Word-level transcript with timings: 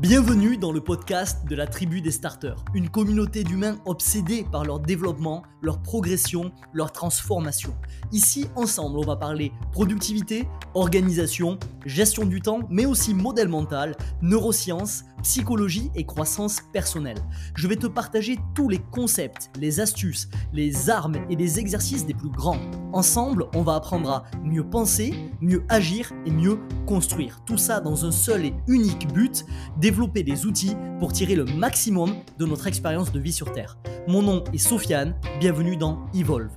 Bienvenue 0.00 0.56
dans 0.56 0.70
le 0.70 0.80
podcast 0.80 1.44
de 1.48 1.56
la 1.56 1.66
tribu 1.66 2.00
des 2.00 2.12
starters, 2.12 2.64
une 2.72 2.88
communauté 2.88 3.42
d'humains 3.42 3.78
obsédés 3.84 4.46
par 4.52 4.64
leur 4.64 4.78
développement, 4.78 5.42
leur 5.60 5.82
progression, 5.82 6.52
leur 6.72 6.92
transformation. 6.92 7.74
Ici, 8.12 8.46
ensemble, 8.54 8.96
on 8.96 9.04
va 9.04 9.16
parler 9.16 9.50
productivité, 9.72 10.46
organisation, 10.74 11.58
gestion 11.84 12.26
du 12.26 12.40
temps, 12.40 12.60
mais 12.70 12.86
aussi 12.86 13.12
modèle 13.12 13.48
mental, 13.48 13.96
neurosciences, 14.22 15.02
psychologie 15.24 15.90
et 15.96 16.06
croissance 16.06 16.60
personnelle. 16.72 17.18
Je 17.56 17.66
vais 17.66 17.74
te 17.74 17.88
partager 17.88 18.38
tous 18.54 18.68
les 18.68 18.78
concepts, 18.78 19.50
les 19.58 19.80
astuces, 19.80 20.28
les 20.52 20.90
armes 20.90 21.16
et 21.28 21.34
les 21.34 21.58
exercices 21.58 22.06
des 22.06 22.14
plus 22.14 22.30
grands. 22.30 22.60
Ensemble, 22.92 23.46
on 23.52 23.62
va 23.62 23.74
apprendre 23.74 24.10
à 24.10 24.24
mieux 24.44 24.64
penser, 24.64 25.12
mieux 25.40 25.64
agir 25.68 26.12
et 26.24 26.30
mieux 26.30 26.60
construire. 26.86 27.40
Tout 27.44 27.58
ça 27.58 27.80
dans 27.80 28.04
un 28.04 28.12
seul 28.12 28.44
et 28.44 28.54
unique 28.68 29.12
but, 29.12 29.44
développer 29.88 30.22
des 30.22 30.44
outils 30.44 30.76
pour 30.98 31.14
tirer 31.14 31.34
le 31.34 31.46
maximum 31.46 32.14
de 32.38 32.44
notre 32.44 32.66
expérience 32.66 33.10
de 33.10 33.18
vie 33.18 33.32
sur 33.32 33.52
Terre. 33.52 33.78
Mon 34.06 34.20
nom 34.20 34.44
est 34.52 34.58
Sofiane, 34.58 35.18
bienvenue 35.40 35.78
dans 35.78 36.04
Evolve. 36.12 36.50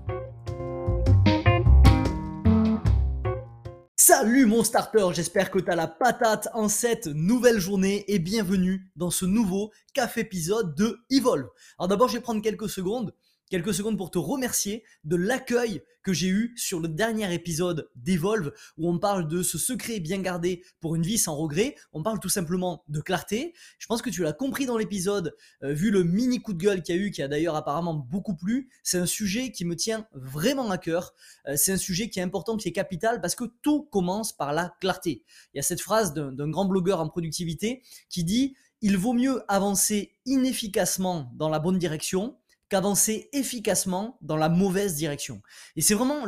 Salut 3.95 4.45
mon 4.48 4.66
starter, 4.66 5.07
j'espère 5.13 5.49
que 5.49 5.59
tu 5.59 5.71
as 5.71 5.77
la 5.77 5.88
patate 5.88 6.49
en 6.54 6.67
cette 6.67 7.07
nouvelle 7.07 7.59
journée 7.59 8.04
et 8.09 8.20
bienvenue 8.20 8.91
dans 8.98 9.12
ce 9.12 9.23
nouveau 9.23 9.71
café 9.93 10.20
épisode 10.21 10.76
de 10.76 10.99
Evolve. 11.09 11.48
Alors 11.79 11.88
d'abord 11.88 12.09
je 12.09 12.16
vais 12.16 12.21
prendre 12.21 12.41
quelques 12.41 12.68
secondes 12.68 13.13
quelques 13.52 13.73
secondes 13.73 13.98
pour 13.98 14.10
te 14.10 14.18
remercier 14.18 14.84
de 15.04 15.18
l'accueil 15.18 15.84
que 16.04 16.14
j'ai 16.14 16.30
eu 16.30 16.54
sur 16.55 16.80
le 16.80 16.88
dernier 16.88 17.32
épisode 17.34 17.91
d'Evolve 17.96 18.54
où 18.77 18.90
on 18.90 18.98
parle 18.98 19.27
de 19.27 19.44
ce 19.44 19.58
secret 19.58 20.00
bien 20.00 20.20
gardé 20.20 20.64
pour 20.80 20.96
une 20.96 21.04
vie 21.04 21.18
sans 21.18 21.36
regret. 21.36 21.76
On 21.91 22.02
parle 22.02 22.20
tout 22.20 22.30
simplement 22.30 22.84
de 22.88 23.02
clarté. 23.02 23.54
Je 23.77 23.88
pense 23.88 24.02
que 24.02 24.10
tu 24.10 24.24
l'as 24.24 24.32
compris 24.32 24.66
dans 24.66 24.77
l'épisode, 24.77 25.35
euh, 25.63 25.74
vu 25.74 25.91
le 25.91 26.04
mini 26.04 26.41
coup 26.41 26.54
de 26.54 26.63
gueule 26.63 26.82
qu'il 26.82 26.96
y 26.96 26.98
a 26.98 27.02
eu, 27.02 27.12
qui 27.12 27.21
a 27.21 27.27
d'ailleurs 27.27 27.55
apparemment 27.55 27.93
beaucoup 27.93 28.35
plu. 28.35 28.70
C'est 28.84 28.98
un 28.98 29.05
sujet 29.05 29.52
qui 29.52 29.65
me 29.65 29.76
tient 29.76 30.08
vraiment 30.13 30.71
à 30.71 30.77
cœur. 30.77 31.13
Euh, 31.48 31.55
c'est 31.58 31.74
un 31.74 31.77
sujet 31.77 32.10
qui 32.10 32.20
est 32.20 32.24
important, 32.24 32.55
qui 32.55 32.70
est 32.70 32.74
capital 32.74 33.20
parce 33.20 33.36
que 33.36 33.43
tout 33.62 33.84
commence 33.84 34.32
par 34.32 34.54
la 34.54 34.74
clarté. 34.80 35.24
Il 35.54 35.58
y 35.58 35.60
a 35.60 35.63
cette 35.63 35.82
phrase 35.82 36.13
d'un 36.13 36.49
grand 36.49 36.65
blogueur 36.65 37.02
en 37.02 37.10
productivité 37.10 37.84
qui 38.10 38.24
dit 38.24 38.55
il 38.82 38.98
vaut 38.98 39.13
mieux 39.13 39.43
avancer 39.48 40.13
inefficacement 40.26 41.32
dans 41.36 41.49
la 41.49 41.60
bonne 41.60 41.77
direction 41.77 42.38
qu'avancer 42.72 43.30
efficacement 43.34 44.18
dans 44.22 44.38
la 44.38 44.48
mauvaise 44.48 44.96
direction. 44.96 45.41
Et 45.76 45.82
c'est 45.82 45.94
vraiment 45.94 46.24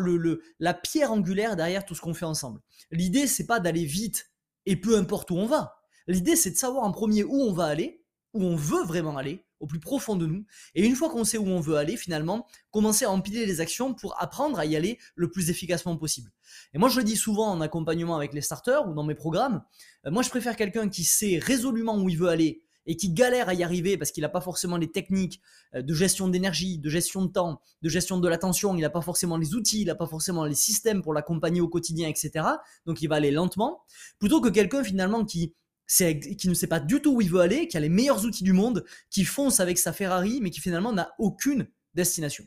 la 0.59 0.73
pierre 0.73 1.13
angulaire 1.13 1.55
derrière 1.55 1.85
tout 1.85 1.95
ce 1.95 2.01
qu'on 2.01 2.13
fait 2.13 2.25
ensemble. 2.25 2.59
L'idée, 2.91 3.27
c'est 3.27 3.47
pas 3.47 3.61
d'aller 3.61 3.85
vite 3.85 4.29
et 4.65 4.75
peu 4.75 4.97
importe 4.97 5.31
où 5.31 5.37
on 5.37 5.45
va. 5.45 5.77
L'idée, 6.05 6.35
c'est 6.35 6.51
de 6.51 6.57
savoir 6.57 6.83
en 6.83 6.91
premier 6.91 7.23
où 7.23 7.33
on 7.33 7.53
va 7.53 7.63
aller, 7.63 8.03
où 8.33 8.43
on 8.43 8.57
veut 8.57 8.83
vraiment 8.83 9.15
aller, 9.15 9.45
au 9.61 9.67
plus 9.67 9.79
profond 9.79 10.17
de 10.17 10.25
nous. 10.25 10.45
Et 10.75 10.85
une 10.85 10.97
fois 10.97 11.09
qu'on 11.09 11.23
sait 11.23 11.37
où 11.37 11.47
on 11.47 11.61
veut 11.61 11.77
aller, 11.77 11.95
finalement, 11.95 12.45
commencer 12.71 13.05
à 13.05 13.11
empiler 13.11 13.45
les 13.45 13.61
actions 13.61 13.93
pour 13.93 14.21
apprendre 14.21 14.59
à 14.59 14.65
y 14.65 14.75
aller 14.75 14.99
le 15.15 15.31
plus 15.31 15.49
efficacement 15.49 15.95
possible. 15.95 16.29
Et 16.73 16.77
moi, 16.77 16.89
je 16.89 16.97
le 16.97 17.05
dis 17.05 17.15
souvent 17.15 17.51
en 17.51 17.61
accompagnement 17.61 18.17
avec 18.17 18.33
les 18.33 18.41
starters 18.41 18.85
ou 18.85 18.93
dans 18.93 19.05
mes 19.05 19.15
programmes, 19.15 19.63
euh, 20.05 20.11
moi, 20.11 20.23
je 20.23 20.29
préfère 20.29 20.57
quelqu'un 20.57 20.89
qui 20.89 21.05
sait 21.05 21.39
résolument 21.41 21.97
où 21.97 22.09
il 22.09 22.17
veut 22.17 22.27
aller 22.27 22.65
et 22.85 22.95
qui 22.95 23.11
galère 23.11 23.49
à 23.49 23.53
y 23.53 23.63
arriver 23.63 23.97
parce 23.97 24.11
qu'il 24.11 24.21
n'a 24.21 24.29
pas 24.29 24.41
forcément 24.41 24.77
les 24.77 24.91
techniques 24.91 25.41
euh, 25.75 25.81
de 25.81 25.93
gestion 25.93 26.27
d'énergie, 26.27 26.79
de 26.79 26.89
gestion 26.89 27.23
de 27.23 27.31
temps, 27.31 27.61
de 27.81 27.89
gestion 27.89 28.19
de 28.19 28.27
l'attention, 28.27 28.75
il 28.75 28.81
n'a 28.81 28.89
pas 28.89 29.01
forcément 29.01 29.37
les 29.37 29.55
outils, 29.55 29.81
il 29.81 29.87
n'a 29.87 29.95
pas 29.95 30.07
forcément 30.07 30.45
les 30.45 30.55
systèmes 30.55 31.01
pour 31.01 31.13
l'accompagner 31.13 31.61
au 31.61 31.67
quotidien, 31.67 32.09
etc. 32.09 32.45
Donc 32.85 33.01
il 33.01 33.07
va 33.07 33.15
aller 33.15 33.31
lentement, 33.31 33.83
plutôt 34.19 34.41
que 34.41 34.49
quelqu'un 34.49 34.83
finalement 34.83 35.25
qui, 35.25 35.53
qui 35.87 36.49
ne 36.49 36.53
sait 36.53 36.67
pas 36.67 36.79
du 36.79 37.01
tout 37.01 37.15
où 37.15 37.21
il 37.21 37.29
veut 37.29 37.41
aller, 37.41 37.67
qui 37.67 37.77
a 37.77 37.79
les 37.79 37.89
meilleurs 37.89 38.25
outils 38.25 38.43
du 38.43 38.53
monde, 38.53 38.85
qui 39.09 39.25
fonce 39.25 39.59
avec 39.59 39.77
sa 39.77 39.93
Ferrari, 39.93 40.39
mais 40.41 40.49
qui 40.49 40.59
finalement 40.59 40.93
n'a 40.93 41.13
aucune 41.19 41.67
destination. 41.93 42.45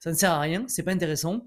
Ça 0.00 0.10
ne 0.10 0.16
sert 0.16 0.32
à 0.32 0.40
rien, 0.40 0.64
c'est 0.68 0.82
pas 0.82 0.92
intéressant 0.92 1.46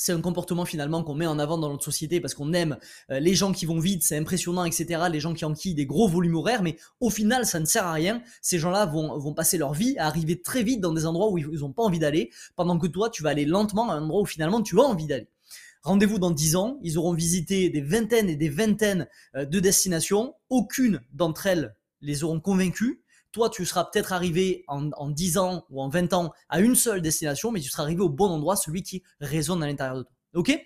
c'est 0.00 0.12
un 0.12 0.20
comportement 0.20 0.64
finalement 0.64 1.04
qu'on 1.04 1.14
met 1.14 1.26
en 1.26 1.38
avant 1.38 1.58
dans 1.58 1.68
notre 1.68 1.84
société 1.84 2.20
parce 2.20 2.34
qu'on 2.34 2.52
aime 2.52 2.78
euh, 3.10 3.20
les 3.20 3.34
gens 3.34 3.52
qui 3.52 3.66
vont 3.66 3.78
vite, 3.78 4.02
c'est 4.02 4.16
impressionnant, 4.16 4.64
etc. 4.64 5.02
Les 5.10 5.20
gens 5.20 5.34
qui 5.34 5.44
enquillent 5.44 5.74
des 5.74 5.86
gros 5.86 6.08
volumes 6.08 6.36
horaires, 6.36 6.62
mais 6.62 6.76
au 7.00 7.10
final, 7.10 7.46
ça 7.46 7.60
ne 7.60 7.66
sert 7.66 7.86
à 7.86 7.92
rien. 7.92 8.22
Ces 8.42 8.58
gens-là 8.58 8.86
vont, 8.86 9.34
passer 9.34 9.58
leur 9.58 9.74
vie 9.74 9.96
à 9.98 10.06
arriver 10.06 10.40
très 10.40 10.62
vite 10.62 10.80
dans 10.80 10.92
des 10.92 11.06
endroits 11.06 11.30
où 11.30 11.38
ils 11.38 11.60
n'ont 11.60 11.72
pas 11.72 11.82
envie 11.82 11.98
d'aller, 11.98 12.30
pendant 12.56 12.78
que 12.78 12.86
toi, 12.86 13.10
tu 13.10 13.22
vas 13.22 13.30
aller 13.30 13.44
lentement 13.44 13.90
à 13.90 13.94
un 13.94 14.02
endroit 14.02 14.22
où 14.22 14.26
finalement 14.26 14.62
tu 14.62 14.80
as 14.80 14.84
envie 14.84 15.06
d'aller. 15.06 15.28
Rendez-vous 15.82 16.18
dans 16.18 16.30
10 16.30 16.56
ans, 16.56 16.78
ils 16.82 16.98
auront 16.98 17.14
visité 17.14 17.70
des 17.70 17.80
vingtaines 17.80 18.28
et 18.28 18.36
des 18.36 18.48
vingtaines 18.48 19.06
euh, 19.36 19.44
de 19.44 19.60
destinations. 19.60 20.34
Aucune 20.48 21.00
d'entre 21.12 21.46
elles 21.46 21.74
les 22.02 22.24
auront 22.24 22.40
convaincus. 22.40 22.98
Toi, 23.32 23.50
tu 23.50 23.64
seras 23.64 23.84
peut-être 23.84 24.12
arrivé 24.12 24.64
en, 24.66 24.90
en 24.92 25.08
10 25.08 25.38
ans 25.38 25.64
ou 25.70 25.80
en 25.82 25.88
20 25.88 26.12
ans 26.14 26.32
à 26.48 26.60
une 26.60 26.74
seule 26.74 27.00
destination, 27.00 27.52
mais 27.52 27.60
tu 27.60 27.70
seras 27.70 27.84
arrivé 27.84 28.00
au 28.00 28.08
bon 28.08 28.28
endroit, 28.28 28.56
celui 28.56 28.82
qui 28.82 29.02
résonne 29.20 29.62
à 29.62 29.66
l'intérieur 29.66 29.96
de 29.96 30.02
toi. 30.02 30.12
Ok? 30.34 30.58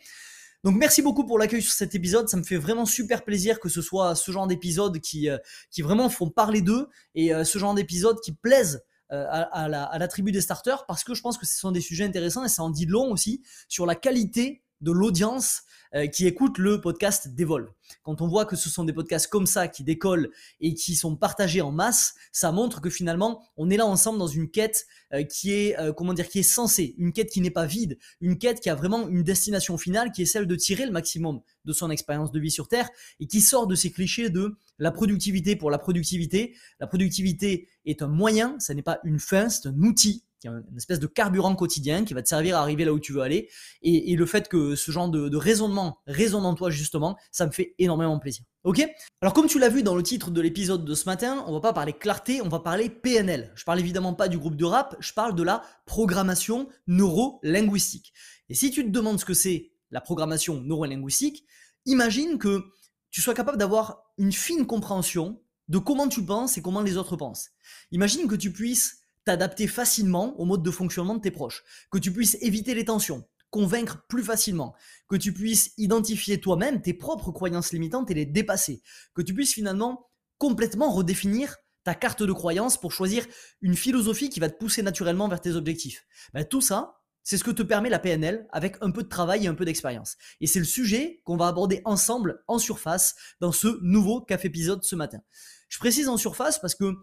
Donc 0.65 0.77
merci 0.77 1.03
beaucoup 1.03 1.27
pour 1.27 1.39
l'accueil 1.39 1.61
sur 1.61 1.75
cet 1.75 1.95
épisode, 1.95 2.27
ça 2.27 2.39
me 2.39 2.43
fait 2.43 2.57
vraiment 2.57 2.87
super 2.87 3.23
plaisir 3.23 3.61
que 3.61 3.69
ce 3.69 3.83
soit 3.83 4.15
ce 4.15 4.33
genre 4.33 4.47
d'épisodes 4.47 4.99
qui, 4.99 5.29
euh, 5.29 5.37
qui 5.71 5.83
vraiment 5.83 6.09
font 6.09 6.31
parler 6.31 6.63
d'eux 6.63 6.89
et 7.15 7.35
euh, 7.35 7.45
ce 7.45 7.59
genre 7.59 7.75
d'épisodes 7.75 8.19
qui 8.21 8.33
plaisent 8.33 8.83
euh, 9.13 9.27
à, 9.29 9.69
la, 9.69 9.85
à, 9.85 9.99
la, 9.99 10.09
tribu 10.09 10.33
des 10.33 10.41
starters 10.41 10.87
parce 10.87 11.05
que 11.05 11.13
je 11.13 11.21
pense 11.21 11.37
que 11.37 11.45
ce 11.45 11.59
sont 11.59 11.71
des 11.71 11.83
sujets 11.83 12.05
intéressants 12.05 12.45
et 12.45 12.49
ça 12.49 12.63
en 12.63 12.71
dit 12.71 12.87
long 12.87 13.13
aussi 13.13 13.43
sur 13.69 13.85
la 13.85 13.95
qualité 13.95 14.64
de 14.85 14.93
l'audience 14.93 15.63
euh, 15.95 16.09
qui 16.09 16.27
écoute 16.27 16.59
le 16.59 16.81
podcast 16.81 17.29
d'Evolve. 17.29 17.71
Quand 18.03 18.21
on 18.21 18.27
voit 18.27 18.47
que 18.47 18.57
ce 18.57 18.69
sont 18.69 18.83
des 18.83 18.93
podcasts 18.93 19.29
comme 19.29 19.47
ça 19.47 19.69
qui 19.69 19.85
décollent 19.85 20.31
et 20.61 20.75
qui 20.75 20.97
sont 20.97 21.15
partagés 21.15 21.61
en 21.61 21.71
masse, 21.71 22.15
ça 22.33 22.51
montre 22.51 22.81
que 22.81 22.91
finalement 22.91 23.43
on 23.57 23.71
est 23.71 23.77
là 23.77 23.87
ensemble 23.87 24.19
dans 24.19 24.27
une 24.27 24.51
quête 24.51 24.87
euh, 25.13 25.23
qui 25.23 25.53
est 25.53 25.79
euh, 25.79 25.93
comment 25.93 26.13
dire 26.13 26.29
qui 26.29 26.41
est 26.41 26.43
sensée, 26.43 26.97
une 26.99 27.13
quête 27.13 27.31
qui 27.31 27.41
n'est 27.41 27.51
pas 27.51 27.65
vide, 27.65 27.97
une 28.21 28.39
quête 28.39 28.59
qui 28.59 28.71
a 28.71 28.75
vraiment 28.75 29.09
une 29.09 29.23
destination 29.23 29.79
finale 29.79 30.11
qui 30.11 30.23
est 30.23 30.27
celle 30.27 30.49
de 30.49 30.57
tirer 30.57 30.85
le 30.85 30.91
maximum 30.93 31.41
de 31.65 31.73
son 31.73 31.91
expérience 31.91 32.33
de 32.33 32.41
vie 32.41 32.51
sur 32.51 32.67
Terre 32.67 32.91
et 33.21 33.29
qui 33.29 33.41
sort 33.41 33.69
de 33.69 33.77
ces 33.77 33.93
clichés 33.93 34.31
de 34.31 34.57
la 34.81 34.91
productivité 34.91 35.55
pour 35.55 35.71
la 35.71 35.79
productivité. 35.79 36.57
La 36.81 36.89
productivité 36.89 37.69
est 37.87 38.03
un 38.03 38.09
moyen, 38.09 38.59
ça 38.59 38.75
n'est 38.75 38.83
pas 38.83 38.99
une 39.05 39.21
fin, 39.21 39.49
c'est 39.49 39.69
un 39.69 39.81
outil 39.83 40.25
une 40.47 40.77
espèce 40.77 41.01
de 41.01 41.07
carburant 41.07 41.55
quotidien 41.55 42.05
qui 42.05 42.15
va 42.15 42.23
te 42.23 42.29
servir 42.29 42.57
à 42.57 42.61
arriver 42.61 42.85
là 42.85 42.93
où 42.93 43.01
tu 43.01 43.13
veux 43.13 43.23
aller. 43.23 43.49
Et, 43.83 44.15
le 44.15 44.27
fait 44.27 44.49
que 44.49 44.75
ce 44.77 44.91
genre 44.91 45.09
de, 45.09 45.37
raisonnement 45.37 45.99
résonne 46.07 46.47
en 46.47 46.55
toi 46.55 46.71
justement, 46.71 47.17
ça 47.31 47.47
me 47.47 47.53
fait 47.53 47.75
énormément 47.79 48.19
plaisir. 48.19 48.45
Ok? 48.65 48.87
Alors 49.21 49.33
comme 49.33 49.47
tu 49.47 49.59
l'as 49.59 49.69
vu 49.69 49.83
dans 49.83 49.97
le 49.97 50.03
titre 50.03 50.31
de 50.31 50.41
l'épisode 50.41 50.85
de 50.85 50.95
ce 50.95 51.07
matin, 51.07 51.45
on 51.47 51.53
va 51.53 51.61
pas 51.61 51.73
parler 51.73 51.93
clarté, 51.93 52.41
on 52.43 52.49
va 52.49 52.61
parler 52.61 52.89
PNL. 52.89 53.53
Je 53.55 53.65
parle 53.65 53.81
évidemment 53.81 54.15
pas 54.15 54.29
du 54.29 54.39
groupe 54.39 54.57
de 54.57 54.65
rap, 54.65 54.97
je 55.01 55.13
parle 55.13 55.35
de 55.35 55.43
la 55.43 55.63
programmation 55.87 56.69
neuro-linguistique. 56.87 58.13
Et 58.49 58.55
si 58.55 58.71
tu 58.71 58.85
te 58.85 58.91
demandes 58.91 59.21
ce 59.21 59.25
que 59.25 59.35
c'est 59.35 59.73
la 59.91 60.01
programmation 60.01 60.61
neuro-linguistique, 60.61 61.45
imagine 61.87 62.39
que 62.39 62.65
tu 63.11 63.21
sois 63.21 63.35
capable 63.35 63.59
d'avoir 63.59 64.05
une 64.19 64.33
fine 64.33 64.67
compréhension 64.67 65.41
de 65.69 65.79
comment 65.79 66.09
tu 66.09 66.25
penses 66.25 66.59
et 66.59 66.63
comment 66.63 66.83
les 66.83 66.97
autres 66.97 67.17
pensent. 67.17 67.51
Imagine 67.91 68.27
que 68.27 68.35
tu 68.35 68.53
puisses 68.53 69.04
t'adapter 69.25 69.67
facilement 69.67 70.39
au 70.39 70.45
mode 70.45 70.63
de 70.63 70.71
fonctionnement 70.71 71.15
de 71.15 71.21
tes 71.21 71.31
proches, 71.31 71.65
que 71.91 71.99
tu 71.99 72.13
puisses 72.13 72.37
éviter 72.41 72.75
les 72.75 72.85
tensions, 72.85 73.27
convaincre 73.51 74.05
plus 74.09 74.23
facilement, 74.23 74.75
que 75.09 75.17
tu 75.17 75.33
puisses 75.33 75.73
identifier 75.79 76.41
toi-même 76.41 76.83
tes 76.83 76.95
propres 76.95 77.33
croyances 77.33 77.73
limitantes 77.73 78.11
et 78.11 78.15
les 78.15 78.27
dépasser, 78.27 78.83
que 79.15 79.23
tu 79.23 79.35
puisses 79.35 79.53
finalement 79.53 80.11
complètement 80.39 80.91
redéfinir 80.91 81.57
ta 81.85 81.95
carte 81.95 82.23
de 82.23 82.33
croyance 82.33 82.79
pour 82.81 82.93
choisir 82.93 83.27
une 83.61 83.77
philosophie 83.77 84.31
qui 84.31 84.41
va 84.41 84.49
te 84.49 84.57
pousser 84.57 84.83
naturellement 84.83 85.29
vers 85.29 85.41
tes 85.41 85.53
objectifs. 85.53 86.07
Ben, 86.33 86.45
tout 86.45 86.63
ça, 86.63 87.01
c'est 87.23 87.37
ce 87.39 87.45
que 87.45 87.51
te 87.51 87.63
permet 87.63 87.91
la 87.91 87.99
PNL 87.99 88.47
avec 88.53 88.77
un 88.81 88.91
peu 88.91 89.03
de 89.03 89.09
travail 89.09 89.45
et 89.45 89.49
un 89.49 89.55
peu 89.55 89.65
d'expérience. 89.65 90.17
Et 90.41 90.47
c'est 90.47 90.59
le 90.59 90.65
sujet 90.65 91.23
qu'on 91.25 91.37
va 91.37 91.47
aborder 91.47 91.81
ensemble 91.85 92.43
en 92.49 92.59
surface 92.59 93.15
dans 93.41 93.53
ce 93.53 93.79
nouveau 93.83 94.21
café 94.21 94.49
épisode 94.49 94.83
ce 94.83 94.97
matin. 94.97 95.21
Je 95.69 95.79
précise 95.79 96.09
en 96.09 96.17
surface 96.17 96.59
parce 96.59 96.75
que 96.75 96.95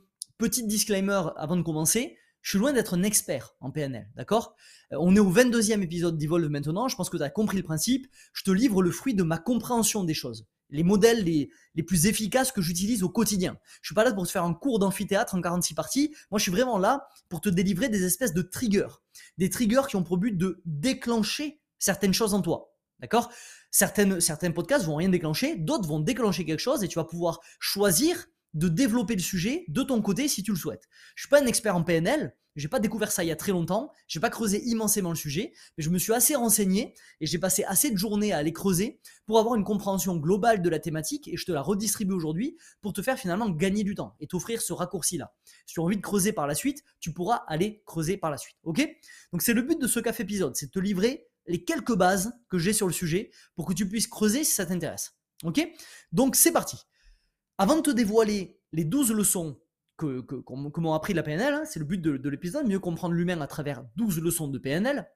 Petit 0.41 0.65
disclaimer 0.65 1.21
avant 1.35 1.55
de 1.55 1.61
commencer, 1.61 2.17
je 2.41 2.49
suis 2.49 2.59
loin 2.59 2.73
d'être 2.73 2.95
un 2.95 3.03
expert 3.03 3.55
en 3.59 3.71
PNL, 3.71 4.09
d'accord? 4.15 4.55
Euh, 4.91 4.97
On 4.99 5.15
est 5.15 5.19
au 5.19 5.31
22e 5.31 5.81
épisode 5.81 6.17
d'Evolve 6.17 6.49
maintenant, 6.49 6.87
je 6.87 6.95
pense 6.95 7.09
que 7.09 7.17
tu 7.17 7.23
as 7.23 7.29
compris 7.29 7.57
le 7.57 7.63
principe. 7.63 8.07
Je 8.33 8.43
te 8.43 8.51
livre 8.51 8.81
le 8.81 8.91
fruit 8.91 9.13
de 9.13 9.23
ma 9.23 9.37
compréhension 9.37 10.03
des 10.03 10.13
choses, 10.13 10.47
les 10.69 10.83
modèles 10.83 11.23
les, 11.23 11.51
les 11.75 11.83
plus 11.83 12.07
efficaces 12.07 12.51
que 12.51 12.61
j'utilise 12.61 13.03
au 13.03 13.09
quotidien. 13.09 13.57
Je 13.81 13.89
suis 13.89 13.95
pas 13.95 14.03
là 14.03 14.13
pour 14.13 14.25
te 14.25 14.31
faire 14.31 14.43
un 14.43 14.53
cours 14.53 14.79
d'amphithéâtre 14.79 15.35
en 15.35 15.41
46 15.41 15.73
parties, 15.75 16.15
moi 16.31 16.39
je 16.39 16.43
suis 16.43 16.51
vraiment 16.51 16.77
là 16.77 17.07
pour 17.29 17.41
te 17.41 17.49
délivrer 17.49 17.89
des 17.89 18.03
espèces 18.03 18.33
de 18.33 18.41
triggers. 18.41 19.01
Des 19.37 19.49
triggers 19.49 19.87
qui 19.87 19.95
ont 19.95 20.03
pour 20.03 20.17
but 20.17 20.37
de 20.37 20.61
déclencher 20.65 21.61
certaines 21.77 22.13
choses 22.13 22.33
en 22.33 22.41
toi, 22.41 22.75
d'accord? 22.99 23.31
Certaines, 23.69 24.19
Certains 24.19 24.51
podcasts 24.51 24.85
vont 24.85 24.95
rien 24.95 25.09
déclencher, 25.09 25.55
d'autres 25.55 25.87
vont 25.87 25.99
déclencher 25.99 26.45
quelque 26.45 26.59
chose 26.59 26.83
et 26.83 26.87
tu 26.87 26.99
vas 26.99 27.05
pouvoir 27.05 27.39
choisir 27.59 28.27
de 28.53 28.67
développer 28.67 29.15
le 29.15 29.21
sujet 29.21 29.65
de 29.67 29.83
ton 29.83 30.01
côté 30.01 30.27
si 30.27 30.43
tu 30.43 30.51
le 30.51 30.57
souhaites. 30.57 30.87
Je 31.15 31.23
suis 31.23 31.29
pas 31.29 31.41
un 31.41 31.45
expert 31.45 31.75
en 31.75 31.83
PNL, 31.83 32.35
j'ai 32.55 32.67
pas 32.67 32.79
découvert 32.79 33.11
ça 33.11 33.23
il 33.23 33.27
y 33.27 33.31
a 33.31 33.35
très 33.35 33.51
longtemps, 33.51 33.91
j'ai 34.07 34.19
pas 34.19 34.29
creusé 34.29 34.61
immensément 34.65 35.09
le 35.09 35.15
sujet, 35.15 35.53
mais 35.77 35.83
je 35.83 35.89
me 35.89 35.97
suis 35.97 36.13
assez 36.13 36.35
renseigné 36.35 36.93
et 37.21 37.25
j'ai 37.25 37.37
passé 37.37 37.63
assez 37.63 37.91
de 37.91 37.97
journées 37.97 38.33
à 38.33 38.37
aller 38.37 38.51
creuser 38.51 38.99
pour 39.25 39.39
avoir 39.39 39.55
une 39.55 39.63
compréhension 39.63 40.17
globale 40.17 40.61
de 40.61 40.69
la 40.69 40.79
thématique 40.79 41.27
et 41.27 41.37
je 41.37 41.45
te 41.45 41.51
la 41.51 41.61
redistribue 41.61 42.13
aujourd'hui 42.13 42.57
pour 42.81 42.93
te 42.93 43.01
faire 43.01 43.17
finalement 43.17 43.49
gagner 43.49 43.83
du 43.83 43.95
temps 43.95 44.15
et 44.19 44.27
t'offrir 44.27 44.61
ce 44.61 44.73
raccourci-là. 44.73 45.33
Si 45.65 45.75
tu 45.75 45.79
as 45.79 45.83
envie 45.83 45.97
de 45.97 46.01
creuser 46.01 46.33
par 46.33 46.47
la 46.47 46.55
suite, 46.55 46.83
tu 46.99 47.13
pourras 47.13 47.43
aller 47.47 47.83
creuser 47.85 48.17
par 48.17 48.31
la 48.31 48.37
suite. 48.37 48.57
Ok? 48.63 48.85
Donc 49.31 49.41
c'est 49.41 49.53
le 49.53 49.61
but 49.61 49.79
de 49.79 49.87
ce 49.87 49.99
café 49.99 50.23
épisode, 50.23 50.55
c'est 50.55 50.67
de 50.67 50.71
te 50.71 50.79
livrer 50.79 51.27
les 51.47 51.63
quelques 51.63 51.95
bases 51.95 52.33
que 52.49 52.57
j'ai 52.57 52.73
sur 52.73 52.87
le 52.87 52.93
sujet 52.93 53.31
pour 53.55 53.65
que 53.65 53.73
tu 53.73 53.87
puisses 53.87 54.07
creuser 54.07 54.43
si 54.43 54.51
ça 54.51 54.65
t'intéresse. 54.65 55.13
Ok? 55.43 55.65
Donc 56.11 56.35
c'est 56.35 56.51
parti. 56.51 56.77
Avant 57.61 57.75
de 57.75 57.81
te 57.81 57.91
dévoiler 57.91 58.59
les 58.71 58.85
12 58.85 59.11
leçons 59.11 59.61
que, 59.95 60.21
que, 60.21 60.79
m'ont 60.79 60.93
appris 60.93 61.13
la 61.13 61.21
PNL, 61.21 61.53
hein, 61.53 61.63
c'est 61.63 61.77
le 61.77 61.85
but 61.85 62.01
de, 62.01 62.17
de 62.17 62.27
l'épisode, 62.27 62.67
mieux 62.67 62.79
comprendre 62.79 63.13
l'humain 63.13 63.39
à 63.39 63.45
travers 63.45 63.83
12 63.97 64.19
leçons 64.19 64.47
de 64.47 64.57
PNL, 64.57 65.07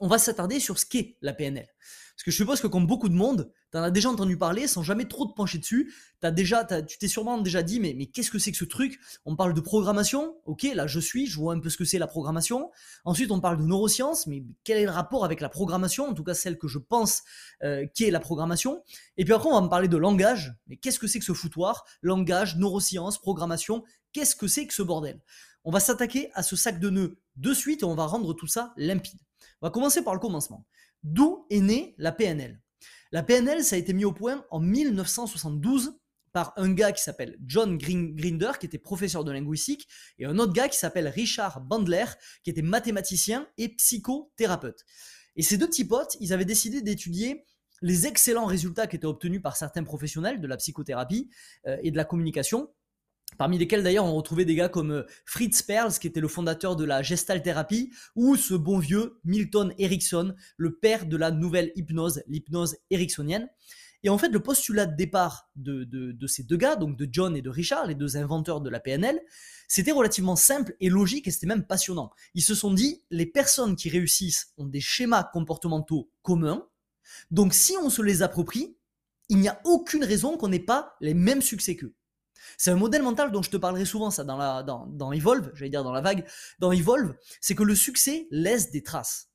on 0.00 0.08
va 0.08 0.18
s'attarder 0.18 0.60
sur 0.60 0.78
ce 0.78 0.86
qu'est 0.86 1.16
la 1.22 1.32
PNL. 1.32 1.68
Parce 2.16 2.24
que 2.24 2.30
je 2.30 2.36
suppose 2.36 2.62
que 2.62 2.66
comme 2.66 2.86
beaucoup 2.86 3.10
de 3.10 3.14
monde, 3.14 3.52
tu 3.70 3.76
en 3.76 3.82
as 3.82 3.90
déjà 3.90 4.08
entendu 4.08 4.38
parler 4.38 4.66
sans 4.66 4.82
jamais 4.82 5.04
trop 5.04 5.26
te 5.26 5.34
pencher 5.34 5.58
dessus. 5.58 5.92
As 6.22 6.30
déjà, 6.30 6.64
tu 6.64 6.96
t'es 6.96 7.08
sûrement 7.08 7.36
déjà 7.36 7.62
dit, 7.62 7.78
mais, 7.78 7.94
mais 7.94 8.06
qu'est-ce 8.06 8.30
que 8.30 8.38
c'est 8.38 8.50
que 8.52 8.56
ce 8.56 8.64
truc? 8.64 8.98
On 9.26 9.36
parle 9.36 9.52
de 9.52 9.60
programmation, 9.60 10.34
ok, 10.46 10.62
là 10.74 10.86
je 10.86 10.98
suis, 10.98 11.26
je 11.26 11.36
vois 11.38 11.52
un 11.52 11.60
peu 11.60 11.68
ce 11.68 11.76
que 11.76 11.84
c'est 11.84 11.98
la 11.98 12.06
programmation. 12.06 12.70
Ensuite, 13.04 13.30
on 13.30 13.40
parle 13.40 13.58
de 13.58 13.64
neurosciences, 13.64 14.26
mais 14.26 14.42
quel 14.64 14.78
est 14.78 14.86
le 14.86 14.90
rapport 14.90 15.26
avec 15.26 15.42
la 15.42 15.50
programmation 15.50 16.08
En 16.08 16.14
tout 16.14 16.24
cas, 16.24 16.32
celle 16.32 16.56
que 16.56 16.68
je 16.68 16.78
pense 16.78 17.22
euh, 17.62 17.84
qui 17.94 18.04
est 18.04 18.10
la 18.10 18.20
programmation? 18.20 18.82
Et 19.18 19.24
puis 19.24 19.34
après, 19.34 19.50
on 19.50 19.54
va 19.54 19.60
me 19.60 19.68
parler 19.68 19.88
de 19.88 19.98
langage. 19.98 20.54
Mais 20.68 20.78
qu'est-ce 20.78 20.98
que 20.98 21.06
c'est 21.06 21.18
que 21.18 21.24
ce 21.26 21.34
foutoir? 21.34 21.84
Langage, 22.00 22.56
neurosciences, 22.56 23.18
programmation, 23.20 23.84
qu'est-ce 24.14 24.34
que 24.34 24.48
c'est 24.48 24.66
que 24.66 24.72
ce 24.72 24.82
bordel? 24.82 25.20
On 25.64 25.70
va 25.70 25.80
s'attaquer 25.80 26.30
à 26.32 26.42
ce 26.42 26.56
sac 26.56 26.80
de 26.80 26.88
nœuds 26.88 27.18
de 27.36 27.52
suite 27.52 27.82
et 27.82 27.84
on 27.84 27.94
va 27.94 28.06
rendre 28.06 28.32
tout 28.32 28.46
ça 28.46 28.72
limpide. 28.78 29.20
On 29.60 29.66
va 29.66 29.70
commencer 29.70 30.02
par 30.02 30.14
le 30.14 30.20
commencement. 30.20 30.66
D'où 31.02 31.46
est 31.50 31.60
née 31.60 31.94
la 31.98 32.12
PNL 32.12 32.60
La 33.12 33.22
PNL, 33.22 33.64
ça 33.64 33.76
a 33.76 33.78
été 33.78 33.92
mis 33.92 34.04
au 34.04 34.12
point 34.12 34.44
en 34.50 34.60
1972 34.60 35.98
par 36.32 36.52
un 36.56 36.70
gars 36.72 36.92
qui 36.92 37.02
s'appelle 37.02 37.38
John 37.46 37.78
Grinder, 37.78 38.52
qui 38.60 38.66
était 38.66 38.78
professeur 38.78 39.24
de 39.24 39.32
linguistique, 39.32 39.88
et 40.18 40.26
un 40.26 40.38
autre 40.38 40.52
gars 40.52 40.68
qui 40.68 40.76
s'appelle 40.76 41.08
Richard 41.08 41.62
Bandler, 41.62 42.04
qui 42.44 42.50
était 42.50 42.60
mathématicien 42.60 43.48
et 43.56 43.70
psychothérapeute. 43.70 44.84
Et 45.36 45.42
ces 45.42 45.56
deux 45.56 45.66
petits 45.66 45.86
potes, 45.86 46.16
ils 46.20 46.34
avaient 46.34 46.44
décidé 46.44 46.82
d'étudier 46.82 47.46
les 47.80 48.06
excellents 48.06 48.44
résultats 48.44 48.86
qui 48.86 48.96
étaient 48.96 49.06
obtenus 49.06 49.40
par 49.40 49.56
certains 49.56 49.84
professionnels 49.84 50.40
de 50.40 50.46
la 50.46 50.56
psychothérapie 50.56 51.30
euh, 51.66 51.78
et 51.82 51.90
de 51.90 51.96
la 51.96 52.04
communication 52.04 52.70
Parmi 53.38 53.58
lesquels 53.58 53.82
d'ailleurs 53.82 54.04
on 54.04 54.14
retrouvait 54.14 54.44
des 54.44 54.54
gars 54.54 54.68
comme 54.68 54.90
euh, 54.90 55.02
Fritz 55.24 55.62
Perls, 55.62 55.98
qui 56.00 56.06
était 56.06 56.20
le 56.20 56.28
fondateur 56.28 56.76
de 56.76 56.84
la 56.84 57.02
gestalthérapie, 57.02 57.90
ou 58.14 58.36
ce 58.36 58.54
bon 58.54 58.78
vieux 58.78 59.18
Milton 59.24 59.74
Erickson, 59.78 60.34
le 60.56 60.76
père 60.76 61.06
de 61.06 61.16
la 61.16 61.30
nouvelle 61.30 61.72
hypnose, 61.74 62.22
l'hypnose 62.26 62.76
ericksonienne. 62.90 63.48
Et 64.02 64.08
en 64.08 64.18
fait, 64.18 64.28
le 64.28 64.40
postulat 64.40 64.86
de 64.86 64.94
départ 64.94 65.50
de, 65.56 65.82
de, 65.82 66.26
ces 66.28 66.44
deux 66.44 66.56
gars, 66.56 66.76
donc 66.76 66.96
de 66.96 67.08
John 67.10 67.36
et 67.36 67.42
de 67.42 67.50
Richard, 67.50 67.86
les 67.86 67.96
deux 67.96 68.16
inventeurs 68.16 68.60
de 68.60 68.70
la 68.70 68.78
PNL, 68.78 69.20
c'était 69.66 69.90
relativement 69.90 70.36
simple 70.36 70.76
et 70.78 70.88
logique 70.88 71.26
et 71.26 71.32
c'était 71.32 71.48
même 71.48 71.66
passionnant. 71.66 72.10
Ils 72.34 72.44
se 72.44 72.54
sont 72.54 72.72
dit, 72.72 73.02
les 73.10 73.26
personnes 73.26 73.74
qui 73.74 73.88
réussissent 73.88 74.52
ont 74.58 74.66
des 74.66 74.80
schémas 74.80 75.24
comportementaux 75.24 76.08
communs, 76.22 76.68
donc 77.32 77.52
si 77.52 77.74
on 77.82 77.90
se 77.90 78.00
les 78.00 78.22
approprie, 78.22 78.76
il 79.28 79.38
n'y 79.38 79.48
a 79.48 79.60
aucune 79.64 80.04
raison 80.04 80.36
qu'on 80.36 80.48
n'ait 80.48 80.60
pas 80.60 80.94
les 81.00 81.14
mêmes 81.14 81.42
succès 81.42 81.74
qu'eux. 81.74 81.95
C'est 82.56 82.70
un 82.70 82.76
modèle 82.76 83.02
mental 83.02 83.32
dont 83.32 83.42
je 83.42 83.50
te 83.50 83.56
parlerai 83.56 83.84
souvent, 83.84 84.10
ça, 84.10 84.24
dans, 84.24 84.62
dans, 84.62 84.86
dans 84.86 85.12
Evolve, 85.12 85.50
j'allais 85.54 85.70
dire 85.70 85.84
dans 85.84 85.92
la 85.92 86.00
vague, 86.00 86.24
dans 86.58 86.72
Evolve, 86.72 87.14
c'est 87.40 87.54
que 87.54 87.62
le 87.62 87.74
succès 87.74 88.26
laisse 88.30 88.70
des 88.70 88.82
traces. 88.82 89.30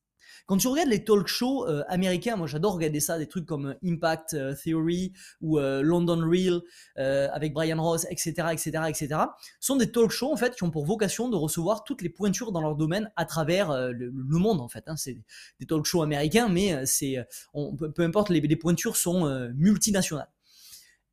Quand 0.51 0.57
tu 0.57 0.67
regardes 0.67 0.89
les 0.89 1.03
talk 1.03 1.27
shows 1.27 1.65
euh, 1.67 1.83
américains, 1.87 2.35
moi 2.35 2.45
j'adore 2.45 2.73
regarder 2.73 2.99
ça, 2.99 3.17
des 3.17 3.27
trucs 3.27 3.45
comme 3.45 3.67
euh, 3.67 3.73
Impact 3.85 4.33
euh, 4.33 4.53
Theory 4.53 5.13
ou 5.39 5.57
London 5.59 6.21
Real 6.29 6.61
avec 6.97 7.53
Brian 7.53 7.81
Ross, 7.81 8.05
etc., 8.09 8.49
etc., 8.51 8.71
etc., 8.89 9.21
sont 9.61 9.75
des 9.75 9.91
talk 9.91 10.11
shows 10.11 10.31
en 10.31 10.35
fait 10.35 10.55
qui 10.55 10.63
ont 10.63 10.71
pour 10.71 10.85
vocation 10.85 11.29
de 11.29 11.35
recevoir 11.35 11.83
toutes 11.83 12.01
les 12.01 12.09
pointures 12.09 12.51
dans 12.51 12.59
leur 12.59 12.75
domaine 12.75 13.11
à 13.15 13.23
travers 13.23 13.71
le, 13.93 14.11
monde 14.11 14.59
en 14.59 14.67
fait. 14.67 14.83
Hein. 14.87 14.95
C'est 14.97 15.17
des 15.59 15.65
talk 15.65 15.85
shows 15.85 16.01
américains, 16.01 16.49
mais 16.49 16.85
c'est, 16.85 17.15
peu, 17.53 18.03
importe, 18.03 18.29
les, 18.29 18.41
les 18.41 18.55
pointures 18.55 18.97
sont 18.97 19.49
multinationales. 19.55 20.29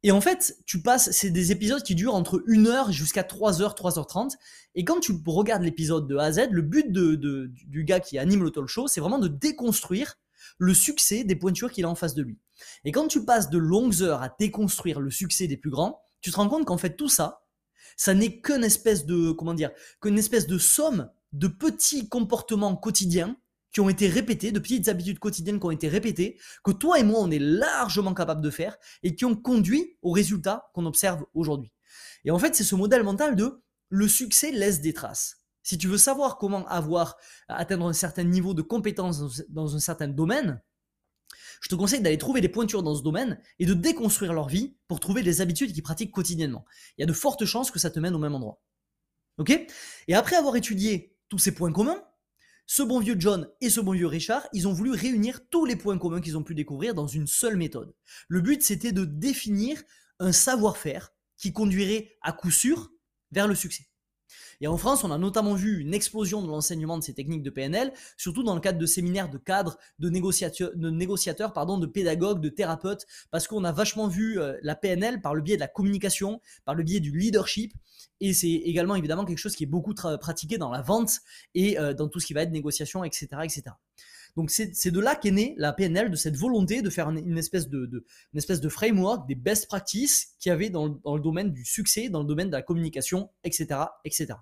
Et 0.05 0.13
en 0.13 0.21
fait, 0.21 0.57
tu 0.65 0.81
passes, 0.81 1.11
c'est 1.11 1.31
des 1.31 1.51
épisodes 1.51 1.83
qui 1.83 1.95
durent 1.95 2.15
entre 2.15 2.39
1h 2.47 2.93
jusqu'à 2.93 3.23
3h, 3.23 3.77
3h30. 3.77 4.31
Et 4.77 4.85
quand 4.85 5.01
tu 5.01 5.13
regardes 5.27 5.63
l'épisode 5.63 6.07
de 6.07 6.17
A 6.17 6.25
à 6.25 6.33
Z, 6.33 6.49
le 6.51 6.63
but 6.63 6.93
du 6.93 7.85
gars 7.85 8.01
qui 8.01 8.19
anime 8.19 8.45
le 8.45 8.51
talk 8.51 8.69
show, 8.69 8.87
c'est 8.87 9.01
vraiment 9.01 9.19
de 9.19 9.29
déconstruire 9.29 10.15
le 10.59 10.73
succès 10.73 11.25
des 11.25 11.37
pointures 11.37 11.73
qu'il 11.73 11.85
a 11.85 11.89
en 11.89 11.95
face 11.95 12.15
de 12.15 12.23
lui. 12.23 12.39
Et 12.85 12.93
quand 12.93 13.09
tu 13.09 13.25
passes 13.25 13.51
de 13.51 13.59
longues 13.59 14.03
heures 14.03 14.23
à 14.23 14.35
déconstruire 14.39 15.01
le 15.01 15.11
succès 15.11 15.47
des 15.47 15.57
plus 15.57 15.71
grands, 15.71 16.01
tu 16.21 16.31
te 16.31 16.37
rends 16.37 16.49
compte 16.49 16.65
qu'en 16.65 16.79
fait 16.79 16.97
tout 16.97 17.09
ça, 17.09 17.45
ça 17.97 18.15
n'est 18.15 18.41
qu'une 18.41 18.65
espèce 18.65 19.07
de, 19.07 19.33
comment 19.33 19.55
dire, 19.55 19.71
qu'une 20.01 20.19
espèce 20.19 20.47
de 20.47 20.59
somme 20.59 21.11
de 21.33 21.49
petits 21.49 22.09
comportements 22.09 22.77
quotidiens 22.77 23.37
qui 23.73 23.81
ont 23.81 23.89
été 23.89 24.09
répétées, 24.09 24.53
de 24.53 24.59
petites 24.59 24.89
habitudes 24.89 25.19
quotidiennes 25.19 25.61
qui 25.61 25.67
ont 25.67 25.71
été 25.71 25.89
répétées, 25.89 26.39
que 26.65 26.71
toi 26.71 26.99
et 26.99 27.05
moi, 27.05 27.21
on 27.21 27.31
est 27.31 27.39
largement 27.39 28.15
capable 28.15 28.41
de 28.41 28.51
faire 28.51 28.77
et 29.03 29.15
qui 29.15 29.25
ont 29.25 29.37
conduit 29.37 29.97
aux 30.03 30.13
résultats 30.13 30.71
qu'on 30.75 30.87
observe 30.87 31.25
aujourd'hui. 31.35 31.73
Et 32.25 32.31
en 32.31 32.39
fait, 32.39 32.55
c'est 32.55 32.65
ce 32.65 32.75
modèle 32.75 33.03
mental 33.03 33.37
de 33.37 33.63
le 33.91 34.09
succès 34.09 34.53
laisse 34.53 34.81
des 34.81 34.93
traces. 34.93 35.37
Si 35.63 35.77
tu 35.77 35.87
veux 35.87 35.99
savoir 35.99 36.39
comment 36.39 36.67
avoir, 36.69 37.17
atteindre 37.49 37.87
un 37.87 37.93
certain 37.93 38.25
niveau 38.25 38.55
de 38.55 38.63
compétence 38.63 39.43
dans 39.49 39.77
un 39.77 39.81
certain 39.81 40.09
domaine, 40.09 40.63
je 41.61 41.69
te 41.69 41.75
conseille 41.75 42.01
d'aller 42.01 42.19
trouver 42.19 42.41
des 42.41 42.49
pointures 42.49 42.83
dans 42.83 42.95
ce 42.95 43.03
domaine 43.03 43.41
et 43.59 43.67
de 43.67 43.75
déconstruire 43.75 44.33
leur 44.33 44.49
vie 44.49 44.77
pour 44.87 45.01
trouver 45.01 45.23
les 45.23 45.41
habitudes 45.41 45.73
qu'ils 45.73 45.83
pratiquent 45.83 46.13
quotidiennement. 46.13 46.65
Il 46.97 47.03
y 47.03 47.05
a 47.05 47.07
de 47.07 47.13
fortes 47.13 47.45
chances 47.45 47.71
que 47.71 47.79
ça 47.79 47.91
te 47.91 47.99
mène 48.01 48.15
au 48.15 48.19
même 48.19 48.35
endroit. 48.35 48.61
Ok? 49.39 49.51
Et 50.07 50.15
après 50.15 50.37
avoir 50.37 50.57
étudié 50.57 51.17
tous 51.29 51.39
ces 51.39 51.53
points 51.53 51.73
communs, 51.73 52.03
ce 52.71 52.83
bon 52.83 53.01
vieux 53.01 53.17
John 53.19 53.51
et 53.63 53.71
ce 53.71 53.81
bon 53.81 53.93
vieux 53.93 54.07
Richard, 54.07 54.47
ils 54.53 54.69
ont 54.69 54.75
voulu 54.75 54.91
réunir 54.91 55.41
tous 55.49 55.65
les 55.65 55.75
points 55.75 55.99
communs 55.99 56.21
qu'ils 56.21 56.37
ont 56.37 56.43
pu 56.43 56.55
découvrir 56.55 56.95
dans 56.95 57.07
une 57.07 57.27
seule 57.27 57.57
méthode. 57.57 57.95
Le 58.29 58.43
but, 58.43 58.63
c'était 58.63 58.93
de 58.93 59.07
définir 59.07 59.83
un 60.21 60.33
savoir-faire 60.33 61.11
qui 61.39 61.55
conduirait 61.55 62.19
à 62.21 62.33
coup 62.33 62.51
sûr 62.51 62.91
vers 63.33 63.49
le 63.49 63.55
succès. 63.55 63.89
Et 64.61 64.67
en 64.67 64.77
France, 64.77 65.05
on 65.05 65.11
a 65.11 65.19
notamment 65.19 65.55
vu 65.55 65.81
une 65.81 65.95
explosion 65.95 66.43
de 66.43 66.49
l'enseignement 66.49 66.99
de 66.99 67.05
ces 67.05 67.15
techniques 67.15 67.43
de 67.43 67.51
PNL, 67.51 67.93
surtout 68.17 68.43
dans 68.43 68.55
le 68.55 68.61
cadre 68.61 68.79
de 68.79 68.87
séminaires 68.87 69.31
de 69.31 69.39
cadres, 69.39 69.79
de 69.99 70.09
négociateurs, 70.09 70.71
de, 70.75 70.91
négociateurs, 70.91 71.53
pardon, 71.53 71.79
de 71.79 71.87
pédagogues, 71.87 72.41
de 72.41 72.49
thérapeutes, 72.49 73.07
parce 73.31 73.47
qu'on 73.47 73.65
a 73.65 73.73
vachement 73.73 74.09
vu 74.09 74.41
euh, 74.41 74.57
la 74.63 74.75
PNL 74.75 75.21
par 75.21 75.35
le 75.35 75.43
biais 75.43 75.57
de 75.57 75.61
la 75.61 75.69
communication, 75.69 76.41
par 76.65 76.75
le 76.75 76.83
biais 76.83 77.01
du 77.01 77.17
leadership, 77.17 77.73
et 78.21 78.33
c'est 78.33 78.49
également 78.49 78.97
évidemment 78.97 79.25
quelque 79.25 79.39
chose 79.39 79.55
qui 79.55 79.65
est 79.65 79.69
beaucoup 79.69 79.95
pratiqué 79.95 80.59
dans 80.59 80.71
la 80.71 80.83
vente 80.83 81.21
et 81.55 81.79
euh, 81.79 81.95
dans 81.95 82.09
tout 82.09 82.19
ce 82.19 82.27
qui 82.27 82.35
va 82.35 82.43
être 82.43 82.51
négociation, 82.51 83.05
etc. 83.05 83.29
etc. 83.45 83.63
Donc 84.37 84.51
c'est 84.51 84.91
de 84.91 85.01
là 85.01 85.15
qu'est 85.15 85.31
née 85.31 85.55
la 85.59 85.73
PNL, 85.73 86.11
de 86.11 86.17
cette 86.17 86.37
volonté 86.37 86.83
de 86.83 86.91
faire 86.91 87.09
une, 87.11 87.39
espèce, 87.39 87.69
de, 87.69 88.69
framework, 88.69 89.27
des 89.29 89.35
best 89.35 89.67
practices 89.67 90.35
qu'il 90.39 90.51
y 90.51 90.53
avait 90.53 90.71
dans, 90.71 90.89
dans, 90.89 91.17
le 91.17 91.23
domaine 91.23 91.53
du 91.53 91.65
succès, 91.65 92.09
dans 92.09 92.21
le 92.21 92.27
domaine 92.27 92.49
de 92.49 92.57
la 92.57 92.63
communication, 92.63 93.31
etc. 93.45 93.81
etc. 94.05 94.35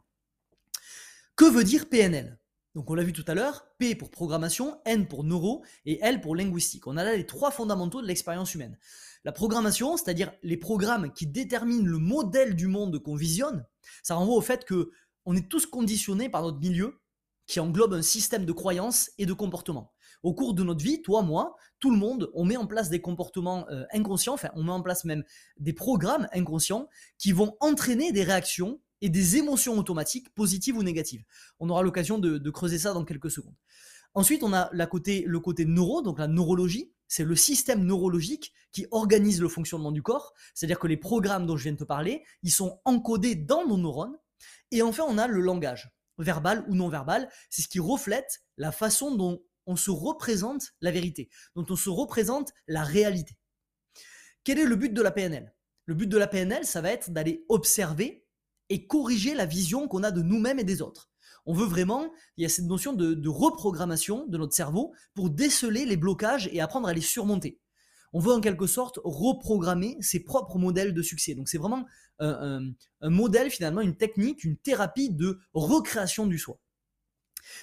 Que 1.35 1.45
veut 1.45 1.65
dire 1.65 1.89
PNL 1.89 2.39
donc 2.77 2.91
on 2.91 2.95
l'a 2.95 3.03
vu 3.03 3.15
tout 3.15 3.25
à 3.27 3.33
l'heure, 3.33 3.67
P 3.79 3.95
pour 3.95 4.11
programmation, 4.11 4.79
N 4.85 5.09
pour 5.09 5.25
neuro 5.25 5.65
et 5.87 5.99
L 6.03 6.21
pour 6.21 6.37
linguistique. 6.37 6.87
On 6.87 6.99
a 6.99 7.05
là 7.05 7.17
les 7.17 7.25
trois 7.25 7.51
fondamentaux 7.51 8.03
de 8.03 8.07
l'expérience 8.07 8.55
humaine. 8.55 8.77
La 9.25 9.33
programmation, 9.33 9.97
c'est-à-dire 9.97 10.31
les 10.43 10.59
programmes 10.59 11.11
qui 11.15 11.27
déterminent 11.27 11.89
le 11.89 11.97
modèle 11.97 12.55
du 12.55 12.67
monde 12.67 13.03
qu'on 13.03 13.17
visionne, 13.17 13.65
ça 14.03 14.15
renvoie 14.15 14.37
au 14.37 14.43
fait 14.43 14.67
que 14.67 14.91
on 15.25 15.35
est 15.35 15.49
tous 15.49 15.65
conditionnés 15.65 16.29
par 16.29 16.43
notre 16.43 16.61
milieu 16.61 17.01
qui 17.47 17.61
englobe 17.61 17.95
un 17.95 18.03
système 18.03 18.45
de 18.45 18.53
croyances 18.53 19.11
et 19.19 19.27
de 19.27 19.33
comportements. 19.33 19.93
Au 20.23 20.35
cours 20.35 20.55
de 20.55 20.63
notre 20.63 20.83
vie, 20.83 21.03
toi, 21.03 21.23
moi, 21.23 21.57
tout 21.79 21.91
le 21.91 21.99
monde, 21.99 22.31
on 22.35 22.45
met 22.45 22.57
en 22.57 22.67
place 22.67 22.89
des 22.89 23.01
comportements 23.01 23.69
euh, 23.71 23.85
inconscients, 23.93 24.35
enfin 24.35 24.51
on 24.55 24.65
met 24.65 24.73
en 24.73 24.83
place 24.83 25.05
même 25.05 25.25
des 25.59 25.73
programmes 25.73 26.27
inconscients 26.33 26.89
qui 27.19 27.33
vont 27.33 27.57
entraîner 27.61 28.13
des 28.13 28.23
réactions 28.23 28.81
et 29.01 29.09
des 29.09 29.37
émotions 29.37 29.79
automatiques, 29.79 30.33
positives 30.35 30.77
ou 30.77 30.83
négatives. 30.83 31.25
On 31.61 31.69
aura 31.69 31.83
l'occasion 31.83 32.19
de, 32.19 32.51
creuser 32.51 32.79
ça 32.79 32.95
dans 32.95 33.05
quelques 33.05 33.31
secondes. 33.31 33.55
Ensuite, 34.15 34.43
on 34.43 34.53
a 34.55 34.71
le 34.73 34.87
côté 35.39 35.65
neuro, 35.65 36.03
donc 36.03 36.19
la 36.19 36.27
neurologie. 36.27 36.93
C'est 37.09 37.25
le 37.25 37.37
système 37.37 37.85
neurologique 37.85 38.53
qui 38.73 38.87
organise 38.91 39.41
le 39.41 39.49
fonctionnement 39.49 39.93
du 39.93 40.03
corps. 40.03 40.33
C'est-à-dire 40.55 40.79
que 40.79 40.87
les 40.87 40.97
programmes 40.97 41.47
dont 41.47 41.57
je 41.57 41.65
viens 41.65 41.73
de 41.73 41.79
te 41.79 41.85
parler, 41.85 42.25
ils 42.43 42.51
sont 42.51 42.81
encodés 42.85 43.37
dans 43.37 43.67
nos 43.67 43.77
neurones. 43.77 44.17
Et 44.73 44.83
enfin, 44.83 45.05
on 45.07 45.19
a 45.19 45.29
le 45.29 45.41
langage, 45.41 45.91
verbal 46.23 46.65
ou 46.69 46.75
non 46.75 46.89
verbal. 46.89 47.29
C'est 47.51 47.63
ce 47.63 47.69
qui 47.69 47.81
reflète 47.81 48.43
la 48.57 48.73
façon 48.73 49.15
dont 49.15 49.43
on 49.67 49.77
se 49.77 49.91
représente 49.91 50.73
la 50.81 50.91
vérité, 50.91 51.29
dont 51.55 51.67
on 51.69 51.77
se 51.77 51.91
représente 51.91 52.53
la 52.69 52.85
réalité. 52.85 53.37
Quel 54.45 54.59
est 54.59 54.65
le 54.65 54.77
but 54.77 54.95
de 54.95 55.03
la 55.03 55.11
PNL 55.11 55.55
Le 55.87 55.95
but 55.95 56.07
de 56.07 56.19
la 56.19 56.29
PNL, 56.29 56.65
ça 56.65 56.81
va 56.81 56.91
être 56.91 57.11
d'aller 57.11 57.45
observer 57.49 58.25
et 58.69 58.87
corriger 58.87 59.35
la 59.35 59.47
vision 59.47 59.89
qu'on 59.89 60.03
a 60.03 60.11
de 60.11 60.23
nous-mêmes 60.23 60.59
et 60.59 60.65
des 60.65 60.83
autres. 60.83 61.11
On 61.47 61.55
veut 61.55 61.67
vraiment, 61.67 62.13
il 62.37 62.43
y 62.43 62.47
a 62.47 62.49
cette 62.49 62.65
notion 62.65 62.93
de, 62.93 63.15
de, 63.15 63.29
reprogrammation 63.29 64.27
de 64.27 64.37
notre 64.37 64.55
cerveau 64.55 64.93
pour 65.15 65.31
déceler 65.31 65.85
les 65.85 65.97
blocages 65.97 66.49
et 66.53 66.61
apprendre 66.61 66.89
à 66.89 66.93
les 66.93 67.01
surmonter. 67.01 67.61
On 68.17 68.19
veut 68.19 68.33
en 68.33 68.41
quelque 68.41 68.67
sorte 68.67 68.99
reprogrammer 69.05 69.99
ses 70.01 70.25
propres 70.25 70.57
modèles 70.57 70.95
de 70.95 71.03
succès. 71.03 71.35
Donc 71.35 71.51
c'est 71.51 71.59
vraiment 71.59 71.85
un, 72.19 72.63
modèle 73.03 73.51
finalement, 73.51 73.83
une 73.83 73.95
technique, 73.95 74.43
une 74.43 74.57
thérapie 74.57 75.11
de 75.11 75.39
recréation 75.53 76.27
du 76.27 76.39
soi. 76.39 76.59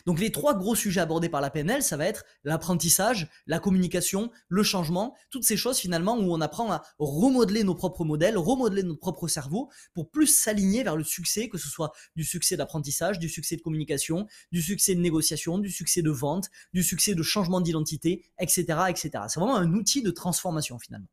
Donc 0.05 0.19
les 0.19 0.31
trois 0.31 0.53
gros 0.53 0.75
sujets 0.75 1.01
abordés 1.01 1.29
par 1.29 1.41
la 1.41 1.49
PNL, 1.49 1.83
ça 1.83 1.97
va 1.97 2.05
être 2.05 2.25
l'apprentissage, 2.43 3.29
la 3.47 3.59
communication, 3.59 4.31
le 4.47 4.63
changement, 4.63 5.15
toutes 5.29 5.43
ces 5.43 5.57
choses 5.57 5.77
finalement 5.77 6.17
où 6.17 6.33
on 6.33 6.41
apprend 6.41 6.71
à 6.71 6.83
remodeler 6.99 7.63
nos 7.63 7.75
propres 7.75 8.05
modèles, 8.05 8.37
remodeler 8.37 8.83
notre 8.83 8.99
propre 8.99 9.27
cerveau 9.27 9.69
pour 9.93 10.09
plus 10.09 10.27
s'aligner 10.27 10.83
vers 10.83 10.95
le 10.95 11.03
succès, 11.03 11.49
que 11.49 11.57
ce 11.57 11.67
soit 11.67 11.91
du 12.15 12.23
succès 12.23 12.57
d'apprentissage, 12.57 13.19
du 13.19 13.29
succès 13.29 13.55
de 13.55 13.61
communication, 13.61 14.27
du 14.51 14.61
succès 14.61 14.95
de 14.95 15.01
négociation, 15.01 15.57
du 15.57 15.69
succès 15.69 16.01
de 16.01 16.11
vente, 16.11 16.49
du 16.73 16.83
succès 16.83 17.15
de 17.15 17.23
changement 17.23 17.61
d'identité, 17.61 18.25
etc., 18.39 18.65
etc. 18.89 19.11
C'est 19.27 19.39
vraiment 19.39 19.57
un 19.57 19.73
outil 19.73 20.01
de 20.01 20.11
transformation 20.11 20.79
finalement. 20.79 21.07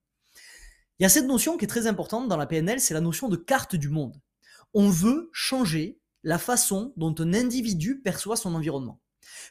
Il 0.98 1.04
y 1.04 1.06
a 1.06 1.08
cette 1.08 1.26
notion 1.26 1.56
qui 1.56 1.64
est 1.64 1.68
très 1.68 1.86
importante 1.86 2.28
dans 2.28 2.36
la 2.36 2.46
PNL, 2.46 2.80
c'est 2.80 2.94
la 2.94 3.00
notion 3.00 3.28
de 3.28 3.36
carte 3.36 3.74
du 3.74 3.88
monde. 3.88 4.20
On 4.74 4.90
veut 4.90 5.30
changer 5.32 5.99
la 6.22 6.38
façon 6.38 6.92
dont 6.96 7.14
un 7.18 7.34
individu 7.34 8.00
perçoit 8.00 8.36
son 8.36 8.54
environnement. 8.54 9.00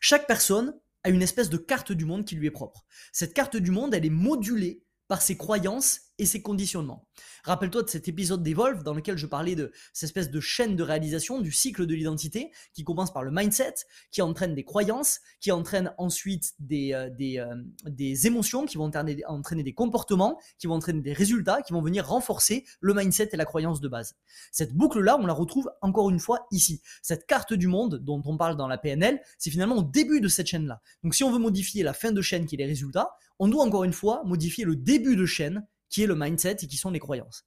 Chaque 0.01 0.27
personne 0.27 0.73
a 1.03 1.09
une 1.09 1.21
espèce 1.21 1.49
de 1.49 1.57
carte 1.57 1.91
du 1.91 2.05
monde 2.05 2.25
qui 2.25 2.35
lui 2.35 2.47
est 2.47 2.51
propre. 2.51 2.85
Cette 3.11 3.33
carte 3.33 3.57
du 3.57 3.71
monde, 3.71 3.93
elle 3.93 4.05
est 4.05 4.09
modulée 4.09 4.83
par 5.09 5.23
ses 5.23 5.35
croyances 5.37 6.01
et 6.19 6.25
ses 6.25 6.41
conditionnements. 6.41 7.07
Rappelle-toi 7.43 7.81
de 7.81 7.89
cet 7.89 8.07
épisode 8.07 8.43
d'Evolve 8.43 8.83
dans 8.83 8.93
lequel 8.93 9.17
je 9.17 9.25
parlais 9.25 9.55
de 9.55 9.71
cette 9.91 10.09
espèce 10.09 10.29
de 10.29 10.39
chaîne 10.39 10.75
de 10.75 10.83
réalisation 10.83 11.41
du 11.41 11.51
cycle 11.51 11.87
de 11.87 11.95
l'identité 11.95 12.51
qui 12.73 12.83
commence 12.83 13.11
par 13.11 13.23
le 13.23 13.31
mindset, 13.31 13.73
qui 14.11 14.21
entraîne 14.21 14.53
des 14.53 14.63
croyances, 14.63 15.19
qui 15.41 15.51
entraîne 15.51 15.93
ensuite 15.97 16.53
des, 16.59 16.93
euh, 16.93 17.09
euh, 17.19 17.55
des, 17.85 18.27
émotions, 18.27 18.65
qui 18.65 18.77
vont 18.77 18.85
entraîner, 18.85 19.25
entraîner 19.25 19.63
des 19.63 19.73
comportements, 19.73 20.39
qui 20.59 20.67
vont 20.67 20.75
entraîner 20.75 21.01
des 21.01 21.13
résultats, 21.13 21.63
qui 21.63 21.73
vont 21.73 21.81
venir 21.81 22.07
renforcer 22.07 22.65
le 22.79 22.93
mindset 22.93 23.29
et 23.33 23.37
la 23.37 23.45
croyance 23.45 23.81
de 23.81 23.87
base. 23.87 24.15
Cette 24.51 24.75
boucle-là, 24.75 25.17
on 25.19 25.25
la 25.25 25.33
retrouve 25.33 25.71
encore 25.81 26.11
une 26.11 26.19
fois 26.19 26.45
ici. 26.51 26.83
Cette 27.01 27.25
carte 27.25 27.53
du 27.53 27.67
monde 27.67 27.95
dont 27.95 28.21
on 28.25 28.37
parle 28.37 28.57
dans 28.57 28.67
la 28.67 28.77
PNL, 28.77 29.19
c'est 29.39 29.49
finalement 29.49 29.77
au 29.77 29.83
début 29.83 30.21
de 30.21 30.27
cette 30.27 30.47
chaîne-là. 30.47 30.81
Donc 31.03 31.15
si 31.15 31.23
on 31.23 31.31
veut 31.31 31.39
modifier 31.39 31.81
la 31.81 31.93
fin 31.93 32.11
de 32.11 32.21
chaîne 32.21 32.45
qui 32.45 32.53
est 32.53 32.59
les 32.59 32.65
résultats, 32.65 33.15
on 33.39 33.47
doit 33.47 33.63
encore 33.63 33.83
une 33.83 33.93
fois 33.93 34.23
modifier 34.25 34.65
le 34.65 34.75
début 34.75 35.15
de 35.15 35.25
chaîne 35.25 35.65
qui 35.89 36.03
est 36.03 36.07
le 36.07 36.15
mindset 36.15 36.57
et 36.61 36.67
qui 36.67 36.77
sont 36.77 36.91
les 36.91 36.99
croyances. 36.99 37.45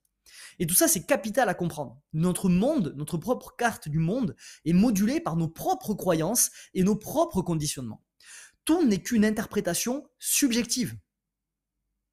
Et 0.58 0.66
tout 0.66 0.74
ça, 0.74 0.88
c'est 0.88 1.06
capital 1.06 1.48
à 1.48 1.54
comprendre. 1.54 2.00
Notre 2.12 2.48
monde, 2.48 2.94
notre 2.96 3.18
propre 3.18 3.54
carte 3.56 3.88
du 3.88 3.98
monde 3.98 4.34
est 4.64 4.72
modulée 4.72 5.20
par 5.20 5.36
nos 5.36 5.48
propres 5.48 5.94
croyances 5.94 6.50
et 6.74 6.82
nos 6.82 6.96
propres 6.96 7.42
conditionnements. 7.42 8.02
Tout 8.64 8.84
n'est 8.84 9.02
qu'une 9.02 9.24
interprétation 9.24 10.06
subjective. 10.18 10.96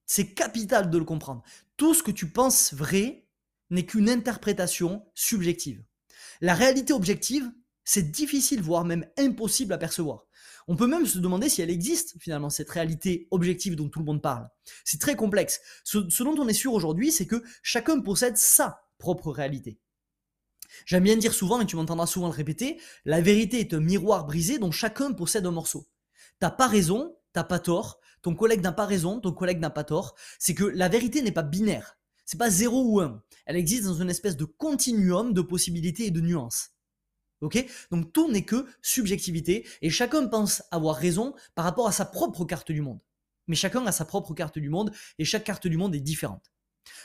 C'est 0.05 0.33
capital 0.33 0.89
de 0.89 0.97
le 0.97 1.05
comprendre. 1.05 1.43
Tout 1.77 1.93
ce 1.93 2.03
que 2.03 2.11
tu 2.11 2.31
penses 2.31 2.73
vrai 2.73 3.27
n'est 3.69 3.85
qu'une 3.85 4.09
interprétation 4.09 5.05
subjective. 5.13 5.83
La 6.41 6.55
réalité 6.55 6.93
objective, 6.93 7.51
c'est 7.83 8.11
difficile, 8.11 8.61
voire 8.61 8.85
même 8.85 9.07
impossible 9.17 9.73
à 9.73 9.77
percevoir. 9.77 10.25
On 10.71 10.75
peut 10.75 10.85
même 10.85 11.07
se 11.07 11.17
demander 11.17 11.49
si 11.49 11.63
elle 11.63 11.71
existe 11.71 12.15
finalement, 12.19 12.51
cette 12.51 12.69
réalité 12.69 13.27
objective 13.31 13.75
dont 13.75 13.89
tout 13.89 13.97
le 13.97 14.05
monde 14.05 14.21
parle. 14.21 14.47
C'est 14.85 15.01
très 15.01 15.15
complexe. 15.15 15.61
Ce, 15.83 15.97
dont 15.97 16.35
on 16.37 16.47
est 16.47 16.53
sûr 16.53 16.73
aujourd'hui, 16.73 17.11
c'est 17.11 17.25
que 17.25 17.43
chacun 17.63 17.99
possède 18.01 18.37
sa 18.37 18.83
propre 18.99 19.31
réalité. 19.31 19.79
J'aime 20.85 21.05
bien 21.05 21.17
dire 21.17 21.33
souvent, 21.33 21.59
et 21.59 21.65
tu 21.65 21.75
m'entendras 21.75 22.05
souvent 22.05 22.27
le 22.27 22.33
répéter, 22.33 22.79
la 23.03 23.19
vérité 23.19 23.59
est 23.59 23.73
un 23.73 23.79
miroir 23.79 24.27
brisé 24.27 24.59
dont 24.59 24.69
chacun 24.69 25.11
possède 25.11 25.47
un 25.47 25.51
morceau. 25.51 25.89
T'as 26.39 26.51
pas 26.51 26.67
raison, 26.67 27.17
t'as 27.33 27.43
pas 27.43 27.57
tort, 27.57 27.99
ton 28.21 28.35
collègue 28.35 28.61
n'a 28.61 28.71
pas 28.71 28.85
raison, 28.85 29.19
ton 29.19 29.31
collègue 29.31 29.59
n'a 29.59 29.71
pas 29.71 29.83
tort. 29.83 30.13
C'est 30.37 30.53
que 30.53 30.65
la 30.65 30.87
vérité 30.87 31.23
n'est 31.23 31.31
pas 31.31 31.41
binaire. 31.41 31.97
C'est 32.25 32.37
pas 32.37 32.51
0 32.51 32.83
ou 32.83 32.99
1. 32.99 33.23
Elle 33.47 33.55
existe 33.55 33.85
dans 33.85 33.95
une 33.95 34.11
espèce 34.11 34.37
de 34.37 34.45
continuum 34.45 35.33
de 35.33 35.41
possibilités 35.41 36.05
et 36.05 36.11
de 36.11 36.21
nuances. 36.21 36.75
Ok? 37.41 37.65
Donc 37.91 38.11
tout 38.11 38.29
n'est 38.31 38.43
que 38.43 38.65
subjectivité 38.81 39.67
et 39.81 39.89
chacun 39.89 40.27
pense 40.27 40.63
avoir 40.71 40.95
raison 40.95 41.33
par 41.55 41.65
rapport 41.65 41.87
à 41.87 41.91
sa 41.91 42.05
propre 42.05 42.45
carte 42.45 42.71
du 42.71 42.81
monde. 42.81 42.99
Mais 43.47 43.55
chacun 43.55 43.85
a 43.85 43.91
sa 43.91 44.05
propre 44.05 44.33
carte 44.33 44.59
du 44.59 44.69
monde 44.69 44.91
et 45.17 45.25
chaque 45.25 45.43
carte 45.43 45.67
du 45.67 45.77
monde 45.77 45.95
est 45.95 46.01
différente. 46.01 46.51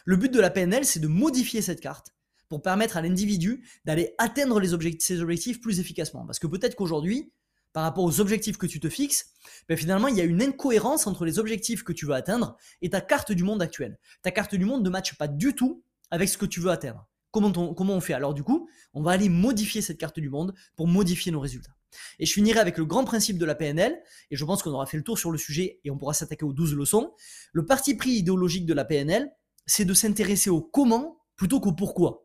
Le 0.05 0.17
but 0.17 0.33
de 0.33 0.41
la 0.41 0.51
PNL, 0.51 0.85
c'est 0.85 1.01
de 1.01 1.09
modifier 1.09 1.63
cette 1.63 1.81
carte 1.81 2.15
pour 2.49 2.63
permettre 2.63 2.97
à 2.97 3.03
l'individu 3.03 3.67
d'aller 3.85 4.15
atteindre 4.19 4.63
ses 4.99 5.21
objectifs 5.21 5.61
plus 5.61 5.81
efficacement. 5.81 6.27
Parce 6.27 6.39
que 6.39 6.47
peut-être 6.47 6.77
qu'aujourd'hui, 6.77 7.33
par 7.73 7.83
rapport 7.83 8.05
aux 8.05 8.21
objectifs 8.21 8.57
que 8.57 8.67
tu 8.67 8.79
te 8.79 8.89
fixes, 8.89 9.31
ben 9.69 9.77
finalement, 9.77 10.09
il 10.09 10.17
y 10.17 10.21
a 10.21 10.25
une 10.25 10.43
incohérence 10.43 11.07
entre 11.07 11.25
les 11.25 11.39
objectifs 11.39 11.83
que 11.83 11.93
tu 11.93 12.07
veux 12.07 12.15
atteindre 12.15 12.57
et 12.83 12.91
ta 12.91 13.01
carte 13.01 13.33
du 13.33 13.43
monde 13.43 13.63
actuelle. 13.63 13.99
Ta 14.23 14.31
carte 14.31 14.55
du 14.55 14.65
monde 14.65 14.85
ne 14.85 14.91
matche 14.91 15.17
pas 15.17 15.27
du 15.27 15.55
tout 15.55 15.83
avec 16.11 16.29
ce 16.29 16.39
que 16.39 16.47
tu 16.47 16.61
veux 16.61 16.71
atteindre. 16.71 17.09
Comment 17.35 17.97
on, 17.97 18.01
fait? 18.01 18.13
Alors 18.13 18.33
du 18.33 18.45
coup, 18.45 18.69
on 18.93 19.03
va 19.03 19.11
aller 19.11 19.29
modifier 19.29 19.83
cette 19.83 19.99
carte 19.99 20.21
du 20.21 20.31
monde 20.31 20.55
pour 20.77 20.87
modifier 20.87 21.33
nos 21.33 21.41
résultats. 21.41 21.75
Et 22.21 22.27
je 22.27 22.33
finirai 22.33 22.61
avec 22.61 22.79
le 22.79 22.85
grand 22.85 23.05
principe 23.05 23.39
de 23.39 23.45
la 23.45 23.57
PNL, 23.57 24.01
et 24.31 24.37
je 24.37 24.45
pense 24.45 24.63
qu'on 24.63 24.71
aura 24.71 24.87
fait 24.87 24.97
le 24.97 25.03
tour 25.03 25.19
sur 25.19 25.33
le 25.33 25.39
sujet 25.39 25.81
et 25.83 25.91
on 25.91 25.99
pourra 25.99 26.15
s'attaquer 26.15 26.45
aux 26.45 26.53
12 26.53 26.75
leçons. 26.75 27.13
Le 27.53 27.67
parti 27.67 27.97
pris 27.97 28.11
idéologique 28.11 28.67
de 28.67 28.75
la 28.75 28.85
PNL, 28.85 29.33
c'est 29.67 29.85
de 29.85 29.95
s'intéresser 29.95 30.49
au 30.49 30.61
comment 30.61 31.19
plutôt 31.35 31.59
qu'au 31.59 31.73
pourquoi. 31.73 32.25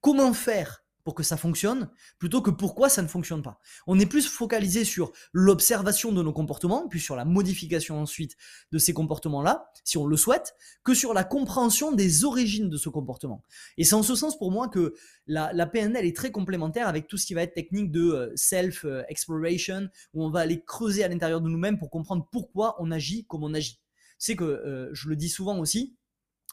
Comment 0.00 0.32
faire 0.32 0.81
pour 1.04 1.14
que 1.14 1.22
ça 1.22 1.36
fonctionne, 1.36 1.88
plutôt 2.18 2.42
que 2.42 2.50
pourquoi 2.50 2.88
ça 2.88 3.02
ne 3.02 3.08
fonctionne 3.08 3.42
pas. 3.42 3.60
On 3.86 3.98
est 3.98 4.06
plus 4.06 4.26
focalisé 4.26 4.84
sur 4.84 5.12
l'observation 5.32 6.12
de 6.12 6.22
nos 6.22 6.32
comportements, 6.32 6.88
puis 6.88 7.00
sur 7.00 7.16
la 7.16 7.24
modification 7.24 8.00
ensuite 8.00 8.36
de 8.70 8.78
ces 8.78 8.92
comportements-là, 8.92 9.70
si 9.84 9.98
on 9.98 10.06
le 10.06 10.16
souhaite, 10.16 10.54
que 10.84 10.94
sur 10.94 11.14
la 11.14 11.24
compréhension 11.24 11.92
des 11.92 12.24
origines 12.24 12.70
de 12.70 12.76
ce 12.76 12.88
comportement. 12.88 13.42
Et 13.76 13.84
c'est 13.84 13.94
en 13.94 14.02
ce 14.02 14.14
sens 14.14 14.38
pour 14.38 14.52
moi 14.52 14.68
que 14.68 14.94
la, 15.26 15.66
PNL 15.66 16.04
est 16.04 16.16
très 16.16 16.30
complémentaire 16.30 16.88
avec 16.88 17.06
tout 17.06 17.16
ce 17.16 17.26
qui 17.26 17.34
va 17.34 17.42
être 17.42 17.54
technique 17.54 17.90
de 17.90 18.02
euh, 18.02 18.32
self-exploration, 18.34 19.88
où 20.14 20.24
on 20.24 20.30
va 20.30 20.40
aller 20.40 20.62
creuser 20.62 21.04
à 21.04 21.08
l'intérieur 21.08 21.40
de 21.40 21.48
nous-mêmes 21.48 21.78
pour 21.78 21.90
comprendre 21.90 22.28
pourquoi 22.30 22.76
on 22.78 22.90
agit 22.90 23.24
comme 23.26 23.44
on 23.44 23.54
agit. 23.54 23.80
C'est 24.18 24.36
que, 24.36 24.44
euh, 24.44 24.90
je 24.92 25.08
le 25.08 25.16
dis 25.16 25.28
souvent 25.28 25.58
aussi, 25.58 25.96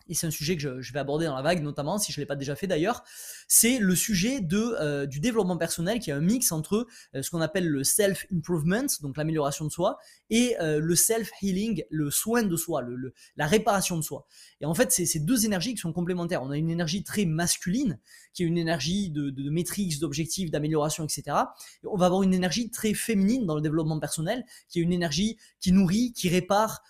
et 0.10 0.16
c'est 0.16 0.28
un 0.28 0.32
sujet 0.32 0.58
que 0.58 0.82
je, 0.82 0.94
vais 0.94 1.00
aborder 1.00 1.28
dans 1.28 1.36
la 1.36 1.42
vague 1.44 1.62
notamment, 1.62 2.00
si 2.00 2.12
je 2.12 2.20
ne 2.20 2.24
l'ai 2.24 2.26
pas 2.26 2.36
déjà 2.36 2.56
fait 2.56 2.68
d'ailleurs, 2.68 3.04
c'est 3.48 3.78
le 3.78 3.96
sujet 3.96 4.42
de, 4.42 4.76
euh, 4.80 5.06
du 5.06 5.20
développement 5.20 5.58
personnel 5.58 6.00
qui 6.00 6.10
est 6.10 6.14
un 6.14 6.20
mix 6.20 6.52
entre 6.52 6.88
euh, 7.16 7.22
ce 7.22 7.30
qu'on 7.30 7.42
appelle 7.42 7.68
le 7.68 7.84
self-improvement, 7.84 8.88
donc 9.02 9.18
l'amélioration 9.18 9.66
de 9.66 9.72
soi, 9.72 10.00
et 10.32 10.56
euh, 10.60 10.80
le 10.80 10.96
self-healing, 10.96 11.84
le 11.90 12.10
soin 12.10 12.44
de 12.44 12.56
soi, 12.56 12.82
le, 12.82 13.14
la 13.38 13.46
réparation 13.46 13.98
de 13.98 14.02
soi. 14.02 14.26
Et 14.62 14.66
en 14.66 14.74
fait, 14.74 14.92
c'est 14.92 15.06
ces 15.06 15.20
deux 15.20 15.46
énergies 15.46 15.76
qui 15.76 15.80
sont 15.80 15.94
complémentaires. 15.94 16.42
On 16.44 16.50
a 16.50 16.58
une 16.58 16.72
énergie 16.72 17.04
très 17.04 17.26
masculine, 17.26 18.00
qui 18.34 18.44
est 18.44 18.48
une 18.48 18.58
énergie 18.58 19.12
de, 19.12 19.30
de, 19.30 19.44
de 19.44 19.50
maîtrise, 19.52 20.00
d'objectifs, 20.00 20.50
d'amélioration, 20.50 21.04
etc. 21.04 21.24
Et 21.84 21.88
on 21.88 21.98
va 21.98 22.08
avoir 22.08 22.24
une 22.24 22.34
énergie 22.34 22.72
très 22.72 22.96
féminine 22.96 23.46
dans 23.46 23.56
le 23.56 23.62
développement 23.62 24.00
personnel, 24.00 24.44
qui 24.70 24.80
est 24.80 24.84
une 24.84 24.94
énergie 24.94 25.38
qui 25.60 25.72
nourrit, 25.72 26.14
qui 26.14 26.30
répare, 26.30 26.82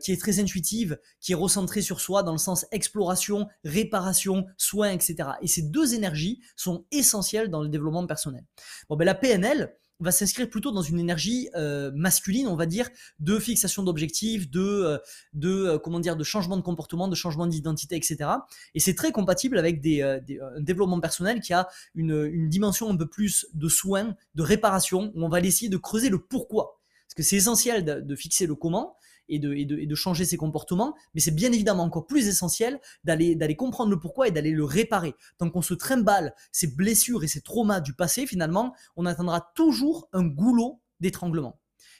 qui 0.00 0.10
est 0.10 0.16
très 0.18 0.40
intuitive, 0.40 0.98
qui 1.20 1.32
est 1.32 1.34
recentrée 1.34 1.82
sur 1.82 2.00
soi 2.00 2.22
dans 2.22 2.32
le 2.32 2.38
sens 2.38 2.65
exploration, 2.72 3.48
réparation, 3.64 4.46
soin, 4.56 4.90
etc. 4.90 5.30
Et 5.42 5.46
ces 5.46 5.62
deux 5.62 5.94
énergies 5.94 6.40
sont 6.56 6.84
essentielles 6.90 7.48
dans 7.48 7.62
le 7.62 7.68
développement 7.68 8.06
personnel. 8.06 8.44
Bon, 8.88 8.96
ben 8.96 9.04
la 9.04 9.14
PNL, 9.14 9.74
va 10.00 10.12
s'inscrire 10.12 10.48
plutôt 10.48 10.72
dans 10.72 10.82
une 10.82 10.98
énergie 10.98 11.48
euh, 11.54 11.90
masculine, 11.94 12.48
on 12.48 12.56
va 12.56 12.66
dire, 12.66 12.88
de 13.18 13.38
fixation 13.38 13.82
d'objectifs, 13.82 14.50
de, 14.50 14.60
euh, 14.60 14.98
de 15.32 15.78
comment 15.82 16.00
dire, 16.00 16.16
de 16.16 16.24
changement 16.24 16.56
de 16.56 16.62
comportement, 16.62 17.08
de 17.08 17.14
changement 17.14 17.46
d'identité, 17.46 17.96
etc. 17.96 18.30
Et 18.74 18.80
c'est 18.80 18.94
très 18.94 19.12
compatible 19.12 19.58
avec 19.58 19.80
des, 19.80 20.02
un 20.02 20.60
développement 20.60 21.00
personnel 21.00 21.40
qui 21.40 21.52
a 21.52 21.68
une, 21.94 22.24
une 22.26 22.48
dimension 22.48 22.90
un 22.90 22.96
peu 22.96 23.06
plus 23.06 23.46
de 23.54 23.68
soin, 23.68 24.14
de 24.34 24.42
réparation, 24.42 25.12
où 25.14 25.24
on 25.24 25.28
va 25.28 25.40
essayer 25.40 25.68
de 25.68 25.78
creuser 25.78 26.08
le 26.08 26.18
pourquoi. 26.18 26.80
Parce 27.06 27.14
que 27.14 27.22
c'est 27.22 27.36
essentiel 27.36 27.84
de, 27.84 28.00
de, 28.00 28.16
fixer 28.16 28.46
le 28.46 28.54
comment, 28.54 28.96
et 29.28 29.38
de, 29.38 29.52
et 29.54 29.64
de, 29.64 29.94
changer 29.94 30.24
ses 30.24 30.36
comportements, 30.36 30.94
mais 31.14 31.20
c'est 31.20 31.34
bien 31.34 31.52
évidemment 31.52 31.84
encore 31.84 32.06
plus 32.06 32.28
essentiel 32.28 32.80
d'aller, 33.04 33.34
d'aller 33.34 33.56
comprendre 33.56 33.90
le 33.90 33.98
pourquoi 33.98 34.28
et 34.28 34.30
d'aller 34.30 34.52
le 34.52 34.64
réparer. 34.64 35.14
Tant 35.38 35.50
qu'on 35.50 35.62
se 35.62 35.74
trimballe 35.74 36.34
ces 36.52 36.66
blessures 36.66 37.24
et 37.24 37.28
ces 37.28 37.40
traumas 37.40 37.80
du 37.80 37.94
passé, 37.94 38.26
finalement, 38.26 38.74
on 38.96 39.06
atteindra 39.06 39.52
toujours 39.54 40.08
un 40.12 40.24
goulot 40.24 40.80
d'étranglement. 41.00 41.58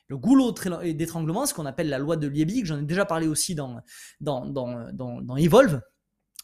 Le 0.09 0.17
goulot 0.17 0.53
d'étranglement, 0.53 1.47
ce 1.47 1.55
qu'on 1.55 1.67
appelle 1.67 1.89
la 1.89 1.99
loi 1.99 2.17
de 2.17 2.29
Liebig, 2.29 2.65
j'en 2.65 2.79
ai 2.79 2.83
déjà 2.83 3.05
parlé 3.05 3.27
aussi 3.27 3.55
dans, 3.57 3.81
dans, 4.21 4.47
dans, 4.47 4.93
dans, 4.93 5.21
dans 5.21 5.37
Evolve, 5.37 5.81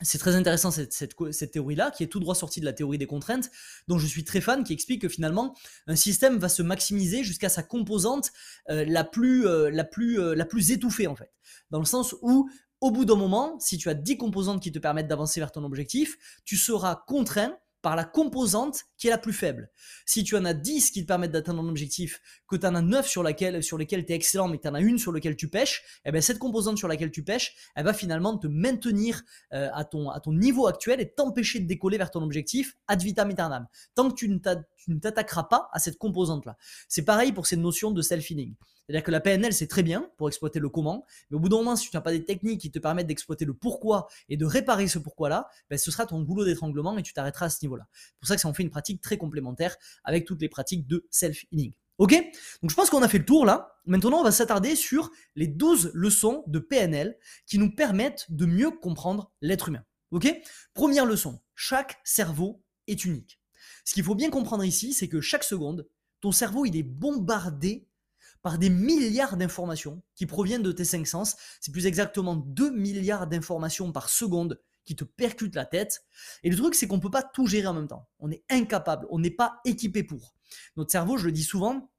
c'est 0.02 0.18
très 0.18 0.34
intéressant 0.34 0.70
cette, 0.70 0.92
cette, 0.92 1.50
théorie-là, 1.50 1.90
qui 1.90 2.02
est 2.02 2.06
tout 2.06 2.20
droit 2.20 2.34
sortie 2.34 2.60
de 2.60 2.64
la 2.64 2.72
théorie 2.72 2.98
des 2.98 3.06
contraintes, 3.06 3.50
dont 3.88 3.98
je 3.98 4.06
suis 4.06 4.24
très 4.24 4.40
fan, 4.40 4.64
qui 4.64 4.72
explique 4.72 5.02
que 5.02 5.08
finalement, 5.08 5.54
un 5.86 5.96
système 5.96 6.38
va 6.38 6.48
se 6.48 6.62
maximiser 6.62 7.24
jusqu'à 7.24 7.48
sa 7.48 7.62
composante 7.62 8.32
euh, 8.70 8.84
la, 8.86 9.04
plus, 9.04 9.46
euh, 9.46 9.70
euh, 9.70 10.34
la 10.34 10.44
plus 10.44 10.70
étouffée, 10.70 11.06
en 11.06 11.16
fait. 11.16 11.32
Dans 11.70 11.78
le 11.78 11.84
sens 11.84 12.14
où 12.22 12.48
au 12.80 12.90
bout 12.90 13.04
d'un 13.04 13.14
moment, 13.14 13.58
si 13.60 13.78
tu 13.78 13.88
as 13.88 13.94
10 13.94 14.16
composantes 14.16 14.60
qui 14.60 14.72
te 14.72 14.78
permettent 14.80 15.06
d'avancer 15.06 15.38
vers 15.38 15.52
ton 15.52 15.62
objectif, 15.62 16.18
tu 16.44 16.56
seras 16.56 17.04
contraint 17.06 17.56
par 17.82 17.96
la 17.96 18.04
composante 18.04 18.84
qui 18.96 19.08
est 19.08 19.10
la 19.10 19.18
plus 19.18 19.32
faible. 19.32 19.70
Si 20.06 20.24
tu 20.24 20.36
en 20.36 20.44
as 20.44 20.54
10 20.54 20.92
qui 20.92 21.02
te 21.02 21.06
permettent 21.06 21.32
d'atteindre 21.32 21.62
ton 21.62 21.68
objectif, 21.68 22.20
que 22.48 22.56
tu 22.56 22.66
en 22.66 22.74
as 22.74 22.80
9 22.82 23.06
sur, 23.06 23.22
laquelle, 23.22 23.62
sur 23.62 23.76
lesquelles 23.76 24.06
tu 24.06 24.12
es 24.12 24.16
excellent, 24.16 24.48
mais 24.48 24.58
que 24.58 24.62
tu 24.62 24.68
en 24.68 24.74
as 24.74 24.80
une 24.80 24.98
sur 24.98 25.12
laquelle 25.12 25.36
tu 25.36 25.48
pêches, 25.48 25.82
eh 26.04 26.12
bien 26.12 26.20
cette 26.20 26.38
composante 26.38 26.78
sur 26.78 26.88
laquelle 26.88 27.10
tu 27.10 27.24
pêches, 27.24 27.54
elle 27.74 27.84
va 27.84 27.92
finalement 27.92 28.38
te 28.38 28.46
maintenir 28.46 29.22
euh, 29.52 29.68
à, 29.74 29.84
ton, 29.84 30.10
à 30.10 30.20
ton 30.20 30.32
niveau 30.32 30.66
actuel 30.66 31.00
et 31.00 31.12
t'empêcher 31.12 31.60
de 31.60 31.66
décoller 31.66 31.98
vers 31.98 32.10
ton 32.10 32.22
objectif 32.22 32.76
ad 32.86 33.02
vitam 33.02 33.30
aeternam. 33.30 33.66
Tant 33.94 34.08
que 34.08 34.14
tu 34.14 34.28
ne 34.28 34.38
t'attaqueras 34.98 35.44
pas 35.44 35.68
à 35.72 35.78
cette 35.78 35.98
composante-là. 35.98 36.56
C'est 36.88 37.04
pareil 37.04 37.32
pour 37.32 37.46
ces 37.46 37.56
notions 37.56 37.90
de 37.90 38.02
self-healing. 38.02 38.54
C'est-à-dire 38.86 39.04
que 39.04 39.10
la 39.10 39.20
PNL, 39.20 39.52
c'est 39.52 39.68
très 39.68 39.82
bien 39.82 40.10
pour 40.16 40.28
exploiter 40.28 40.58
le 40.58 40.68
comment, 40.68 41.04
mais 41.30 41.36
au 41.36 41.40
bout 41.40 41.48
d'un 41.48 41.58
moment, 41.58 41.76
si 41.76 41.88
tu 41.88 41.96
n'as 41.96 42.00
pas 42.00 42.10
des 42.10 42.24
techniques 42.24 42.60
qui 42.60 42.70
te 42.70 42.78
permettent 42.78 43.06
d'exploiter 43.06 43.44
le 43.44 43.54
pourquoi 43.54 44.08
et 44.28 44.36
de 44.36 44.44
réparer 44.44 44.88
ce 44.88 44.98
pourquoi-là, 44.98 45.48
ben, 45.70 45.78
ce 45.78 45.90
sera 45.90 46.06
ton 46.06 46.20
boulot 46.20 46.44
d'étranglement 46.44 46.96
et 46.98 47.02
tu 47.02 47.12
t'arrêteras 47.12 47.46
à 47.46 47.50
ce 47.50 47.58
niveau-là. 47.62 47.86
C'est 47.92 48.18
pour 48.18 48.28
ça 48.28 48.34
que 48.34 48.40
ça 48.40 48.48
en 48.48 48.54
fait 48.54 48.62
une 48.62 48.70
pratique 48.70 49.00
très 49.00 49.16
complémentaire 49.16 49.76
avec 50.04 50.24
toutes 50.24 50.40
les 50.40 50.48
pratiques 50.48 50.86
de 50.86 51.06
self-healing. 51.10 51.72
Ok? 51.98 52.12
Donc 52.62 52.70
je 52.70 52.74
pense 52.74 52.90
qu'on 52.90 53.02
a 53.02 53.08
fait 53.08 53.18
le 53.18 53.24
tour 53.24 53.46
là. 53.46 53.76
Maintenant, 53.84 54.20
on 54.20 54.24
va 54.24 54.32
s'attarder 54.32 54.76
sur 54.76 55.10
les 55.36 55.46
12 55.46 55.92
leçons 55.94 56.42
de 56.46 56.58
PNL 56.58 57.16
qui 57.46 57.58
nous 57.58 57.74
permettent 57.74 58.26
de 58.30 58.46
mieux 58.46 58.70
comprendre 58.70 59.30
l'être 59.40 59.68
humain. 59.68 59.84
Ok? 60.10 60.28
Première 60.74 61.06
leçon, 61.06 61.40
chaque 61.54 62.00
cerveau 62.04 62.62
est 62.86 63.04
unique. 63.04 63.41
Ce 63.84 63.94
qu'il 63.94 64.04
faut 64.04 64.14
bien 64.14 64.30
comprendre 64.30 64.64
ici, 64.64 64.92
c'est 64.92 65.08
que 65.08 65.20
chaque 65.20 65.44
seconde, 65.44 65.88
ton 66.20 66.32
cerveau, 66.32 66.64
il 66.64 66.76
est 66.76 66.82
bombardé 66.82 67.88
par 68.42 68.58
des 68.58 68.70
milliards 68.70 69.36
d'informations 69.36 70.02
qui 70.14 70.26
proviennent 70.26 70.62
de 70.62 70.72
tes 70.72 70.84
cinq 70.84 71.06
sens. 71.06 71.36
C'est 71.60 71.72
plus 71.72 71.86
exactement 71.86 72.36
2 72.36 72.70
milliards 72.70 73.26
d'informations 73.26 73.92
par 73.92 74.08
seconde 74.08 74.60
qui 74.84 74.96
te 74.96 75.04
percutent 75.04 75.54
la 75.54 75.64
tête. 75.64 76.04
Et 76.42 76.50
le 76.50 76.56
truc, 76.56 76.74
c'est 76.74 76.88
qu'on 76.88 76.96
ne 76.96 77.02
peut 77.02 77.10
pas 77.10 77.22
tout 77.22 77.46
gérer 77.46 77.68
en 77.68 77.74
même 77.74 77.86
temps. 77.86 78.08
On 78.18 78.30
est 78.30 78.44
incapable, 78.50 79.06
on 79.10 79.20
n'est 79.20 79.30
pas 79.30 79.60
équipé 79.64 80.02
pour. 80.02 80.34
Notre 80.76 80.90
cerveau, 80.90 81.16
je 81.16 81.26
le 81.26 81.32
dis 81.32 81.44
souvent, 81.44 81.92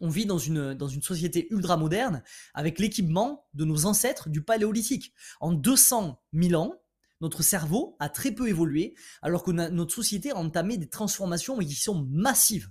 on 0.00 0.08
vit 0.08 0.24
dans 0.24 0.38
une, 0.38 0.72
dans 0.72 0.88
une 0.88 1.02
société 1.02 1.46
ultra 1.50 1.76
moderne 1.76 2.22
avec 2.54 2.78
l'équipement 2.78 3.46
de 3.52 3.66
nos 3.66 3.84
ancêtres 3.84 4.30
du 4.30 4.42
paléolithique. 4.42 5.12
En 5.40 5.52
200 5.52 6.22
000 6.32 6.60
ans, 6.60 6.81
notre 7.22 7.42
cerveau 7.42 7.96
a 8.00 8.08
très 8.08 8.32
peu 8.32 8.48
évolué, 8.48 8.94
alors 9.22 9.44
que 9.44 9.52
notre 9.52 9.94
société 9.94 10.32
a 10.32 10.36
entamé 10.36 10.76
des 10.76 10.88
transformations 10.88 11.58
qui 11.58 11.74
sont 11.74 12.06
massives. 12.10 12.70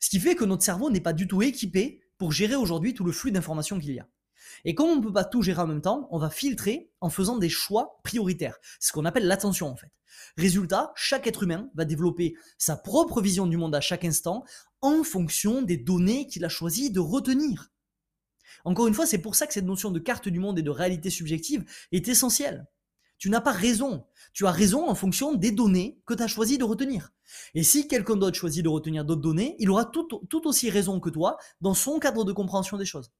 Ce 0.00 0.10
qui 0.10 0.20
fait 0.20 0.36
que 0.36 0.44
notre 0.44 0.62
cerveau 0.62 0.90
n'est 0.90 1.00
pas 1.00 1.14
du 1.14 1.26
tout 1.26 1.42
équipé 1.42 2.00
pour 2.18 2.30
gérer 2.30 2.54
aujourd'hui 2.54 2.94
tout 2.94 3.04
le 3.04 3.12
flux 3.12 3.32
d'informations 3.32 3.80
qu'il 3.80 3.94
y 3.94 4.00
a. 4.00 4.08
Et 4.66 4.74
comme 4.74 4.90
on 4.90 4.96
ne 4.96 5.02
peut 5.02 5.12
pas 5.12 5.24
tout 5.24 5.42
gérer 5.42 5.62
en 5.62 5.66
même 5.66 5.80
temps, 5.80 6.06
on 6.10 6.18
va 6.18 6.30
filtrer 6.30 6.90
en 7.00 7.08
faisant 7.10 7.38
des 7.38 7.48
choix 7.48 8.00
prioritaires. 8.04 8.58
C'est 8.78 8.88
ce 8.88 8.92
qu'on 8.92 9.06
appelle 9.06 9.26
l'attention 9.26 9.68
en 9.68 9.76
fait. 9.76 9.90
Résultat, 10.36 10.92
chaque 10.94 11.26
être 11.26 11.42
humain 11.42 11.70
va 11.74 11.84
développer 11.84 12.34
sa 12.58 12.76
propre 12.76 13.20
vision 13.20 13.46
du 13.46 13.56
monde 13.56 13.74
à 13.74 13.80
chaque 13.80 14.04
instant 14.04 14.44
en 14.82 15.02
fonction 15.02 15.62
des 15.62 15.78
données 15.78 16.26
qu'il 16.26 16.44
a 16.44 16.48
choisi 16.48 16.90
de 16.90 17.00
retenir. 17.00 17.72
Encore 18.64 18.86
une 18.86 18.94
fois, 18.94 19.06
c'est 19.06 19.18
pour 19.18 19.34
ça 19.34 19.46
que 19.46 19.54
cette 19.54 19.64
notion 19.64 19.90
de 19.90 19.98
carte 19.98 20.28
du 20.28 20.38
monde 20.38 20.58
et 20.58 20.62
de 20.62 20.70
réalité 20.70 21.10
subjective 21.10 21.64
est 21.92 22.08
essentielle. 22.08 22.66
Tu 23.24 23.30
n'as 23.30 23.40
pas 23.40 23.52
raison. 23.52 24.04
Tu 24.34 24.46
as 24.46 24.50
raison 24.50 24.86
en 24.86 24.94
fonction 24.94 25.32
des 25.32 25.50
données 25.50 25.98
que 26.04 26.12
tu 26.12 26.22
as 26.22 26.26
choisi 26.26 26.58
de 26.58 26.64
retenir. 26.64 27.14
Et 27.54 27.62
si 27.62 27.88
quelqu'un 27.88 28.16
d'autre 28.16 28.36
choisit 28.36 28.62
de 28.62 28.68
retenir 28.68 29.02
d'autres 29.06 29.22
données, 29.22 29.56
il 29.58 29.70
aura 29.70 29.86
tout, 29.86 30.46
aussi 30.46 30.68
raison 30.68 31.00
que 31.00 31.08
toi 31.08 31.38
dans 31.62 31.72
son 31.72 31.98
cadre 31.98 32.24
de 32.24 32.32
compréhension 32.32 32.76
des 32.76 32.84
choses. 32.84 33.12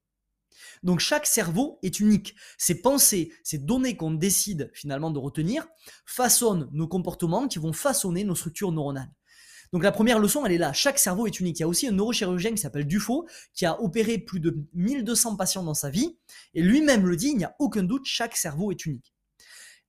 Donc 0.83 1.01
chaque 1.01 1.25
cerveau 1.25 1.79
est 1.83 2.01
unique. 2.01 2.35
Ces 2.59 2.83
pensées, 2.83 3.33
ces 3.45 3.57
données 3.57 3.97
qu'on 3.97 4.11
décide 4.11 4.71
finalement 4.75 5.11
de 5.11 5.19
retenir 5.19 5.67
façonnent 6.05 6.69
nos 6.73 6.87
comportements 6.87 7.49
qui 7.49 7.59
vont 7.59 7.73
façonner 7.73 8.25
nos 8.25 8.35
structures 8.35 8.73
neuronales. 8.73 9.11
Donc 9.73 9.85
la 9.85 9.91
première 9.91 10.19
leçon, 10.19 10.45
elle 10.45 10.53
est 10.53 10.59
là. 10.59 10.75
Chaque 10.75 10.99
cerveau 10.99 11.27
est 11.27 11.41
unique. 11.41 11.61
Il 11.61 11.63
y 11.63 11.65
a 11.65 11.69
aussi 11.69 11.87
un 11.87 11.93
neurochirurgien 11.93 12.51
qui 12.51 12.59
s'appelle 12.59 12.87
Dufo, 12.87 13.27
qui 13.55 13.65
a 13.65 13.81
opéré 13.81 14.19
plus 14.19 14.41
de 14.41 14.55
1200 14.75 15.37
patients 15.37 15.63
dans 15.63 15.73
sa 15.73 15.89
vie. 15.89 16.19
Et 16.53 16.61
lui-même 16.61 17.07
le 17.07 17.17
dit, 17.17 17.29
il 17.29 17.39
n'y 17.39 17.45
a 17.45 17.57
aucun 17.59 17.85
doute, 17.85 18.05
chaque 18.05 18.37
cerveau 18.37 18.71
est 18.71 18.85
unique. 18.85 19.14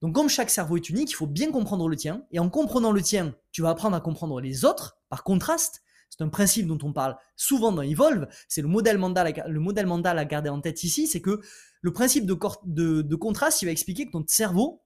Donc 0.02 0.14
comme 0.14 0.30
chaque 0.30 0.50
cerveau 0.50 0.78
est 0.78 0.90
unique, 0.90 1.12
il 1.12 1.16
faut 1.16 1.28
bien 1.28 1.52
comprendre 1.52 1.88
le 1.88 1.96
tien. 1.96 2.26
Et 2.32 2.40
en 2.40 2.50
comprenant 2.50 2.92
le 2.92 3.02
tien, 3.02 3.36
tu 3.52 3.62
vas 3.62 3.70
apprendre 3.70 3.96
à 3.96 4.02
comprendre 4.02 4.40
les 4.42 4.66
autres 4.66 4.98
par 5.10 5.24
contraste. 5.24 5.82
C'est 6.10 6.24
un 6.24 6.30
principe 6.30 6.68
dont 6.68 6.78
on 6.84 6.94
parle 6.94 7.18
souvent 7.36 7.72
dans 7.72 7.82
Evolve. 7.82 8.28
C'est 8.48 8.62
le 8.62 8.68
modèle 8.68 8.98
mental, 8.98 9.28
à, 9.28 9.48
le 9.48 9.60
modèle 9.60 9.88
mental 9.88 10.18
à 10.20 10.26
garder 10.26 10.50
en 10.50 10.62
tête 10.62 10.84
ici. 10.84 11.08
C'est 11.08 11.22
que 11.22 11.42
le 11.82 11.94
principe 11.94 12.26
de, 12.26 13.16
contraste, 13.16 13.62
il 13.62 13.66
va 13.66 13.72
expliquer 13.72 14.06
que 14.06 14.12
ton 14.12 14.24
cerveau, 14.28 14.84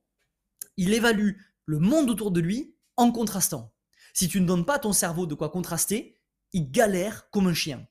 il 0.77 0.93
évalue 0.93 1.33
le 1.65 1.79
monde 1.79 2.09
autour 2.09 2.31
de 2.31 2.39
lui 2.39 2.73
en 2.97 3.11
contrastant. 3.11 3.73
Si 4.13 4.27
tu 4.27 4.41
ne 4.41 4.45
donnes 4.45 4.65
pas 4.65 4.75
à 4.75 4.79
ton 4.79 4.93
cerveau 4.93 5.25
de 5.25 5.35
quoi 5.35 5.49
contraster, 5.49 6.17
il 6.51 6.71
galère 6.71 7.29
comme 7.29 7.47
un 7.47 7.53
chien. 7.53 7.87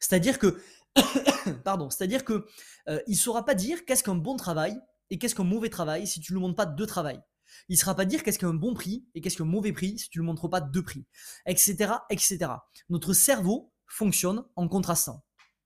C'est-à-dire 0.00 0.38
que, 0.38 0.60
pardon, 1.64 1.90
c'est-à-dire 1.90 2.24
que 2.24 2.46
euh, 2.88 3.00
il 3.06 3.16
saura 3.16 3.44
pas 3.44 3.54
dire 3.54 3.84
qu'est-ce 3.84 4.02
qu'un 4.02 4.14
bon 4.14 4.36
travail 4.36 4.80
et 5.10 5.18
qu'est-ce 5.18 5.34
qu'un 5.34 5.44
mauvais 5.44 5.68
travail 5.68 6.06
si 6.06 6.20
tu 6.20 6.32
ne 6.32 6.38
lui 6.38 6.42
montres 6.42 6.56
pas 6.56 6.66
deux 6.66 6.86
travail? 6.86 7.20
Il 7.68 7.74
ne 7.74 7.78
saura 7.78 7.94
pas 7.94 8.04
dire 8.04 8.22
qu'est-ce 8.22 8.38
qu'un 8.38 8.54
bon 8.54 8.74
prix 8.74 9.06
et 9.14 9.20
qu'est-ce 9.20 9.36
qu'un 9.36 9.44
mauvais 9.44 9.72
prix 9.72 9.98
si 9.98 10.08
tu 10.08 10.18
ne 10.18 10.22
lui 10.22 10.26
montres 10.26 10.48
pas 10.50 10.60
deux 10.60 10.82
prix, 10.82 11.06
etc., 11.46 11.92
etc. 12.10 12.50
Notre 12.88 13.12
cerveau 13.14 13.72
fonctionne 13.86 14.44
en 14.56 14.68
contrastant. 14.68 15.24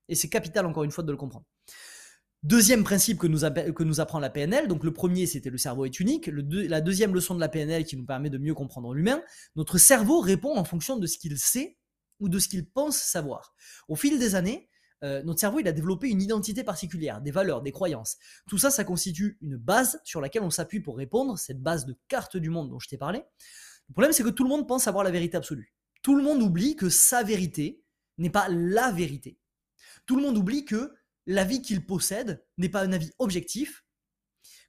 Et 0.08 0.14
c'est 0.14 0.28
capital, 0.28 0.66
encore 0.66 0.84
une 0.84 0.90
fois, 0.90 1.04
de 1.04 1.10
le 1.10 1.16
comprendre. 1.16 1.46
Deuxième 2.42 2.82
principe 2.82 3.18
que 3.18 3.28
nous, 3.28 3.40
que 3.40 3.84
nous, 3.84 4.00
apprend 4.00 4.18
la 4.18 4.28
PNL, 4.28 4.66
donc 4.66 4.82
le 4.82 4.92
premier 4.92 5.26
c'était 5.26 5.48
le 5.48 5.58
cerveau 5.58 5.84
est 5.84 6.00
unique, 6.00 6.28
la 6.28 6.80
deuxième 6.80 7.14
leçon 7.14 7.36
de 7.36 7.40
la 7.40 7.48
PNL 7.48 7.84
qui 7.84 7.96
nous 7.96 8.04
permet 8.04 8.30
de 8.30 8.38
mieux 8.38 8.54
comprendre 8.54 8.92
l'humain, 8.94 9.22
notre 9.54 9.78
cerveau 9.78 10.18
répond 10.18 10.56
en 10.56 10.64
fonction 10.64 10.96
de 10.96 11.06
ce 11.06 11.18
qu'il 11.18 11.38
sait 11.38 11.78
ou 12.18 12.28
de 12.28 12.40
ce 12.40 12.48
qu'il 12.48 12.68
pense 12.68 12.96
savoir. 12.96 13.54
Au 13.86 13.94
fil 13.94 14.18
des 14.18 14.34
années, 14.34 14.68
euh, 15.02 15.22
notre 15.22 15.40
cerveau, 15.40 15.58
a 15.58 15.72
développé 15.72 16.08
une 16.08 16.22
identité 16.22 16.64
particulière, 16.64 17.20
des 17.20 17.30
valeurs, 17.30 17.62
des 17.62 17.72
croyances. 17.72 18.16
Tout 18.48 18.58
ça, 18.58 18.70
ça 18.70 18.84
constitue 18.84 19.38
une 19.40 19.56
base 19.56 20.00
sur 20.04 20.20
laquelle 20.20 20.42
on 20.42 20.50
s'appuie 20.50 20.80
pour 20.80 20.96
répondre, 20.96 21.38
cette 21.38 21.60
base 21.60 21.86
de 21.86 21.96
carte 22.08 22.36
du 22.36 22.50
monde 22.50 22.70
dont 22.70 22.78
je 22.78 22.88
t'ai 22.88 22.98
parlé. 22.98 23.22
Le 23.88 23.92
problème, 23.92 24.12
c'est 24.12 24.22
que 24.22 24.30
tout 24.30 24.44
le 24.44 24.48
monde 24.48 24.68
pense 24.68 24.86
avoir 24.86 25.04
la 25.04 25.10
vérité 25.10 25.36
absolue. 25.36 25.74
Tout 26.02 26.16
le 26.16 26.22
monde 26.22 26.42
oublie 26.42 26.76
que 26.76 26.88
sa 26.88 27.22
vérité 27.22 27.82
n'est 28.18 28.30
pas 28.30 28.48
la 28.48 28.92
vérité. 28.92 29.38
Tout 30.06 30.16
le 30.16 30.22
monde 30.22 30.36
oublie 30.36 30.64
que 30.64 30.92
la 31.26 31.44
vie 31.44 31.62
qu'il 31.62 31.84
possède 31.86 32.44
n'est 32.58 32.68
pas 32.68 32.82
un 32.82 32.92
avis 32.92 33.10
objectif, 33.18 33.84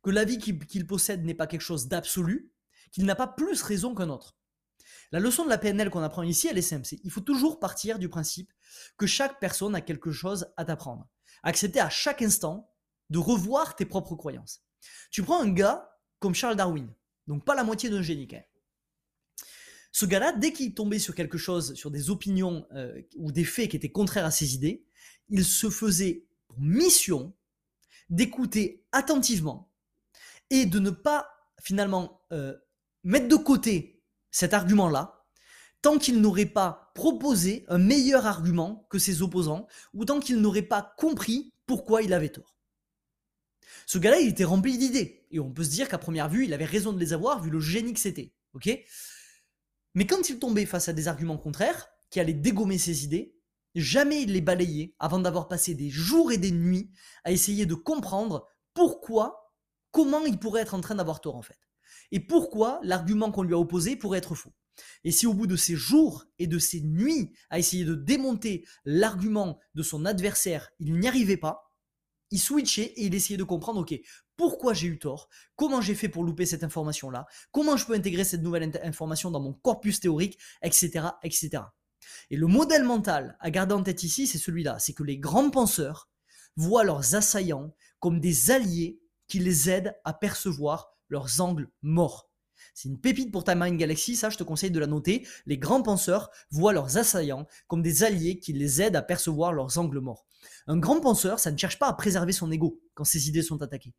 que 0.04 0.12
la 0.12 0.26
vie 0.26 0.38
qu'il 0.38 0.86
possède 0.86 1.24
n'est 1.24 1.34
pas 1.34 1.48
quelque 1.48 1.62
chose 1.62 1.88
d'absolu, 1.88 2.52
qu'il 2.92 3.06
n'a 3.06 3.16
pas 3.16 3.28
plus 3.28 3.62
raison 3.64 3.96
qu'un 3.96 4.10
autre. 4.10 4.38
La 5.14 5.20
leçon 5.20 5.46
de 5.46 5.50
la 5.50 5.60
PNL 5.60 5.92
qu'on 5.92 6.02
apprend 6.02 6.24
ici, 6.24 6.48
elle 6.48 6.58
est 6.58 6.64
simple. 6.64 6.88
il 7.04 7.12
faut 7.12 7.22
toujours 7.22 7.60
partir 7.60 8.00
du 8.00 8.10
principe 8.10 8.52
que 8.98 9.06
chaque 9.06 9.40
personne 9.40 9.76
a 9.76 9.82
quelque 9.82 10.12
chose 10.12 10.48
à 10.58 10.66
t'apprendre. 10.66 11.08
Accepter 11.44 11.80
à 11.80 11.90
chaque 11.92 12.24
instant 12.24 12.74
de 13.12 13.20
revoir 13.20 13.76
tes 13.76 13.86
propres 13.86 14.16
croyances. 14.16 14.64
Tu 15.12 15.22
prends 15.22 15.40
un 15.40 15.52
gars 15.52 16.00
comme 16.18 16.34
Charles 16.34 16.56
Darwin, 16.56 16.92
donc 17.28 17.46
pas 17.46 17.54
la 17.54 17.64
moitié 17.64 17.92
d'un 17.92 18.02
génie 18.02 18.28
Ce 19.92 20.08
gars-là, 20.08 20.34
dès 20.34 20.52
qu'il 20.52 20.74
tombait 20.74 20.98
sur 20.98 21.14
quelque 21.14 21.38
chose, 21.38 21.76
sur 21.76 21.92
des 21.92 22.10
opinions 22.10 22.66
euh, 22.72 23.00
ou 23.16 23.32
des 23.32 23.46
faits 23.46 23.70
qui 23.70 23.76
étaient 23.76 23.92
contraires 23.92 24.26
à 24.26 24.32
ses 24.32 24.56
idées, 24.56 24.84
il 25.30 25.46
se 25.46 25.70
faisait 25.70 26.26
pour 26.48 26.60
mission 26.60 27.36
d'écouter 28.10 28.84
attentivement 28.92 29.72
et 30.50 30.66
de 30.66 30.80
ne 30.80 30.90
pas 30.90 31.30
finalement 31.62 32.26
euh, 32.32 32.58
mettre 33.04 33.28
de 33.28 33.36
côté 33.36 33.93
cet 34.34 34.54
argument-là, 34.54 35.24
tant 35.82 35.98
qu'il 35.98 36.20
n'aurait 36.20 36.48
pas 36.48 36.92
proposé 36.96 37.66
un 37.70 37.78
meilleur 37.78 38.26
argument 38.26 38.88
que 38.90 38.98
ses 38.98 39.22
opposants, 39.22 39.68
ou 39.94 40.04
tant 40.04 40.20
qu'il 40.20 40.42
n'aurait 40.42 40.64
pas 40.64 40.94
compris 40.98 41.54
pourquoi 41.66 42.02
il 42.02 42.14
avait 42.14 42.30
tort. 42.30 42.58
Ce 43.86 43.98
gars-là, 43.98 44.20
il 44.20 44.30
était 44.30 44.44
rempli 44.44 44.78
d'idées, 44.78 45.26
et 45.30 45.40
on 45.40 45.52
peut 45.52 45.64
se 45.64 45.70
dire 45.70 45.88
qu'à 45.88 45.98
première 45.98 46.30
vue, 46.30 46.46
il 46.46 46.54
avait 46.54 46.66
raison 46.66 46.94
de 46.94 47.00
les 47.00 47.14
avoir 47.14 47.42
vu 47.42 47.50
le 47.50 47.60
génie 47.60 47.94
que 47.94 48.00
c'était, 48.00 48.34
Mais 49.94 50.08
quand 50.08 50.30
il 50.30 50.40
tombait 50.40 50.66
face 50.66 50.90
à 50.90 50.94
des 50.94 51.08
arguments 51.08 51.38
contraires, 51.38 51.88
qui 52.10 52.20
allaient 52.20 52.34
dégommer 52.34 52.78
ses 52.78 53.04
idées, 53.04 53.36
jamais 53.76 54.24
il 54.24 54.34
les 54.34 54.42
balayait 54.42 54.96
avant 55.00 55.20
d'avoir 55.20 55.48
passé 55.48 55.76
des 55.76 55.90
jours 55.90 56.32
et 56.32 56.38
des 56.38 56.52
nuits 56.52 56.92
à 57.24 57.32
essayer 57.32 57.66
de 57.66 57.76
comprendre 57.76 58.48
pourquoi, 58.74 59.54
comment 59.92 60.26
il 60.26 60.40
pourrait 60.40 60.62
être 60.62 60.74
en 60.74 60.82
train 60.82 60.96
d'avoir 60.96 61.22
tort 61.22 61.36
en 61.36 61.42
fait 61.42 61.58
et 62.14 62.20
pourquoi 62.20 62.80
l'argument 62.84 63.32
qu'on 63.32 63.42
lui 63.42 63.56
a 63.56 63.60
opposé 63.60 63.96
pourrait 63.96 64.20
être 64.20 64.36
faux? 64.36 64.54
Et 65.04 65.12
si 65.12 65.26
au 65.26 65.34
bout 65.34 65.48
de 65.48 65.56
ces 65.56 65.76
jours 65.76 66.26
et 66.38 66.46
de 66.46 66.60
ces 66.60 66.80
nuits 66.82 67.34
à 67.50 67.58
essayer 67.58 67.86
de 67.86 67.96
démonter 67.96 68.66
l'argument 68.86 69.60
de 69.74 69.82
son 69.82 70.06
adversaire, 70.06 70.70
il 70.80 70.94
n'y 70.94 71.08
arrivait 71.08 71.38
pas, 71.38 71.74
il 72.30 72.40
switchait 72.40 72.94
et 72.96 73.06
il 73.08 73.16
essayait 73.16 73.38
de 73.38 73.44
comprendre, 73.44 73.82
ok, 73.82 74.00
pourquoi 74.38 74.76
j'ai 74.76 74.88
eu 74.88 75.00
tort, 75.00 75.28
comment 75.56 75.82
j'ai 75.82 75.96
fait 75.96 76.08
pour 76.08 76.24
louper 76.24 76.46
cette 76.46 76.64
information-là, 76.64 77.26
comment 77.52 77.78
je 77.78 77.86
peux 77.86 77.94
intégrer 77.94 78.24
cette 78.24 78.44
nouvelle 78.44 78.72
information 78.84 79.32
dans 79.32 79.42
mon 79.42 79.54
corpus 79.54 80.00
théorique, 80.00 80.38
etc., 80.62 81.08
etc. 81.24 81.64
Et 82.30 82.38
le 82.38 82.46
modèle 82.46 82.84
mental 82.84 83.38
à 83.40 83.50
garder 83.50 83.74
en 83.74 83.82
tête 83.82 84.04
ici, 84.04 84.28
c'est 84.28 84.38
celui-là, 84.38 84.78
c'est 84.78 84.94
que 84.94 85.04
les 85.04 85.18
grands 85.18 85.50
penseurs 85.50 86.12
voient 86.58 86.84
leurs 86.84 87.16
assaillants 87.16 87.74
comme 88.00 88.20
des 88.20 88.52
alliés 88.52 89.02
qui 89.28 89.40
les 89.40 89.72
aident 89.72 89.96
à 90.04 90.14
percevoir 90.14 90.93
leurs 91.10 91.42
angles 91.42 91.70
morts. 91.82 92.30
C'est 92.74 92.90
une 92.90 93.00
pépite 93.00 93.32
pour 93.32 93.44
ta 93.44 93.56
Mind 93.56 93.78
Galaxy, 93.78 94.16
ça 94.16 94.30
je 94.30 94.38
te 94.38 94.44
conseille 94.44 94.72
de 94.72 94.80
la 94.80 94.88
noter. 94.88 95.28
Les 95.46 95.58
grands 95.58 95.82
penseurs 95.82 96.30
voient 96.50 96.74
leurs 96.74 96.98
assaillants 96.98 97.48
comme 97.68 97.82
des 97.82 98.04
alliés 98.04 98.40
qui 98.40 98.54
les 98.54 98.82
aident 98.82 98.96
à 98.96 99.02
percevoir 99.02 99.54
leurs 99.54 99.78
angles 99.78 100.00
morts. 100.00 100.26
Un 100.68 100.78
grand 100.78 101.00
penseur, 101.00 101.40
ça 101.40 101.52
ne 101.52 101.58
cherche 101.58 101.80
pas 101.80 101.88
à 101.88 101.94
préserver 101.94 102.32
son 102.32 102.52
ego 102.52 102.82
quand 102.94 103.04
ses 103.04 103.28
idées 103.28 103.42
sont 103.42 103.62
attaquées. 103.62 103.94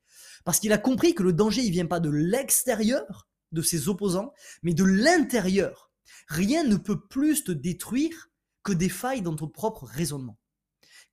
Parce 0.45 0.61
qu'il 0.61 0.73
a 0.73 0.79
compris 0.79 1.15
que 1.15 1.23
le 1.23 1.33
danger, 1.33 1.63
il 1.63 1.71
vient 1.71 1.87
pas 1.87 2.01
de 2.01 2.11
l'extérieur 2.11 3.29
de 3.53 3.63
ses 3.63 3.89
opposants, 3.89 4.33
mais 4.63 4.75
de 4.75 4.85
l'intérieur. 4.85 5.91
Rien 6.29 6.65
ne 6.65 6.77
peut 6.77 7.07
plus 7.07 7.45
te 7.45 7.53
détruire 7.53 8.31
que 8.63 8.73
des 8.73 8.89
failles 8.89 9.23
dans 9.23 9.37
ton 9.37 9.49
propre 9.49 9.85
raisonnement 9.85 10.39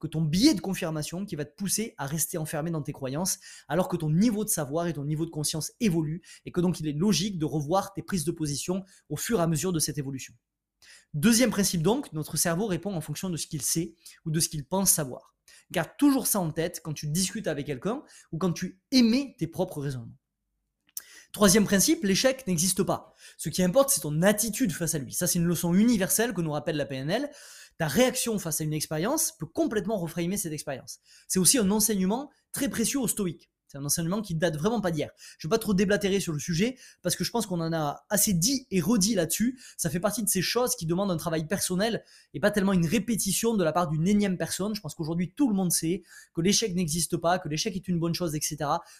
que 0.02 0.08
ton 0.08 0.22
biais 0.22 0.54
de 0.54 0.60
confirmation 0.60 1.26
qui 1.26 1.38
va 1.38 1.46
te 1.46 1.56
pousser 1.56 1.94
à 1.98 2.06
rester 2.06 2.38
enfermé 2.38 2.72
dans 2.72 2.82
tes 2.82 2.92
croyances, 2.92 3.40
alors 3.70 3.88
que 3.88 3.96
ton 3.96 4.10
niveau 4.10 4.44
de 4.44 4.50
savoir 4.50 4.88
et 4.88 4.94
ton 4.94 5.06
niveau 5.06 5.26
de 5.26 5.30
conscience 5.30 5.72
évolue, 5.80 6.22
et 6.46 6.52
que 6.52 6.60
donc 6.60 6.80
il 6.82 6.88
est 6.88 6.94
logique 6.94 7.38
de 7.38 7.46
revoir 7.46 7.94
tes 7.94 8.02
prises 8.02 8.26
de 8.26 8.32
position 8.32 8.84
au 9.10 9.16
fur 9.16 9.40
et 9.40 9.44
à 9.44 9.48
mesure 9.48 9.72
de 9.72 9.80
cette 9.80 9.98
évolution. 9.98 10.34
Deuxième 11.14 11.52
principe 11.52 11.84
donc, 11.84 12.12
notre 12.14 12.36
cerveau 12.36 12.66
répond 12.66 12.94
en 12.94 13.02
fonction 13.02 13.30
de 13.30 13.38
ce 13.38 13.48
qu'il 13.48 13.62
sait 13.62 13.96
ou 14.26 14.32
de 14.32 14.40
ce 14.40 14.50
qu'il 14.50 14.66
pense 14.66 14.92
savoir. 14.92 15.36
Garde 15.70 15.92
toujours 15.98 16.28
ça 16.28 16.40
en 16.40 16.52
tête 16.52 16.82
quand 16.84 16.94
tu 16.94 17.08
discutes 17.08 17.48
avec 17.48 17.68
quelqu'un 17.68 18.04
ou 18.32 18.38
quand 18.38 18.52
tu 18.52 18.82
émets 18.92 19.36
tes 19.38 19.48
propres 19.48 19.82
raisonnements. 19.82 20.18
Troisième 21.32 21.64
principe, 21.64 22.04
l'échec 22.04 22.46
n'existe 22.46 22.84
pas. 22.84 23.16
Ce 23.38 23.48
qui 23.48 23.64
importe, 23.64 23.90
c'est 23.90 24.02
ton 24.02 24.22
attitude 24.22 24.74
face 24.74 24.96
à 24.96 24.98
lui. 24.98 25.14
Ça, 25.14 25.28
c'est 25.28 25.40
une 25.40 25.46
leçon 25.46 25.74
universelle 25.74 26.34
que 26.34 26.42
nous 26.42 26.52
rappelle 26.52 26.76
la 26.76 26.86
PNL 26.86 27.30
ta 27.82 27.88
réaction 27.88 28.38
face 28.38 28.62
à 28.62 28.64
une 28.64 28.74
expérience 28.74 29.32
peut 29.40 29.48
complètement 29.48 29.98
reframer 29.98 30.38
cette 30.38 30.54
expérience. 30.54 31.00
C'est 31.28 31.40
aussi 31.40 31.58
un 31.58 31.72
enseignement 31.72 32.30
très 32.52 32.70
précieux 32.70 33.00
aux 33.00 33.08
stoïques. 33.08 33.50
C'est 33.66 33.80
un 33.80 33.86
enseignement 33.86 34.22
qui 34.22 34.36
date 34.36 34.56
vraiment 34.56 34.82
pas 34.82 34.92
d'hier. 34.92 35.10
Je 35.40 35.48
ne 35.48 35.50
vais 35.50 35.56
pas 35.56 35.58
trop 35.58 35.74
déblatérer 35.74 36.20
sur 36.20 36.32
le 36.32 36.38
sujet 36.38 36.78
parce 37.02 37.16
que 37.16 37.24
je 37.24 37.32
pense 37.32 37.48
qu'on 37.48 37.60
en 37.60 37.74
a 37.74 38.06
assez 38.10 38.34
dit 38.34 38.68
et 38.70 38.82
redit 38.82 39.16
là-dessus. 39.16 39.60
Ça 39.78 39.90
fait 39.90 40.00
partie 40.00 40.22
de 40.22 40.30
ces 40.30 40.44
choses 40.44 40.76
qui 40.76 40.86
demandent 40.86 41.10
un 41.10 41.18
travail 41.18 41.48
personnel 41.48 42.04
et 42.36 42.40
pas 42.40 42.52
tellement 42.52 42.74
une 42.74 42.86
répétition 42.86 43.56
de 43.56 43.64
la 43.64 43.74
part 43.74 43.88
d'une 43.88 44.08
énième 44.08 44.38
personne. 44.38 44.76
Je 44.76 44.82
pense 44.82 44.94
qu'aujourd'hui 44.94 45.34
tout 45.36 45.50
le 45.50 45.56
monde 45.56 45.72
sait 45.72 46.04
que 46.36 46.42
l'échec 46.42 46.76
n'existe 46.76 47.18
pas, 47.18 47.40
que 47.40 47.50
l'échec 47.50 47.76
est 47.76 47.88
une 47.88 47.98
bonne 47.98 48.14
chose, 48.14 48.36
etc. 48.36 48.58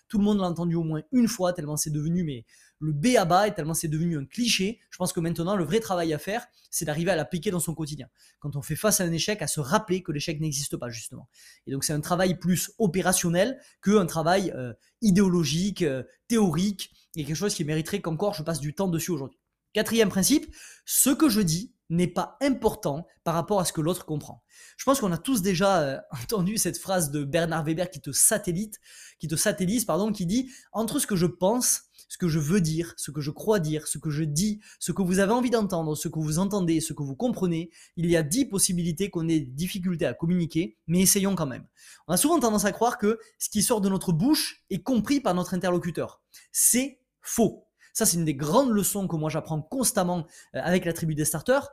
Tout 0.08 0.18
le 0.18 0.24
monde 0.24 0.40
l'a 0.40 0.48
entendu 0.48 0.74
au 0.74 0.84
moins 0.84 1.04
une 1.12 1.28
fois 1.28 1.54
tellement 1.54 1.78
c'est 1.78 1.92
devenu 1.92 2.24
mais 2.24 2.46
le 2.82 2.94
B 2.94 3.16
à 3.18 3.26
bas 3.26 3.48
et 3.48 3.54
tellement 3.54 3.74
c'est 3.74 3.88
devenu 3.88 4.18
un 4.18 4.26
cliché. 4.26 4.80
Je 4.90 4.98
pense 4.98 5.14
que 5.14 5.20
maintenant, 5.20 5.56
le 5.56 5.64
vrai 5.64 5.80
travail 5.80 6.14
à 6.14 6.18
faire, 6.18 6.46
c'est 6.70 6.86
d'arriver 6.86 7.12
à 7.12 7.16
l'appliquer 7.16 7.52
dans 7.52 7.60
son 7.60 7.76
quotidien. 7.76 8.08
Quand 8.40 8.56
on 8.56 8.62
fait 8.62 8.76
face 8.76 9.00
à 9.00 9.04
un 9.04 9.12
échec, 9.12 9.42
à 9.42 9.48
se 9.48 9.60
rappeler 9.60 10.02
que 10.02 10.12
l'échec 10.12 10.40
n'existe 10.42 10.78
pas, 10.78 10.90
justement. 10.90 11.30
Et 11.68 11.72
donc, 11.72 11.84
c'est 11.84 11.94
un 11.94 12.02
travail 12.02 12.40
plus 12.40 12.72
opérationnel 12.80 13.60
qu'un 13.84 14.06
travail 14.06 14.52
euh, 14.56 14.74
idéologique, 15.02 15.84
euh, 15.84 16.04
théorique, 16.28 16.92
et 17.16 17.24
quelque 17.24 17.36
chose 17.36 17.54
qui 17.54 17.64
mériterait 17.64 18.02
qu'encore 18.02 18.34
je 18.34 18.44
passe 18.44 18.60
du 18.60 18.74
temps 18.74 18.88
dessus 18.88 19.12
aujourd'hui. 19.12 19.40
Quatrième 19.74 20.10
principe, 20.10 20.54
ce 20.86 21.12
que 21.12 21.30
je 21.30 21.42
dis 21.42 21.74
n'est 21.90 22.08
pas 22.08 22.38
important 22.42 23.06
par 23.24 23.36
rapport 23.36 23.60
à 23.60 23.66
ce 23.66 23.74
que 23.74 23.82
l'autre 23.82 24.06
comprend. 24.06 24.44
Je 24.78 24.86
pense 24.86 25.02
qu'on 25.02 25.12
a 25.12 25.18
tous 25.18 25.42
déjà 25.42 25.82
euh, 25.82 26.00
entendu 26.24 26.58
cette 26.58 26.78
phrase 26.78 27.12
de 27.12 27.24
Bernard 27.24 27.66
Weber 27.66 27.90
qui 27.90 28.02
te 28.02 28.12
satellite, 28.12 28.80
qui 29.20 29.28
te 29.28 29.36
satellise, 29.36 29.86
pardon, 29.86 30.12
qui 30.12 30.26
dit 30.26 30.50
entre 30.72 31.00
ce 31.00 31.08
que 31.08 31.16
je 31.16 31.26
pense 31.26 31.84
ce 32.12 32.18
que 32.18 32.28
je 32.28 32.40
veux 32.40 32.60
dire, 32.60 32.94
ce 32.98 33.10
que 33.10 33.22
je 33.22 33.32
crois 33.32 33.60
dire, 33.60 33.88
ce 33.88 33.98
que 33.98 34.10
je 34.10 34.26
dis, 34.26 34.60
ce 34.80 34.92
que 34.92 35.02
vous 35.02 35.20
avez 35.20 35.32
envie 35.32 35.50
d'entendre, 35.50 35.96
ce 35.96 36.10
que 36.10 36.20
vous 36.20 36.40
entendez, 36.40 36.82
ce 36.82 36.92
que 36.92 37.04
vous 37.04 37.16
comprenez, 37.16 37.72
il 37.96 38.06
y 38.06 38.18
a 38.18 38.22
dix 38.22 38.44
possibilités 38.44 39.10
qu'on 39.10 39.30
ait 39.30 39.40
des 39.40 39.46
difficultés 39.46 40.06
à 40.06 40.14
communiquer, 40.14 40.78
mais 40.88 41.00
essayons 41.00 41.36
quand 41.36 41.46
même. 41.46 41.66
On 42.10 42.14
a 42.14 42.18
souvent 42.18 42.38
tendance 42.38 42.66
à 42.66 42.74
croire 42.74 42.98
que 42.98 43.18
ce 43.40 43.50
qui 43.50 43.64
sort 43.64 43.80
de 43.80 43.88
notre 43.88 44.12
bouche 44.12 44.66
est 44.70 44.84
compris 44.84 45.22
par 45.22 45.34
notre 45.34 45.54
interlocuteur. 45.54 46.22
C'est 46.52 47.00
faux. 47.22 47.66
Ça, 47.94 48.06
c'est 48.06 48.18
une 48.18 48.26
des 48.26 48.36
grandes 48.36 48.72
leçons 48.72 49.08
que 49.08 49.16
moi 49.16 49.30
j'apprends 49.30 49.62
constamment 49.62 50.28
euh, 50.56 50.60
avec 50.62 50.84
la 50.84 50.92
tribu 50.92 51.16
des 51.16 51.24
starters 51.24 51.70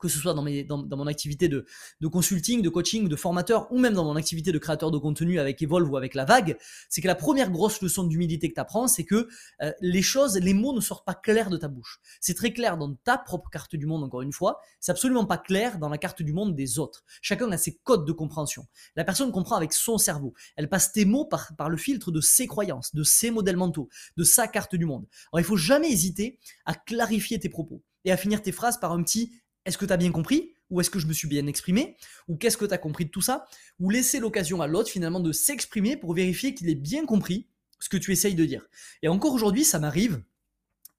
que 0.00 0.08
ce 0.08 0.18
soit 0.18 0.34
dans, 0.34 0.42
mes, 0.42 0.64
dans, 0.64 0.84
mon 0.84 1.06
activité 1.06 1.48
de, 1.48 1.66
de, 2.00 2.08
consulting, 2.08 2.62
de 2.62 2.68
coaching, 2.68 3.08
de 3.08 3.16
formateur, 3.16 3.70
ou 3.72 3.78
même 3.78 3.94
dans 3.94 4.04
mon 4.04 4.16
activité 4.16 4.52
de 4.52 4.58
créateur 4.58 4.90
de 4.90 4.98
contenu 4.98 5.38
avec 5.38 5.60
Evolve 5.62 5.90
ou 5.90 5.96
avec 5.96 6.14
La 6.14 6.24
Vague, 6.24 6.56
c'est 6.88 7.00
que 7.00 7.06
la 7.06 7.14
première 7.14 7.50
grosse 7.50 7.80
leçon 7.80 8.04
d'humilité 8.04 8.48
que 8.48 8.54
tu 8.54 8.60
apprends, 8.60 8.88
c'est 8.88 9.04
que 9.04 9.28
euh, 9.62 9.72
les 9.80 10.02
choses, 10.02 10.36
les 10.38 10.54
mots 10.54 10.74
ne 10.74 10.80
sortent 10.80 11.06
pas 11.06 11.14
clairs 11.14 11.50
de 11.50 11.56
ta 11.56 11.68
bouche. 11.68 12.00
C'est 12.20 12.34
très 12.34 12.52
clair 12.52 12.76
dans 12.76 12.94
ta 12.94 13.18
propre 13.18 13.50
carte 13.50 13.76
du 13.76 13.86
monde, 13.86 14.02
encore 14.02 14.22
une 14.22 14.32
fois, 14.32 14.60
c'est 14.80 14.92
absolument 14.92 15.26
pas 15.26 15.38
clair 15.38 15.78
dans 15.78 15.88
la 15.88 15.98
carte 15.98 16.22
du 16.22 16.32
monde 16.32 16.54
des 16.54 16.78
autres. 16.78 17.04
Chacun 17.22 17.50
a 17.52 17.58
ses 17.58 17.76
codes 17.84 18.06
de 18.06 18.12
compréhension. 18.12 18.66
La 18.94 19.04
personne 19.04 19.32
comprend 19.32 19.56
avec 19.56 19.72
son 19.72 19.98
cerveau. 19.98 20.34
Elle 20.56 20.68
passe 20.68 20.92
tes 20.92 21.04
mots 21.04 21.24
par, 21.24 21.54
par 21.56 21.68
le 21.68 21.76
filtre 21.76 22.10
de 22.10 22.20
ses 22.20 22.46
croyances, 22.46 22.94
de 22.94 23.02
ses 23.02 23.30
modèles 23.30 23.56
mentaux, 23.56 23.88
de 24.16 24.24
sa 24.24 24.48
carte 24.48 24.74
du 24.74 24.84
monde. 24.84 25.06
Alors 25.32 25.40
il 25.40 25.44
faut 25.44 25.56
jamais 25.56 25.90
hésiter 25.90 26.38
à 26.64 26.74
clarifier 26.74 27.38
tes 27.38 27.48
propos 27.48 27.82
et 28.04 28.12
à 28.12 28.16
finir 28.16 28.42
tes 28.42 28.52
phrases 28.52 28.78
par 28.78 28.92
un 28.92 29.02
petit 29.02 29.32
est-ce 29.66 29.76
que 29.76 29.84
tu 29.84 29.92
as 29.92 29.96
bien 29.96 30.12
compris 30.12 30.54
Ou 30.70 30.80
est-ce 30.80 30.90
que 30.90 30.98
je 30.98 31.06
me 31.06 31.12
suis 31.12 31.28
bien 31.28 31.46
exprimé 31.46 31.96
Ou 32.28 32.36
qu'est-ce 32.36 32.56
que 32.56 32.64
tu 32.64 32.72
as 32.72 32.78
compris 32.78 33.04
de 33.04 33.10
tout 33.10 33.20
ça 33.20 33.46
Ou 33.80 33.90
laisser 33.90 34.20
l'occasion 34.20 34.62
à 34.62 34.66
l'autre 34.66 34.88
finalement 34.88 35.20
de 35.20 35.32
s'exprimer 35.32 35.96
pour 35.96 36.14
vérifier 36.14 36.54
qu'il 36.54 36.70
ait 36.70 36.74
bien 36.74 37.04
compris 37.04 37.48
ce 37.80 37.88
que 37.88 37.96
tu 37.96 38.12
essayes 38.12 38.34
de 38.34 38.44
dire. 38.44 38.66
Et 39.02 39.08
encore 39.08 39.34
aujourd'hui, 39.34 39.64
ça 39.64 39.78
m'arrive, 39.78 40.22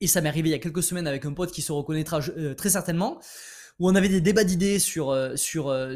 et 0.02 0.08
ça 0.08 0.22
m'est 0.22 0.30
arrivé 0.30 0.50
il 0.50 0.52
y 0.52 0.56
a 0.56 0.60
quelques 0.60 0.84
semaines 0.84 1.08
avec 1.08 1.26
un 1.26 1.34
pote 1.34 1.52
qui 1.52 1.62
se 1.62 1.72
reconnaîtra 1.72 2.20
euh, 2.38 2.54
très 2.54 2.70
certainement, 2.70 3.20
où 3.80 3.90
on 3.90 3.96
avait 3.96 4.10
des 4.10 4.22
débats 4.22 4.44
d'idées 4.44 4.80
sur, 4.80 5.10
euh, 5.10 5.36
sur, 5.36 5.70
euh, 5.70 5.96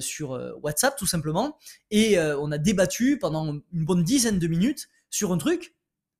WhatsApp 0.63 0.95
tout 0.97 1.05
simplement, 1.05 1.57
et 1.91 2.17
on 2.19 2.51
a 2.51 2.57
débattu 2.57 3.19
pendant 3.19 3.53
une 3.53 3.85
bonne 3.85 4.03
dizaine 4.03 4.39
de 4.39 4.47
minutes 4.47 4.89
sur 5.09 5.31
un 5.33 5.37
truc, 5.37 5.75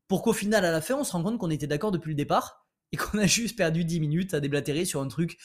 pour 0.07 0.21
qu'au 0.21 0.33
final, 0.33 0.65
à 0.65 0.71
la 0.71 0.81
fin, 0.81 0.95
on 0.95 1.03
se 1.03 1.13
rend 1.13 1.23
compte 1.23 1.37
qu'on 1.37 1.49
était 1.49 1.67
d'accord 1.67 1.91
depuis 1.91 2.09
le 2.09 2.15
départ, 2.15 2.60
et 2.91 2.97
qu'on 2.97 3.17
a 3.19 3.25
juste 3.25 3.57
perdu 3.57 3.85
10 3.85 3.99
minutes 3.99 4.33
à 4.33 4.39
déblatérer 4.39 4.85
sur 4.85 5.01
un 5.01 5.07
truc 5.07 5.37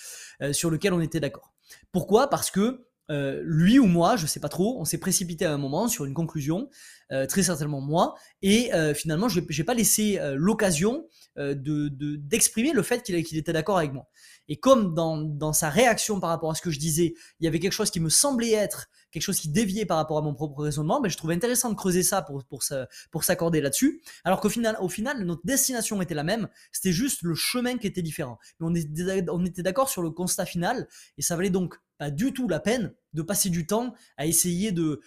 euh, 0.42 0.52
sur 0.52 0.70
lequel 0.70 0.92
on 0.92 1.00
était 1.00 1.20
d'accord. 1.20 1.52
Pourquoi? 1.92 2.28
Parce 2.28 2.50
que 2.50 2.86
euh, 3.10 3.40
lui 3.44 3.78
ou 3.78 3.86
moi, 3.86 4.16
je 4.16 4.26
sais 4.26 4.40
pas 4.40 4.48
trop, 4.48 4.80
on 4.80 4.84
s'est 4.84 4.98
précipité 4.98 5.44
à 5.44 5.52
un 5.52 5.58
moment 5.58 5.88
sur 5.88 6.04
une 6.04 6.14
conclusion, 6.14 6.68
euh, 7.12 7.26
très 7.26 7.42
certainement 7.42 7.80
moi, 7.80 8.14
et 8.42 8.70
finalement, 8.94 9.28
je 9.28 9.40
n'ai 9.40 9.64
pas 9.64 9.74
laissé 9.74 10.18
l'occasion 10.34 11.06
de 11.36 11.88
d'exprimer 12.16 12.72
le 12.72 12.82
fait 12.82 13.02
qu'il 13.02 13.38
était 13.38 13.52
d'accord 13.52 13.78
avec 13.78 13.92
moi. 13.92 14.08
Et 14.48 14.56
comme 14.56 14.94
dans, 14.94 15.16
dans, 15.16 15.52
sa 15.52 15.70
réaction 15.70 16.20
par 16.20 16.30
rapport 16.30 16.52
à 16.52 16.54
ce 16.54 16.62
que 16.62 16.70
je 16.70 16.78
disais, 16.78 17.14
il 17.40 17.44
y 17.44 17.48
avait 17.48 17.58
quelque 17.58 17.72
chose 17.72 17.90
qui 17.90 17.98
me 17.98 18.08
semblait 18.08 18.52
être 18.52 18.88
quelque 19.16 19.22
chose 19.22 19.40
qui 19.40 19.48
déviait 19.48 19.86
par 19.86 19.96
rapport 19.96 20.18
à 20.18 20.22
mon 20.22 20.34
propre 20.34 20.62
raisonnement, 20.62 21.00
mais 21.00 21.08
je 21.08 21.16
trouvais 21.16 21.34
intéressant 21.34 21.70
de 21.70 21.74
creuser 21.74 22.02
ça 22.02 22.20
pour, 22.20 22.44
pour, 22.44 22.62
pour 23.10 23.24
s'accorder 23.24 23.62
là-dessus. 23.62 24.02
Alors 24.24 24.40
qu'au 24.40 24.50
final, 24.50 24.76
au 24.80 24.90
final, 24.90 25.24
notre 25.24 25.40
destination 25.44 26.02
était 26.02 26.14
la 26.14 26.22
même, 26.22 26.48
c'était 26.70 26.92
juste 26.92 27.22
le 27.22 27.34
chemin 27.34 27.78
qui 27.78 27.86
était 27.86 28.02
différent. 28.02 28.38
Mais 28.60 28.66
on 28.68 28.74
était, 28.74 29.24
on 29.30 29.44
était 29.46 29.62
d'accord 29.62 29.88
sur 29.88 30.02
le 30.02 30.10
constat 30.10 30.44
final, 30.44 30.86
et 31.16 31.22
ça 31.22 31.34
valait 31.34 31.48
donc 31.48 31.76
pas 31.98 32.10
du 32.10 32.34
tout 32.34 32.46
la 32.46 32.60
peine 32.60 32.92
de 33.16 33.22
passer 33.22 33.50
du 33.50 33.66
temps 33.66 33.94
à 34.16 34.26
essayer 34.26 34.70
de, 34.70 35.00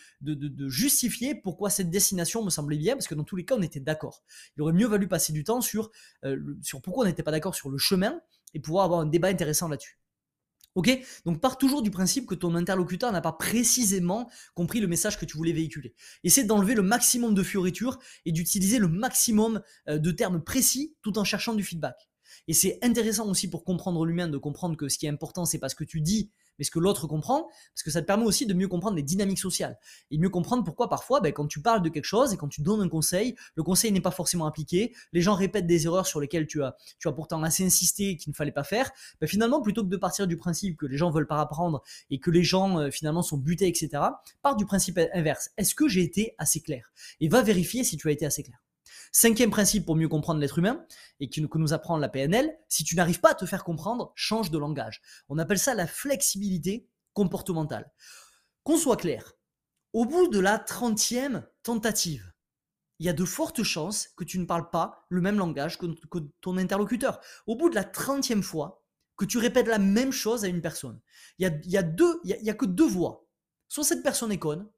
justifier 0.68 1.36
pourquoi 1.36 1.70
cette 1.70 1.90
destination 1.90 2.44
me 2.44 2.50
semblait 2.50 2.78
bien, 2.78 2.96
parce 2.96 3.08
que 3.08 3.16
dans 3.16 3.24
tous 3.24 3.36
les 3.36 3.46
cas, 3.46 3.56
on 3.58 3.62
était 3.62 3.80
d'accord. 3.80 4.24
Il 4.58 4.64
aurait 4.64 4.74
mieux 4.74 4.88
valu 4.88 5.08
passer 5.08 5.32
du 5.32 5.44
temps 5.44 5.62
sur, 5.62 5.92
euh, 6.26 6.38
pourquoi 6.84 7.06
on 7.06 7.08
n'était 7.08 7.24
pas 7.24 7.32
d'accord 7.32 7.56
sur 7.56 7.70
le 7.70 7.78
chemin 7.78 8.20
et 8.54 8.60
pouvoir 8.60 8.86
avoir 8.86 9.00
un 9.00 9.06
débat 9.06 9.30
intéressant 9.30 9.68
là-dessus. 9.70 10.00
Ok? 10.76 10.90
Donc 11.26 11.42
pars 11.42 11.58
toujours 11.58 11.82
du 11.82 11.92
principe 11.92 12.26
que 12.26 12.36
ton 12.36 12.56
interlocuteur 12.56 13.12
n'a 13.12 13.22
pas 13.22 13.32
précisément 13.32 14.30
compris 14.54 14.80
le 14.80 14.88
message 14.88 15.20
que 15.20 15.26
tu 15.26 15.38
voulais 15.38 15.52
véhiculer. 15.52 15.94
Essaie 16.24 16.44
d'enlever 16.44 16.74
le 16.76 16.84
maximum 16.84 17.34
de 17.34 17.44
fioritures 17.44 18.00
et 18.26 18.32
d'utiliser 18.32 18.80
le 18.80 18.88
maximum 18.88 19.62
euh, 19.88 19.98
de 19.98 20.12
termes 20.12 20.44
précis 20.44 20.96
tout 21.02 21.18
en 21.18 21.24
cherchant 21.24 21.54
du 21.54 21.64
feedback. 21.64 22.10
Et 22.48 22.54
c'est 22.54 22.80
intéressant 22.82 23.28
aussi 23.30 23.50
pour 23.50 23.64
comprendre 23.64 24.06
l'humain 24.06 24.28
de 24.28 24.38
comprendre 24.38 24.78
que 24.78 24.90
ce 24.90 24.98
qui 24.98 25.06
est 25.06 25.10
important, 25.10 25.46
c'est 25.46 25.60
pas 25.60 25.70
ce 25.70 25.76
que 25.76 25.84
tu 25.84 26.02
dis, 26.02 26.32
mais 26.60 26.66
ce 26.66 26.72
que 26.72 26.80
l'autre 26.80 27.08
comprend, 27.08 27.48
parce 27.74 27.84
que 27.84 27.90
ça 27.90 28.02
te 28.02 28.06
permet 28.06 28.26
aussi 28.26 28.46
de 28.46 28.54
mieux 28.54 28.68
comprendre 28.68 28.96
les 28.96 29.04
dynamiques 29.04 29.40
sociales 29.40 29.80
et 30.12 30.18
mieux 30.18 30.30
comprendre 30.30 30.64
pourquoi 30.64 30.90
parfois, 30.90 31.22
ben, 31.22 31.32
quand 31.32 31.48
tu 31.48 31.62
parles 31.62 31.82
de 31.82 31.90
quelque 31.90 32.06
chose 32.06 32.34
et 32.34 32.38
quand 32.38 32.50
tu 32.50 32.62
donnes 32.62 32.82
un 32.82 32.90
conseil, 32.90 33.36
le 33.56 33.64
conseil 33.64 33.92
n'est 33.92 34.02
pas 34.02 34.12
forcément 34.12 34.46
appliqué, 34.46 34.94
les 35.14 35.22
gens 35.22 35.34
répètent 35.34 35.68
des 35.68 35.86
erreurs 35.86 36.06
sur 36.06 36.20
lesquelles 36.20 36.46
tu 36.46 36.62
as, 36.62 36.76
tu 37.00 37.08
as 37.08 37.12
pourtant 37.12 37.42
assez 37.42 37.66
insisté 37.66 38.18
qu'il 38.18 38.32
ne 38.32 38.36
fallait 38.36 38.52
pas 38.52 38.64
faire. 38.64 38.92
Ben, 39.22 39.28
finalement, 39.28 39.62
plutôt 39.62 39.84
que 39.84 39.90
de 39.90 39.98
partir 39.98 40.28
du 40.28 40.38
principe 40.38 40.78
que 40.78 40.86
les 40.86 40.98
gens 40.98 41.10
veulent 41.10 41.28
pas 41.28 41.40
apprendre 41.40 41.82
et 42.10 42.20
que 42.20 42.30
les 42.30 42.44
gens 42.44 42.80
euh, 42.80 42.92
finalement 42.92 43.22
sont 43.22 43.38
butés, 43.38 43.68
etc., 43.68 44.04
pars 44.42 44.56
du 44.56 44.66
principe 44.66 45.00
inverse. 45.14 45.50
Est-ce 45.58 45.74
que 45.74 45.88
j'ai 45.88 46.04
été 46.04 46.36
assez 46.38 46.62
clair? 46.62 46.92
Et 47.20 47.30
va 47.30 47.42
vérifier 47.42 47.84
si 47.84 47.98
tu 47.98 48.10
as 48.10 48.12
été 48.12 48.26
assez 48.26 48.44
clair. 48.44 48.60
Cinquième 49.12 49.50
principe 49.50 49.86
pour 49.86 49.96
mieux 49.96 50.08
comprendre 50.08 50.40
l'être 50.40 50.60
humain, 50.60 50.86
et 51.20 51.30
que 51.30 51.58
nous 51.58 51.74
apprend 51.74 51.98
la 51.98 52.10
PNL, 52.10 52.58
si 52.68 52.84
tu 52.84 52.96
n'arrives 52.96 53.20
pas 53.20 53.32
à 53.32 53.36
te 53.36 53.46
faire 53.46 53.64
comprendre, 53.64 54.12
change 54.16 54.52
de 54.52 54.58
langage. 54.58 55.02
On 55.30 55.38
appelle 55.38 55.60
ça 55.60 55.74
la 55.74 55.88
flexibilité 55.88 56.88
comportementale. 57.14 57.92
Qu'on 58.64 58.78
soit 58.78 58.98
clair, 58.98 59.34
au 59.94 60.06
bout 60.06 60.28
de 60.28 60.40
la 60.40 60.60
trentième 60.60 61.46
tentative, 61.64 62.32
il 63.00 63.06
y 63.06 63.10
a 63.10 63.14
de 63.14 63.26
fortes 63.26 63.64
chances 63.64 64.10
que 64.18 64.24
tu 64.24 64.38
ne 64.40 64.46
parles 64.46 64.70
pas 64.70 65.06
le 65.10 65.22
même 65.22 65.38
langage 65.38 65.78
que, 65.78 65.88
ton 66.42 66.58
interlocuteur. 66.58 67.20
Au 67.48 67.56
bout 67.56 67.70
de 67.70 67.76
la 67.76 67.86
trentième 67.86 68.44
fois, 68.44 68.84
que 69.16 69.26
tu 69.26 69.38
répètes 69.38 69.68
la 69.68 69.80
même 69.80 70.12
chose 70.12 70.46
à 70.46 70.48
une 70.48 70.62
personne. 70.62 71.00
Il 71.40 71.44
y 71.44 71.78
a, 71.78 71.82
y 72.34 72.50
a 72.50 72.54
que 72.54 72.66
deux 72.66 72.88
voies. 72.88 73.28
Soit 73.68 73.84
cette 73.84 74.04
personne 74.04 74.32
est 74.32 74.40
conne, 74.40 74.70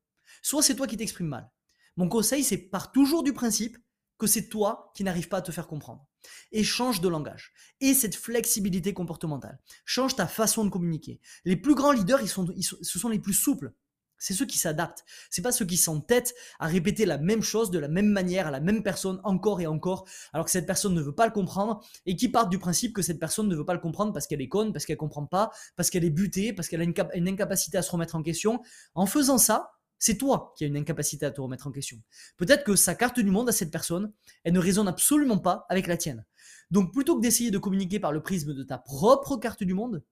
soit 0.42 0.64
c'est 0.64 0.76
toi 0.76 0.88
qui 0.88 0.98
t'exprimes 0.98 1.28
mal. 1.28 1.52
Mon 1.98 2.10
conseil, 2.10 2.44
c'est 2.44 2.58
part 2.58 2.92
toujours 2.92 3.24
du 3.24 3.34
principe 3.34 3.78
que 4.22 4.28
c'est 4.28 4.50
toi 4.50 4.92
qui 4.94 5.04
n'arrives 5.04 5.30
pas 5.30 5.38
à 5.38 5.42
te 5.42 5.52
faire 5.52 5.66
comprendre. 5.66 6.06
Et 6.52 6.64
change 6.64 7.02
de 7.02 7.08
langage. 7.08 7.54
Et 7.80 7.96
cette 7.96 8.16
flexibilité 8.16 8.94
comportementale. 8.94 9.60
Change 9.84 10.16
ta 10.16 10.28
façon 10.28 10.64
de 10.64 10.70
communiquer. 10.70 11.20
Les 11.44 11.56
plus 11.56 11.74
grands 11.74 11.92
leaders, 11.92 12.22
ils 12.22 12.30
sont, 12.30 12.46
ce 12.62 13.00
sont 13.00 13.10
les 13.10 13.18
plus 13.18 13.34
souples. 13.34 13.74
C'est 14.20 14.36
ceux 14.36 14.46
qui 14.46 14.60
s'adaptent. 14.60 15.04
C'est 15.32 15.42
pas 15.42 15.52
ceux 15.52 15.66
qui 15.66 15.76
s'entêtent 15.76 16.36
à 16.60 16.68
répéter 16.68 17.08
la 17.08 17.18
même 17.18 17.42
chose 17.42 17.72
de 17.72 17.80
la 17.80 17.88
même 17.88 18.10
manière 18.10 18.46
à 18.46 18.52
la 18.52 18.60
même 18.60 18.84
personne 18.84 19.20
encore 19.24 19.60
et 19.60 19.66
encore, 19.66 20.08
alors 20.34 20.46
que 20.46 20.52
cette 20.52 20.68
personne 20.68 20.94
ne 20.94 21.02
veut 21.02 21.16
pas 21.16 21.26
le 21.26 21.32
comprendre 21.32 21.84
et 22.06 22.16
qui 22.16 22.30
partent 22.30 22.52
du 22.52 22.60
principe 22.60 22.94
que 22.94 23.02
cette 23.02 23.20
personne 23.20 23.48
ne 23.48 23.56
veut 23.56 23.66
pas 23.66 23.74
le 23.74 23.80
comprendre 23.80 24.14
parce 24.14 24.28
qu'elle 24.28 24.42
est 24.42 24.48
conne, 24.48 24.72
parce 24.72 24.86
qu'elle 24.86 24.98
comprend 24.98 25.26
pas, 25.26 25.50
parce 25.76 25.90
qu'elle 25.90 26.06
est 26.06 26.12
butée, 26.12 26.54
parce 26.54 26.68
qu'elle 26.68 26.82
a 26.82 26.84
une, 26.84 27.28
incapacité 27.28 27.80
à 27.80 27.82
se 27.82 27.90
remettre 27.90 28.14
en 28.14 28.22
question. 28.22 28.62
En 28.94 29.08
faisant 29.08 29.40
ça, 29.40 29.72
c'est 30.02 30.18
toi 30.18 30.52
qui 30.58 30.64
as 30.64 30.68
une 30.68 30.78
incapacité 30.78 31.28
à 31.28 31.32
te 31.32 31.40
remettre 31.40 31.68
en 31.68 31.72
question. 31.72 32.02
Peut-être 32.36 32.64
que 32.64 32.76
sa 32.76 32.96
carte 32.96 33.20
du 33.20 33.30
monde 33.30 33.50
à 33.50 33.52
cette 33.52 33.70
personne, 33.70 34.12
elle 34.44 34.54
ne 34.54 34.60
résonne 34.60 34.88
absolument 34.88 35.38
pas 35.38 35.68
avec 35.70 35.86
la 35.86 35.96
tienne. 35.96 36.26
Donc 36.72 36.92
plutôt 36.92 37.16
que 37.16 37.22
d'essayer 37.22 37.52
de 37.52 37.60
communiquer 37.60 38.00
par 38.00 38.12
le 38.12 38.24
prisme 38.24 38.56
de 38.56 38.64
ta 38.64 38.80
propre 38.80 39.38
carte 39.38 39.64
du 39.64 39.76
monde, 39.76 40.04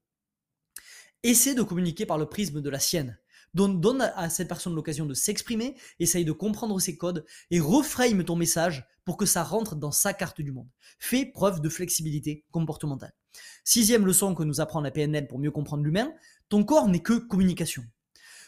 essaie 1.23 1.55
de 1.55 1.63
communiquer 1.63 2.05
par 2.05 2.19
le 2.19 2.27
prisme 2.27 2.61
de 2.61 2.69
la 2.69 2.77
sienne. 2.77 3.17
Donne, 3.55 4.01
à 4.15 4.29
cette 4.29 4.47
personne 4.47 4.75
l'occasion 4.75 5.07
de 5.07 5.15
s'exprimer, 5.15 5.75
essaye 5.97 6.23
de 6.23 6.31
comprendre 6.33 6.79
ses 6.79 6.95
codes 6.95 7.25
et 7.49 7.59
reframe 7.59 8.23
ton 8.23 8.35
message 8.35 8.87
pour 9.05 9.17
que 9.17 9.25
ça 9.25 9.43
rentre 9.43 9.75
dans 9.75 9.91
sa 9.91 10.13
carte 10.13 10.39
du 10.39 10.51
monde. 10.51 10.69
Fais 10.99 11.25
preuve 11.25 11.61
de 11.61 11.69
flexibilité 11.69 12.45
comportementale. 12.51 13.15
Sixième 13.63 14.05
leçon 14.05 14.35
que 14.35 14.43
nous 14.43 14.61
apprend 14.61 14.81
la 14.81 14.91
PNL 14.91 15.25
pour 15.25 15.39
mieux 15.39 15.49
comprendre 15.49 15.83
l'humain, 15.83 16.13
ton 16.47 16.63
corps 16.63 16.87
n'est 16.87 17.01
que 17.01 17.13
communication. 17.13 17.83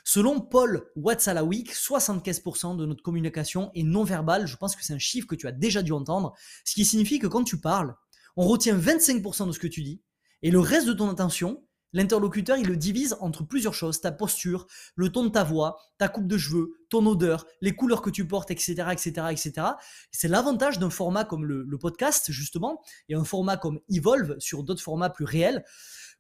Selon 0.04 0.42
Paul 0.42 0.90
Watzalawick, 0.96 1.74
75% 1.74 2.78
de 2.78 2.86
notre 2.86 3.04
communication 3.04 3.72
est 3.76 3.84
non 3.84 4.04
verbale. 4.04 4.48
Je 4.48 4.58
pense 4.58 4.76
que 4.76 4.84
c'est 4.84 4.94
un 4.94 5.00
chiffre 5.00 5.28
que 5.28 5.36
tu 5.36 5.48
as 5.48 5.52
déjà 5.52 5.82
dû 5.82 5.92
entendre. 5.92 6.34
Ce 6.66 6.74
qui 6.74 6.86
signifie 6.86 7.20
que 7.20 7.28
quand 7.28 7.44
tu 7.44 7.60
parles, 7.60 7.96
on 8.36 8.48
retient 8.48 8.78
25% 8.78 9.48
de 9.48 9.52
ce 9.52 9.60
que 9.60 9.68
tu 9.68 9.84
dis 9.84 10.02
et 10.42 10.52
le 10.52 10.60
reste 10.60 10.88
de 10.88 10.94
ton 10.94 11.10
attention, 11.10 11.64
L'interlocuteur, 11.93 12.58
il 12.58 12.67
le 12.67 12.77
divise 12.77 13.17
entre 13.19 13.43
plusieurs 13.43 13.73
choses, 13.73 14.01
ta 14.01 14.12
posture, 14.12 14.67
le 14.95 15.12
ton 15.12 15.25
de 15.25 15.30
ta 15.30 15.43
voix, 15.43 15.77
ta 15.97 16.08
coupe 16.08 16.27
de 16.27 16.38
cheveux, 16.38 16.73
ton 16.89 17.06
odeur, 17.06 17.45
les 17.62 17.75
couleurs 17.75 18.01
que 18.01 18.10
tu 18.10 18.27
portes, 18.27 18.51
etc., 18.51 18.86
etc., 18.91 19.27
etc. 19.32 19.67
C'est 20.12 20.27
l'avantage 20.27 20.80
d'un 20.80 20.89
format 20.89 21.25
comme 21.25 21.45
le, 21.45 21.77
podcast, 21.77 22.32
justement, 22.32 22.82
et 23.10 23.15
un 23.15 23.23
format 23.23 23.58
comme 23.58 23.80
Evolve 23.89 24.36
sur 24.39 24.63
d'autres 24.63 24.84
formats 24.84 25.10
plus 25.10 25.25
réels, 25.25 25.63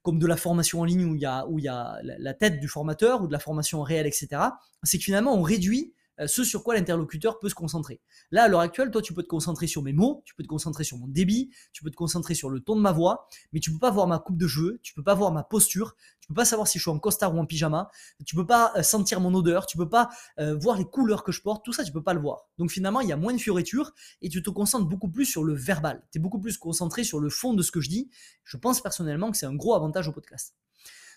comme 0.01 0.19
de 0.19 0.27
la 0.27 0.37
formation 0.37 0.81
en 0.81 0.85
ligne 0.85 1.05
où 1.05 1.15
il 1.15 1.21
y 1.21 1.25
a, 1.25 1.47
où 1.47 1.59
il 1.59 1.65
y 1.65 1.67
a 1.67 1.99
la 2.03 2.33
tête 2.33 2.59
du 2.59 2.67
formateur 2.67 3.21
ou 3.21 3.27
de 3.27 3.31
la 3.31 3.39
formation 3.39 3.81
réelle, 3.83 4.07
etc. 4.07 4.41
C'est 4.83 4.97
que 4.97 5.03
finalement, 5.03 5.35
on 5.35 5.43
réduit 5.43 5.93
ce 6.25 6.43
sur 6.43 6.63
quoi 6.63 6.75
l'interlocuteur 6.75 7.39
peut 7.39 7.49
se 7.49 7.55
concentrer. 7.55 8.01
Là, 8.31 8.43
à 8.43 8.47
l'heure 8.47 8.59
actuelle, 8.59 8.91
toi, 8.91 9.01
tu 9.01 9.13
peux 9.13 9.23
te 9.23 9.27
concentrer 9.27 9.67
sur 9.67 9.81
mes 9.81 9.93
mots, 9.93 10.21
tu 10.25 10.35
peux 10.35 10.43
te 10.43 10.47
concentrer 10.47 10.83
sur 10.83 10.97
mon 10.97 11.07
débit, 11.07 11.51
tu 11.73 11.83
peux 11.83 11.89
te 11.89 11.95
concentrer 11.95 12.33
sur 12.33 12.49
le 12.49 12.59
ton 12.59 12.75
de 12.75 12.81
ma 12.81 12.91
voix, 12.91 13.27
mais 13.53 13.59
tu 13.59 13.71
peux 13.71 13.79
pas 13.79 13.91
voir 13.91 14.07
ma 14.07 14.19
coupe 14.19 14.37
de 14.37 14.47
cheveux, 14.47 14.79
tu 14.83 14.93
peux 14.93 15.03
pas 15.03 15.15
voir 15.15 15.31
ma 15.31 15.43
posture, 15.43 15.95
tu 16.19 16.27
peux 16.27 16.33
pas 16.33 16.45
savoir 16.45 16.67
si 16.67 16.77
je 16.77 16.83
suis 16.83 16.91
en 16.91 16.99
costard 16.99 17.35
ou 17.35 17.39
en 17.39 17.45
pyjama, 17.45 17.89
tu 18.25 18.35
peux 18.35 18.45
pas 18.45 18.71
euh, 18.75 18.83
sentir 18.83 19.19
mon 19.19 19.33
odeur, 19.33 19.65
tu 19.65 19.77
peux 19.77 19.89
pas 19.89 20.09
euh, 20.39 20.55
voir 20.55 20.77
les 20.77 20.85
couleurs 20.85 21.23
que 21.23 21.31
je 21.31 21.41
porte, 21.41 21.65
tout 21.65 21.73
ça, 21.73 21.83
tu 21.83 21.91
peux 21.91 22.03
pas 22.03 22.13
le 22.13 22.21
voir. 22.21 22.47
Donc 22.57 22.71
finalement, 22.71 23.01
il 23.01 23.09
y 23.09 23.11
a 23.11 23.17
moins 23.17 23.33
de 23.33 23.39
fioritures 23.39 23.93
et 24.21 24.29
tu 24.29 24.41
te 24.41 24.49
concentres 24.49 24.85
beaucoup 24.85 25.09
plus 25.09 25.25
sur 25.25 25.43
le 25.43 25.53
verbal. 25.53 26.03
Tu 26.11 26.19
es 26.19 26.21
beaucoup 26.21 26.39
plus 26.39 26.57
concentré 26.57 27.03
sur 27.03 27.19
le 27.19 27.29
fond 27.29 27.53
de 27.53 27.63
ce 27.63 27.71
que 27.71 27.81
je 27.81 27.89
dis. 27.89 28.09
Je 28.43 28.57
pense 28.57 28.81
personnellement 28.81 29.31
que 29.31 29.37
c'est 29.37 29.45
un 29.45 29.55
gros 29.55 29.75
avantage 29.75 30.07
au 30.07 30.11
podcast. 30.11 30.55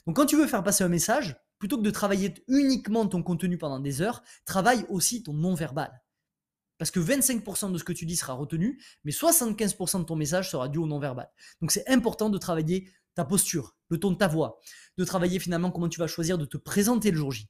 Donc 0.07 0.17
quand 0.17 0.27
tu 0.27 0.37
veux 0.37 0.47
faire 0.47 0.63
passer 0.63 0.85
un 0.85 0.89
message, 0.89 1.37
plutôt 1.59 1.79
que 1.79 1.83
de 1.83 1.91
travailler 1.91 2.35
uniquement 2.49 3.07
ton 3.07 3.23
contenu 3.23 3.57
pendant 3.59 3.81
des 3.81 4.03
heures, 4.03 4.23
travaille 4.45 4.85
aussi 4.89 5.23
ton 5.23 5.33
non-verbal. 5.33 6.03
Parce 6.79 6.91
que 6.91 7.01
25% 7.01 7.73
de 7.73 7.79
ce 7.79 7.85
que 7.85 7.93
tu 7.93 8.05
dis 8.05 8.17
sera 8.17 8.35
retenu, 8.35 8.83
mais 9.05 9.13
75% 9.13 10.01
de 10.01 10.05
ton 10.05 10.17
message 10.17 10.51
sera 10.51 10.69
dû 10.69 10.79
au 10.79 10.87
non-verbal. 10.87 11.31
Donc 11.61 11.71
c'est 11.71 11.89
important 11.89 12.31
de 12.31 12.39
travailler 12.39 12.91
ta 13.15 13.25
posture, 13.25 13.77
le 13.89 13.99
ton 13.99 14.11
de 14.11 14.17
ta 14.17 14.27
voix, 14.27 14.61
de 14.99 15.05
travailler 15.05 15.39
finalement 15.39 15.71
comment 15.71 15.89
tu 15.89 16.01
vas 16.01 16.09
choisir 16.09 16.37
de 16.37 16.45
te 16.45 16.57
présenter 16.57 17.11
le 17.11 17.17
jour 17.17 17.31
J 17.31 17.49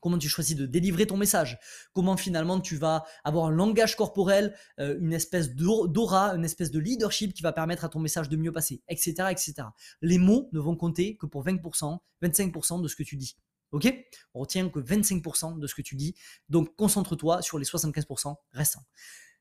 comment 0.00 0.18
tu 0.18 0.28
choisis 0.28 0.56
de 0.56 0.66
délivrer 0.66 1.06
ton 1.06 1.16
message, 1.16 1.58
comment 1.92 2.16
finalement 2.16 2.60
tu 2.60 2.76
vas 2.76 3.04
avoir 3.24 3.46
un 3.46 3.50
langage 3.50 3.96
corporel, 3.96 4.54
euh, 4.78 4.96
une 5.00 5.12
espèce 5.12 5.54
d'aura, 5.54 6.34
une 6.34 6.44
espèce 6.44 6.70
de 6.70 6.78
leadership 6.78 7.34
qui 7.34 7.42
va 7.42 7.52
permettre 7.52 7.84
à 7.84 7.88
ton 7.88 8.00
message 8.00 8.28
de 8.28 8.36
mieux 8.36 8.52
passer, 8.52 8.82
etc., 8.88 9.28
etc. 9.30 9.54
Les 10.02 10.18
mots 10.18 10.48
ne 10.52 10.60
vont 10.60 10.76
compter 10.76 11.16
que 11.16 11.26
pour 11.26 11.44
20%, 11.44 11.98
25% 12.22 12.82
de 12.82 12.88
ce 12.88 12.96
que 12.96 13.02
tu 13.02 13.16
dis. 13.16 13.36
Ok? 13.72 13.92
On 14.34 14.40
retient 14.40 14.68
que 14.68 14.78
25% 14.78 15.58
de 15.58 15.66
ce 15.66 15.74
que 15.74 15.82
tu 15.82 15.96
dis, 15.96 16.14
donc 16.48 16.74
concentre-toi 16.76 17.42
sur 17.42 17.58
les 17.58 17.64
75% 17.64 18.36
restants. 18.52 18.84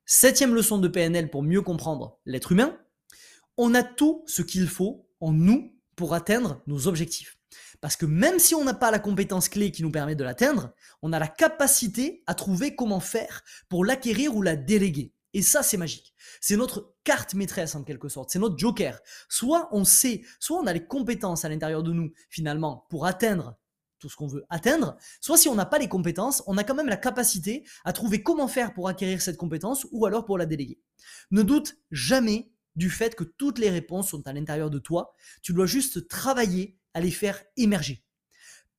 Septième 0.06 0.54
leçon 0.54 0.78
de 0.78 0.88
PNL 0.88 1.30
pour 1.30 1.44
mieux 1.44 1.62
comprendre 1.62 2.20
l'être 2.26 2.52
humain, 2.52 2.78
on 3.58 3.74
a 3.74 3.84
tout 3.84 4.24
ce 4.28 4.42
qu'il 4.42 4.68
faut 4.68 5.08
en 5.20 5.32
nous 5.32 5.74
pour 5.96 6.14
atteindre 6.14 6.62
nos 6.68 6.88
objectifs. 6.88 7.35
Parce 7.82 7.96
que 7.96 8.06
même 8.06 8.40
si 8.40 8.56
on 8.56 8.64
n'a 8.64 8.74
pas 8.74 8.92
la 8.92 9.00
compétence 9.00 9.50
clé 9.50 9.72
qui 9.72 9.84
nous 9.84 9.92
permet 9.92 10.16
de 10.16 10.24
l'atteindre, 10.24 10.74
on 11.02 11.14
a 11.14 11.20
la 11.20 11.28
capacité 11.28 12.24
à 12.28 12.34
trouver 12.34 12.76
comment 12.76 13.00
faire 13.00 13.44
pour 13.70 13.86
l'acquérir 13.86 14.36
ou 14.36 14.42
la 14.42 14.56
déléguer. 14.56 15.14
Et 15.34 15.42
ça, 15.42 15.64
c'est 15.64 15.78
magique. 15.78 16.14
C'est 16.40 16.56
notre 16.56 16.96
carte 17.04 17.34
maîtresse 17.34 17.76
en 17.76 17.84
quelque 17.84 18.08
sorte. 18.08 18.30
C'est 18.30 18.40
notre 18.40 18.58
joker. 18.58 19.02
Soit 19.28 19.68
on 19.74 19.84
sait, 19.84 20.22
soit 20.40 20.58
on 20.58 20.66
a 20.66 20.72
les 20.72 20.86
compétences 20.86 21.44
à 21.44 21.50
l'intérieur 21.50 21.84
de 21.84 21.92
nous, 21.92 22.14
finalement, 22.30 22.86
pour 22.90 23.06
atteindre 23.06 23.58
tout 24.00 24.10
ce 24.10 24.16
qu'on 24.16 24.28
veut 24.28 24.46
atteindre, 24.50 24.98
soit 25.20 25.38
si 25.38 25.50
on 25.50 25.56
n'a 25.56 25.66
pas 25.66 25.80
les 25.80 25.88
compétences, 25.88 26.44
on 26.48 26.58
a 26.58 26.64
quand 26.64 26.76
même 26.76 26.88
la 26.88 26.98
capacité 26.98 27.66
à 27.84 27.92
trouver 27.92 28.24
comment 28.24 28.48
faire 28.48 28.74
pour 28.74 28.88
acquérir 28.88 29.22
cette 29.22 29.38
compétence 29.38 29.88
ou 29.92 30.06
alors 30.06 30.26
pour 30.26 30.38
la 30.38 30.46
déléguer. 30.46 30.80
Ne 31.32 31.42
doute 31.42 31.78
jamais 31.92 32.52
du 32.76 32.90
fait 32.90 33.16
que 33.16 33.24
toutes 33.24 33.58
les 33.58 33.70
réponses 33.70 34.10
sont 34.10 34.28
à 34.28 34.34
l'intérieur 34.34 34.70
de 34.70 34.80
toi. 34.80 35.14
Tu 35.42 35.54
dois 35.54 35.66
juste 35.66 36.08
travailler 36.08 36.78
à 36.96 37.02
les 37.02 37.12
faire 37.12 37.44
émerger. 37.58 38.04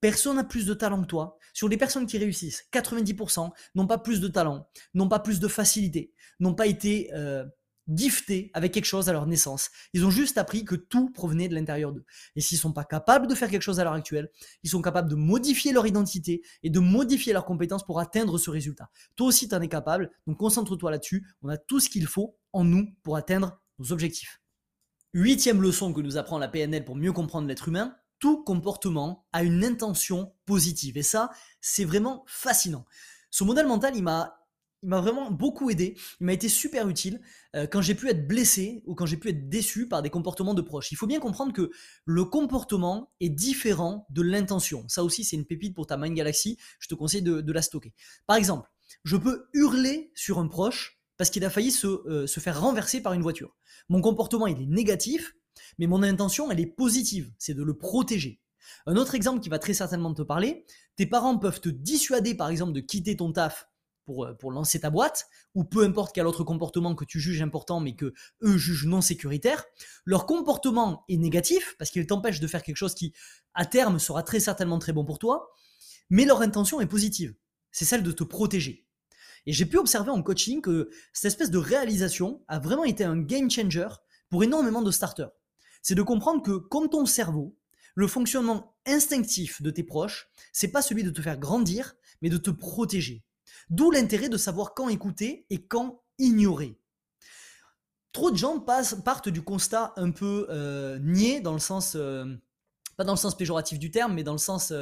Personne 0.01 0.37
n'a 0.37 0.45
plus 0.45 0.67
de 0.67 0.75
talent 0.75 1.01
que 1.03 1.07
toi. 1.07 1.39
Sur 1.55 1.69
les 1.69 1.77
personnes 1.77 2.07
qui 2.07 2.19
réussissent, 2.19 2.65
90% 2.73 3.51
n'ont 3.77 3.87
pas 3.87 3.99
plus 3.99 4.21
de 4.21 4.29
talent, 4.29 4.69
n'ont 4.95 5.09
pas 5.09 5.21
plus 5.21 5.41
de 5.41 5.49
facilité, 5.49 6.13
n'ont 6.39 6.55
pas 6.55 6.67
été 6.67 7.11
euh, 7.15 7.47
giftés 7.95 8.51
avec 8.53 8.73
quelque 8.73 8.85
chose 8.85 9.09
à 9.09 9.13
leur 9.13 9.27
naissance. 9.27 9.71
Ils 9.93 10.05
ont 10.05 10.11
juste 10.11 10.39
appris 10.39 10.65
que 10.65 10.75
tout 10.75 11.11
provenait 11.11 11.49
de 11.49 11.55
l'intérieur 11.55 11.93
d'eux. 11.93 12.05
Et 12.35 12.41
s'ils 12.41 12.57
ne 12.57 12.63
sont 12.63 12.73
pas 12.73 12.85
capables 12.85 13.27
de 13.27 13.35
faire 13.35 13.51
quelque 13.51 13.63
chose 13.63 13.81
à 13.81 13.85
l'heure 13.85 13.93
actuelle, 13.93 14.31
ils 14.63 14.71
sont 14.71 14.83
capables 14.83 15.09
de 15.09 15.15
modifier 15.15 15.73
leur 15.73 15.87
identité 15.87 16.43
et 16.63 16.71
de 16.71 16.81
modifier 16.81 17.33
leurs 17.33 17.45
compétences 17.45 17.85
pour 17.85 18.01
atteindre 18.01 18.39
ce 18.39 18.51
résultat. 18.51 18.91
Toi 19.15 19.29
aussi, 19.29 19.49
tu 19.49 19.55
en 19.55 19.61
es 19.61 19.69
capable, 19.69 20.11
donc 20.27 20.39
concentre-toi 20.39 20.91
là-dessus. 20.91 21.27
On 21.43 21.49
a 21.49 21.57
tout 21.57 21.81
ce 21.81 21.89
qu'il 21.89 22.07
faut 22.07 22.39
en 22.53 22.65
nous 22.65 22.89
pour 23.03 23.17
atteindre 23.17 23.61
nos 23.79 23.93
objectifs. 23.93 24.41
Huitième 25.15 25.63
leçon 25.63 25.93
que 25.93 26.01
nous 26.01 26.19
apprend 26.19 26.39
la 26.39 26.49
PNL 26.49 26.85
pour 26.85 26.97
mieux 26.97 27.13
comprendre 27.13 27.49
l'être 27.49 27.69
humain, 27.69 27.97
tout 28.19 28.43
comportement 28.45 29.27
a 29.33 29.43
une 29.43 29.65
intention 29.65 30.35
positive. 30.47 30.97
Et 30.97 31.03
ça, 31.03 31.31
c'est 31.61 31.85
vraiment 31.85 32.25
fascinant. 32.27 32.85
Ce 33.31 33.45
modèle 33.45 33.67
mental, 33.67 33.97
il 33.97 34.03
m'a 34.03 34.47
il 34.83 34.91
m'a 34.91 35.01
vraiment 35.01 35.31
beaucoup 35.31 35.71
aidé, 35.71 35.97
il 36.21 36.27
m'a 36.27 36.33
été 36.33 36.49
super 36.49 36.89
utile 36.89 37.21
euh, 37.55 37.67
quand 37.67 37.81
j'ai 37.81 37.95
pu 37.95 38.09
être 38.09 38.29
blessé 38.29 38.83
ou 38.87 38.95
quand 38.95 39.07
j'ai 39.07 39.17
pu 39.17 39.31
être 39.31 39.49
déçu 39.49 39.89
par 39.89 40.03
des 40.03 40.11
comportements 40.11 40.55
de 40.55 40.63
proches. 40.63 40.93
Il 40.93 40.97
faut 40.97 41.07
bien 41.07 41.19
comprendre 41.19 41.53
que 41.53 41.71
le 42.05 42.25
comportement 42.25 43.11
est 43.21 43.29
différent 43.29 44.07
de 44.11 44.23
l'intention. 44.23 44.85
Ça 44.89 45.03
aussi, 45.03 45.25
c'est 45.25 45.37
une 45.37 45.47
pépite 45.47 45.75
pour 45.75 45.87
ta 45.87 45.97
Mind 45.97 46.15
Galaxy, 46.15 46.59
je 46.79 46.89
te 46.89 46.95
conseille 46.95 47.23
de, 47.23 47.53
la 47.53 47.63
stocker. 47.63 47.95
Par 48.27 48.37
exemple, 48.37 48.71
je 49.03 49.17
peux 49.17 49.49
hurler 49.55 50.13
sur 50.15 50.39
un 50.39 50.47
proche 50.47 51.01
parce 51.17 51.31
qu'il 51.31 51.45
a 51.45 51.51
failli 51.51 51.73
se, 51.73 51.87
euh, 51.87 52.27
se 52.27 52.39
faire 52.39 52.61
renverser 52.61 53.01
par 53.01 53.15
une 53.15 53.23
voiture. 53.23 53.57
Mon 53.89 54.01
comportement, 54.01 54.47
il 54.47 54.61
est 54.61 54.67
négatif, 54.67 55.35
mais 55.79 55.87
mon 55.87 56.03
intention, 56.03 56.51
elle 56.51 56.61
est 56.61 56.67
positive, 56.67 57.33
c'est 57.39 57.55
de 57.55 57.63
le 57.63 57.77
protéger. 57.77 58.41
Un 58.87 58.97
autre 58.97 59.15
exemple 59.15 59.41
qui 59.41 59.49
va 59.49 59.59
très 59.59 59.75
certainement 59.75 60.13
te 60.15 60.23
parler, 60.23 60.65
tes 60.97 61.07
parents 61.07 61.39
peuvent 61.39 61.61
te 61.61 61.69
dissuader 61.69 62.35
par 62.35 62.49
exemple 62.49 62.73
de 62.73 62.81
quitter 62.81 63.17
ton 63.17 63.33
taf 63.33 63.69
pour, 64.05 64.25
euh, 64.25 64.35
pour 64.35 64.53
lancer 64.53 64.81
ta 64.81 64.91
boîte, 64.91 65.27
ou 65.55 65.65
peu 65.65 65.85
importe 65.85 66.15
quel 66.15 66.27
autre 66.27 66.45
comportement 66.45 66.95
que 66.95 67.05
tu 67.05 67.21
juges 67.21 67.43
important 67.43 67.81
mais 67.81 67.95
que 67.95 68.15
eux 68.43 68.57
jugent 68.57 68.87
non 68.87 69.01
sécuritaire. 69.01 69.65
Leur 70.05 70.27
comportement 70.27 71.05
est 71.09 71.17
négatif 71.17 71.75
parce 71.79 71.91
qu'il 71.91 72.07
t'empêche 72.07 72.41
de 72.41 72.47
faire 72.47 72.63
quelque 72.63 72.77
chose 72.77 72.95
qui, 72.95 73.13
à 73.55 73.67
terme, 73.67 73.99
sera 73.99 74.23
très 74.23 74.41
certainement 74.41 74.79
très 74.79 74.93
bon 74.93 75.05
pour 75.05 75.19
toi, 75.19 75.51
mais 76.09 76.25
leur 76.25 76.41
intention 76.41 76.81
est 76.81 76.87
positive. 76.87 77.35
C'est 77.73 77.85
celle 77.85 78.03
de 78.03 78.13
te 78.13 78.25
protéger. 78.25 78.87
Et 79.45 79.53
j'ai 79.53 79.67
pu 79.67 79.77
observer 79.77 80.11
en 80.11 80.23
coaching 80.23 80.61
que 80.61 80.89
cette 81.13 81.33
espèce 81.33 81.51
de 81.51 81.59
réalisation 81.59 82.43
a 82.49 82.59
vraiment 82.59 82.85
été 82.85 83.05
un 83.05 83.19
game 83.19 83.51
changer 83.51 83.89
pour 84.29 84.43
énormément 84.43 84.83
de 84.83 84.91
starters. 84.91 85.31
C'est 85.87 85.95
de 85.95 86.03
comprendre 86.03 86.43
que 86.43 86.57
comme 86.57 86.89
ton 86.89 87.07
cerveau, 87.07 87.55
le 87.95 88.09
fonctionnement 88.09 88.75
instinctif 88.87 89.63
de 89.63 89.71
tes 89.71 89.85
proches, 89.85 90.29
c'est 90.53 90.73
pas 90.73 90.83
celui 90.83 91.05
de 91.05 91.11
te 91.11 91.23
faire 91.23 91.39
grandir, 91.39 91.95
mais 92.21 92.29
de 92.29 92.39
te 92.39 92.51
protéger. 92.51 93.23
D'où 93.71 93.93
l'intérêt 93.93 94.29
de 94.29 94.37
savoir 94.37 94.75
quand 94.75 94.89
écouter 94.89 95.47
et 95.49 95.65
quand 95.65 96.03
ignorer. 96.19 96.77
Trop 98.11 98.33
de 98.33 98.37
gens 98.37 98.59
partent 98.59 99.29
du 99.29 99.43
constat 99.43 99.93
un 99.95 100.11
peu 100.11 100.49
euh, 100.51 100.99
niais 100.99 101.41
dans 101.41 101.53
le 101.53 101.61
sens 101.61 101.93
euh, 101.95 102.35
pas 102.97 103.05
dans 103.05 103.13
le 103.13 103.19
sens 103.19 103.37
péjoratif 103.37 103.79
du 103.79 103.93
terme, 103.93 104.13
mais 104.13 104.25
dans 104.25 104.33
le 104.33 104.39
sens 104.39 104.73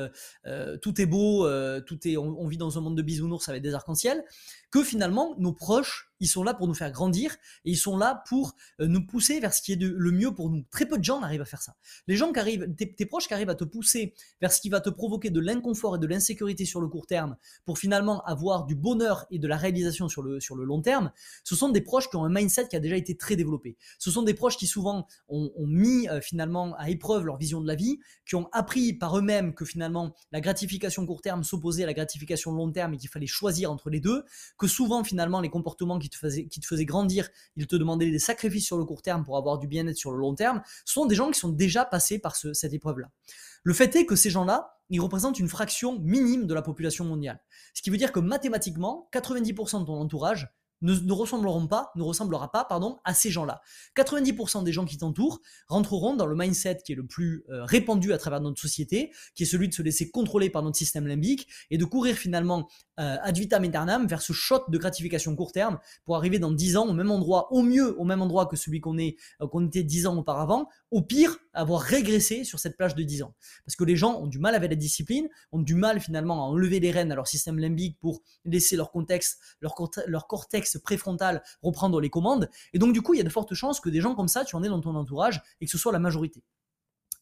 euh, 0.47 0.79
tout 0.79 1.03
est 1.03 1.07
beau, 1.07 1.47
tout 1.83 2.09
est, 2.09 2.17
on, 2.17 2.49
vit 2.49 2.57
dans 2.57 2.79
un 2.79 2.81
monde 2.81 2.97
de 2.97 3.03
bisounours 3.03 3.47
avec 3.51 3.61
des 3.61 3.75
arcs-en-ciel, 3.75 4.25
que 4.71 4.83
finalement 4.83 5.35
nos 5.37 5.53
proches, 5.53 6.14
ils 6.25 6.29
sont 6.29 6.43
là 6.43 6.55
pour 6.55 6.67
nous 6.67 6.75
faire 6.75 6.91
grandir 6.91 7.37
et 7.67 7.71
ils 7.71 7.77
sont 7.77 7.99
là 7.99 8.25
pour 8.29 8.55
euh, 8.81 8.87
nous 8.87 9.07
pousser 9.07 9.41
vers 9.41 9.53
ce 9.53 9.61
qui 9.61 9.73
est 9.73 9.77
le 9.81 10.11
mieux 10.11 10.33
pour 10.33 10.49
nous. 10.49 10.65
Très 10.71 10.87
peu 10.87 10.97
de 10.97 11.05
gens 11.05 11.21
arrivent 11.23 11.43
à 11.43 11.45
faire 11.45 11.61
ça. 11.61 11.77
Les 12.07 12.17
gens 12.17 12.33
qui 12.33 12.41
arrivent, 12.41 12.75
tes, 12.75 13.07
proches 13.07 13.29
qui 13.29 13.35
arrivent 13.35 13.51
à 13.51 13.55
te 13.55 13.65
pousser 13.65 14.15
vers 14.41 14.51
ce 14.51 14.61
qui 14.61 14.71
va 14.71 14.81
te 14.81 14.89
provoquer 14.89 15.29
de 15.29 15.41
l'inconfort 15.41 15.97
et 15.97 15.99
de 15.99 16.07
l'insécurité 16.07 16.65
sur 16.65 16.81
le 16.81 16.89
court 16.89 17.07
terme 17.07 17.37
pour 17.67 17.79
finalement 17.79 18.25
avoir 18.25 18.65
du 18.65 18.75
bonheur 18.75 19.27
et 19.31 19.39
de 19.39 19.47
la 19.47 19.59
réalisation 19.59 20.09
sur 20.09 20.23
le, 20.23 20.41
sur 20.41 20.57
le 20.57 20.65
long 20.65 20.81
terme, 20.81 21.13
ce 21.45 21.55
sont 21.55 21.69
des 21.69 21.83
proches 21.83 22.09
qui 22.09 22.17
ont 22.17 22.25
un 22.25 22.33
mindset 22.33 22.69
qui 22.69 22.77
a 22.77 22.81
déjà 22.81 22.97
été 22.97 23.17
très 23.17 23.37
développé. 23.37 23.77
Ce 23.99 24.11
sont 24.11 24.23
des 24.23 24.35
proches 24.35 24.57
qui 24.57 24.67
souvent 24.67 25.07
ont, 25.29 25.51
mis 25.59 26.09
euh, 26.09 26.23
finalement 26.23 26.75
à 26.77 26.89
épreuve 26.89 27.27
leur 27.27 27.37
vision 27.37 27.61
de 27.61 27.67
la 27.67 27.75
vie, 27.75 28.01
qui 28.27 28.35
ont 28.35 28.49
appris 28.53 28.95
par 28.95 29.19
eux-mêmes 29.19 29.55
que 29.55 29.67
finalement 29.67 30.15
la 30.33 30.41
gratification 30.41 31.05
court 31.05 31.21
terme 31.21 31.45
s'opposait 31.45 31.83
à 31.83 31.87
la 31.87 31.95
gratification 31.95 32.53
long 32.53 32.73
terme 32.73 32.95
et 32.95 32.97
qu'il 32.97 33.11
fallait 33.11 33.27
choisir 33.27 33.71
entre 33.71 33.91
les 33.91 34.01
deux, 34.01 34.25
que 34.57 34.67
souvent 34.67 35.05
finalement 35.05 35.41
les 35.41 35.51
comportements 35.51 35.99
qui 35.99 36.09
te 36.19 36.41
qui 36.49 36.61
te 36.61 36.67
faisaient 36.67 36.85
grandir, 36.85 37.29
ils 37.57 37.67
te 37.67 37.77
demandaient 37.77 38.11
des 38.11 38.19
sacrifices 38.19 38.67
sur 38.67 38.79
le 38.79 38.85
court 38.85 39.03
terme 39.03 39.25
pour 39.25 39.37
avoir 39.37 39.59
du 39.59 39.67
bien-être 39.67 39.97
sur 39.97 40.13
le 40.13 40.19
long 40.19 40.35
terme, 40.35 40.63
sont 40.85 41.07
des 41.07 41.15
gens 41.15 41.31
qui 41.31 41.39
sont 41.39 41.49
déjà 41.49 41.85
passés 41.85 42.19
par 42.19 42.37
cette 42.37 42.73
épreuve-là. 42.73 43.09
Le 43.63 43.73
fait 43.73 43.95
est 43.97 44.07
que 44.07 44.17
ces 44.17 44.31
gens-là, 44.31 44.79
ils 44.91 45.01
représentent 45.01 45.39
une 45.39 45.49
fraction 45.49 45.99
minime 46.01 46.47
de 46.47 46.55
la 46.55 46.63
population 46.63 47.05
mondiale. 47.05 47.41
Ce 47.73 47.83
qui 47.83 47.91
veut 47.91 47.97
dire 47.97 48.13
que 48.13 48.21
mathématiquement, 48.21 49.09
90% 49.13 49.81
de 49.81 49.87
ton 49.87 50.01
entourage 50.01 50.49
ne, 50.83 51.13
ressembleront 51.13 51.67
pas, 51.67 51.91
ne 51.97 52.03
ressemblera 52.03 52.51
pas, 52.51 52.65
pardon, 52.65 52.99
à 53.05 53.15
ces 53.15 53.31
gens-là. 53.31 53.63
90% 53.97 54.65
des 54.65 54.73
gens 54.73 54.85
qui 54.85 54.99
t'entourent 54.99 55.41
rentreront 55.69 56.15
dans 56.15 56.27
le 56.27 56.37
mindset 56.37 56.79
qui 56.85 56.93
est 56.93 56.97
le 56.97 57.07
plus 57.07 57.45
euh, 57.49 57.65
répandu 57.65 58.13
à 58.13 58.19
travers 58.19 58.41
notre 58.41 58.61
société, 58.61 59.13
qui 59.35 59.45
est 59.45 59.47
celui 59.47 59.69
de 59.69 59.75
se 59.75 59.83
laisser 59.83 60.11
contrôler 60.11 60.51
par 60.51 60.63
notre 60.63 60.77
système 60.77 61.07
limbique 61.07 61.49
et 61.71 61.79
de 61.79 61.85
courir 61.85 62.17
finalement 62.17 62.69
euh, 63.01 63.17
ad 63.23 63.37
vitam 63.37 63.65
aeternam 63.65 64.07
vers 64.07 64.23
ce 64.23 64.33
shot 64.33 64.65
de 64.69 64.79
gratification 64.79 65.35
court 65.35 65.53
terme 65.53 65.79
pour 66.05 66.17
arriver 66.17 66.39
dans 66.39 66.53
10 66.53 66.77
ans 66.77 66.87
au 66.87 66.93
même 66.93 67.11
endroit, 67.11 67.53
au 67.53 67.63
mieux 67.63 67.99
au 67.99 68.05
même 68.05 68.23
endroit 68.23 68.47
que 68.47 68.57
celui 68.57 68.81
qu'on 68.81 68.97
euh, 68.99 69.67
était 69.67 69.83
10 69.83 70.07
ans 70.07 70.17
auparavant, 70.17 70.69
au 70.91 71.03
pire 71.03 71.37
avoir 71.53 71.81
régressé 71.81 72.45
sur 72.45 72.59
cette 72.59 72.77
plage 72.77 72.95
de 72.95 73.03
10 73.03 73.25
ans. 73.25 73.35
Parce 73.65 73.77
que 73.77 73.85
les 73.85 73.97
gens 73.97 74.21
ont 74.21 74.27
du 74.27 74.39
mal 74.39 74.55
avec 74.55 74.71
la 74.71 74.77
discipline, 74.77 75.29
ont 75.53 75.61
du 75.61 75.75
mal 75.75 76.01
finalement 76.01 76.45
à 76.45 76.49
enlever 76.49 76.81
les 76.81 76.91
rênes 76.91 77.11
à 77.11 77.15
leur 77.15 77.27
système 77.27 77.59
limbique 77.59 77.99
pour 78.01 78.23
laisser 78.45 78.77
leur 78.77 78.91
contexte, 78.91 79.39
leur, 79.61 79.75
leur 80.07 80.27
cortex 80.27 80.79
préfrontal 80.79 81.43
reprendre 81.63 82.01
les 82.01 82.11
commandes. 82.11 82.49
Et 82.73 82.79
donc 82.79 82.93
du 82.93 83.03
coup, 83.03 83.15
il 83.15 83.19
y 83.19 83.21
a 83.21 83.25
de 83.25 83.29
fortes 83.29 83.55
chances 83.55 83.81
que 83.81 83.89
des 83.89 84.01
gens 84.01 84.15
comme 84.15 84.29
ça, 84.29 84.45
tu 84.45 84.57
en 84.57 84.63
aies 84.63 84.69
dans 84.69 84.81
ton 84.81 84.95
entourage 84.95 85.43
et 85.61 85.67
que 85.67 85.71
ce 85.71 85.79
soit 85.79 85.93
la 85.93 85.99
majorité. 85.99 86.43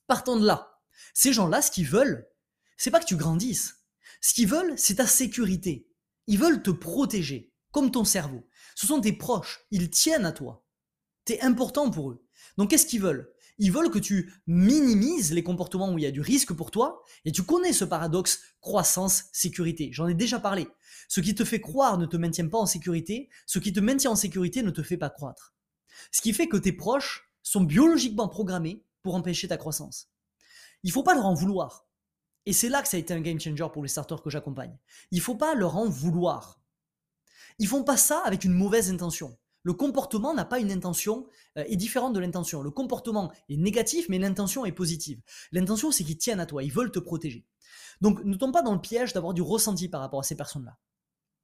Partant 0.06 0.36
de 0.36 0.44
là, 0.44 0.80
ces 1.14 1.32
gens-là, 1.32 1.62
ce 1.62 1.70
qu'ils 1.70 1.86
veulent, 1.86 2.28
c'est 2.76 2.90
pas 2.90 3.00
que 3.00 3.06
tu 3.06 3.16
grandisses. 3.16 3.81
Ce 4.22 4.32
qu'ils 4.32 4.48
veulent, 4.48 4.72
c'est 4.78 4.94
ta 4.94 5.06
sécurité. 5.06 5.88
Ils 6.28 6.38
veulent 6.38 6.62
te 6.62 6.70
protéger, 6.70 7.52
comme 7.72 7.90
ton 7.90 8.04
cerveau. 8.04 8.48
Ce 8.76 8.86
sont 8.86 9.00
tes 9.00 9.12
proches, 9.12 9.66
ils 9.70 9.90
tiennent 9.90 10.24
à 10.24 10.32
toi. 10.32 10.64
Tu 11.26 11.34
es 11.34 11.42
important 11.42 11.90
pour 11.90 12.10
eux. 12.10 12.24
Donc 12.56 12.70
qu'est-ce 12.70 12.86
qu'ils 12.86 13.02
veulent? 13.02 13.30
Ils 13.58 13.72
veulent 13.72 13.90
que 13.90 13.98
tu 13.98 14.32
minimises 14.46 15.32
les 15.32 15.42
comportements 15.42 15.92
où 15.92 15.98
il 15.98 16.02
y 16.02 16.06
a 16.06 16.12
du 16.12 16.20
risque 16.20 16.52
pour 16.52 16.70
toi, 16.70 17.02
et 17.24 17.32
tu 17.32 17.42
connais 17.42 17.72
ce 17.72 17.84
paradoxe 17.84 18.40
croissance-sécurité. 18.60 19.90
J'en 19.92 20.08
ai 20.08 20.14
déjà 20.14 20.38
parlé. 20.38 20.68
Ce 21.08 21.20
qui 21.20 21.34
te 21.34 21.44
fait 21.44 21.60
croire 21.60 21.98
ne 21.98 22.06
te 22.06 22.16
maintient 22.16 22.48
pas 22.48 22.58
en 22.58 22.66
sécurité, 22.66 23.28
ce 23.46 23.58
qui 23.58 23.72
te 23.72 23.80
maintient 23.80 24.12
en 24.12 24.16
sécurité 24.16 24.62
ne 24.62 24.70
te 24.70 24.82
fait 24.82 24.96
pas 24.96 25.10
croître. 25.10 25.54
Ce 26.12 26.22
qui 26.22 26.32
fait 26.32 26.48
que 26.48 26.56
tes 26.56 26.72
proches 26.72 27.30
sont 27.42 27.60
biologiquement 27.60 28.28
programmés 28.28 28.84
pour 29.02 29.16
empêcher 29.16 29.48
ta 29.48 29.56
croissance. 29.56 30.10
Il 30.84 30.88
ne 30.88 30.92
faut 30.92 31.02
pas 31.02 31.14
leur 31.14 31.26
en 31.26 31.34
vouloir. 31.34 31.86
Et 32.46 32.52
c'est 32.52 32.68
là 32.68 32.82
que 32.82 32.88
ça 32.88 32.96
a 32.96 33.00
été 33.00 33.14
un 33.14 33.20
game 33.20 33.38
changer 33.38 33.66
pour 33.72 33.82
les 33.82 33.88
starters 33.88 34.22
que 34.22 34.30
j'accompagne. 34.30 34.76
Il 35.10 35.18
ne 35.18 35.22
faut 35.22 35.36
pas 35.36 35.54
leur 35.54 35.76
en 35.76 35.88
vouloir. 35.88 36.60
Ils 37.58 37.68
font 37.68 37.84
pas 37.84 37.96
ça 37.96 38.22
avec 38.24 38.44
une 38.44 38.52
mauvaise 38.52 38.90
intention. 38.90 39.38
Le 39.62 39.74
comportement 39.74 40.34
n'a 40.34 40.44
pas 40.44 40.58
une 40.58 40.72
intention, 40.72 41.26
euh, 41.56 41.64
est 41.68 41.76
différent 41.76 42.10
de 42.10 42.18
l'intention. 42.18 42.62
Le 42.62 42.70
comportement 42.70 43.32
est 43.48 43.56
négatif, 43.56 44.08
mais 44.08 44.18
l'intention 44.18 44.64
est 44.64 44.72
positive. 44.72 45.20
L'intention, 45.52 45.92
c'est 45.92 46.02
qu'ils 46.02 46.18
tiennent 46.18 46.40
à 46.40 46.46
toi, 46.46 46.64
ils 46.64 46.72
veulent 46.72 46.90
te 46.90 46.98
protéger. 46.98 47.46
Donc 48.00 48.24
ne 48.24 48.34
tombe 48.34 48.52
pas 48.52 48.62
dans 48.62 48.74
le 48.74 48.80
piège 48.80 49.12
d'avoir 49.12 49.34
du 49.34 49.42
ressenti 49.42 49.88
par 49.88 50.00
rapport 50.00 50.20
à 50.20 50.24
ces 50.24 50.36
personnes-là. 50.36 50.78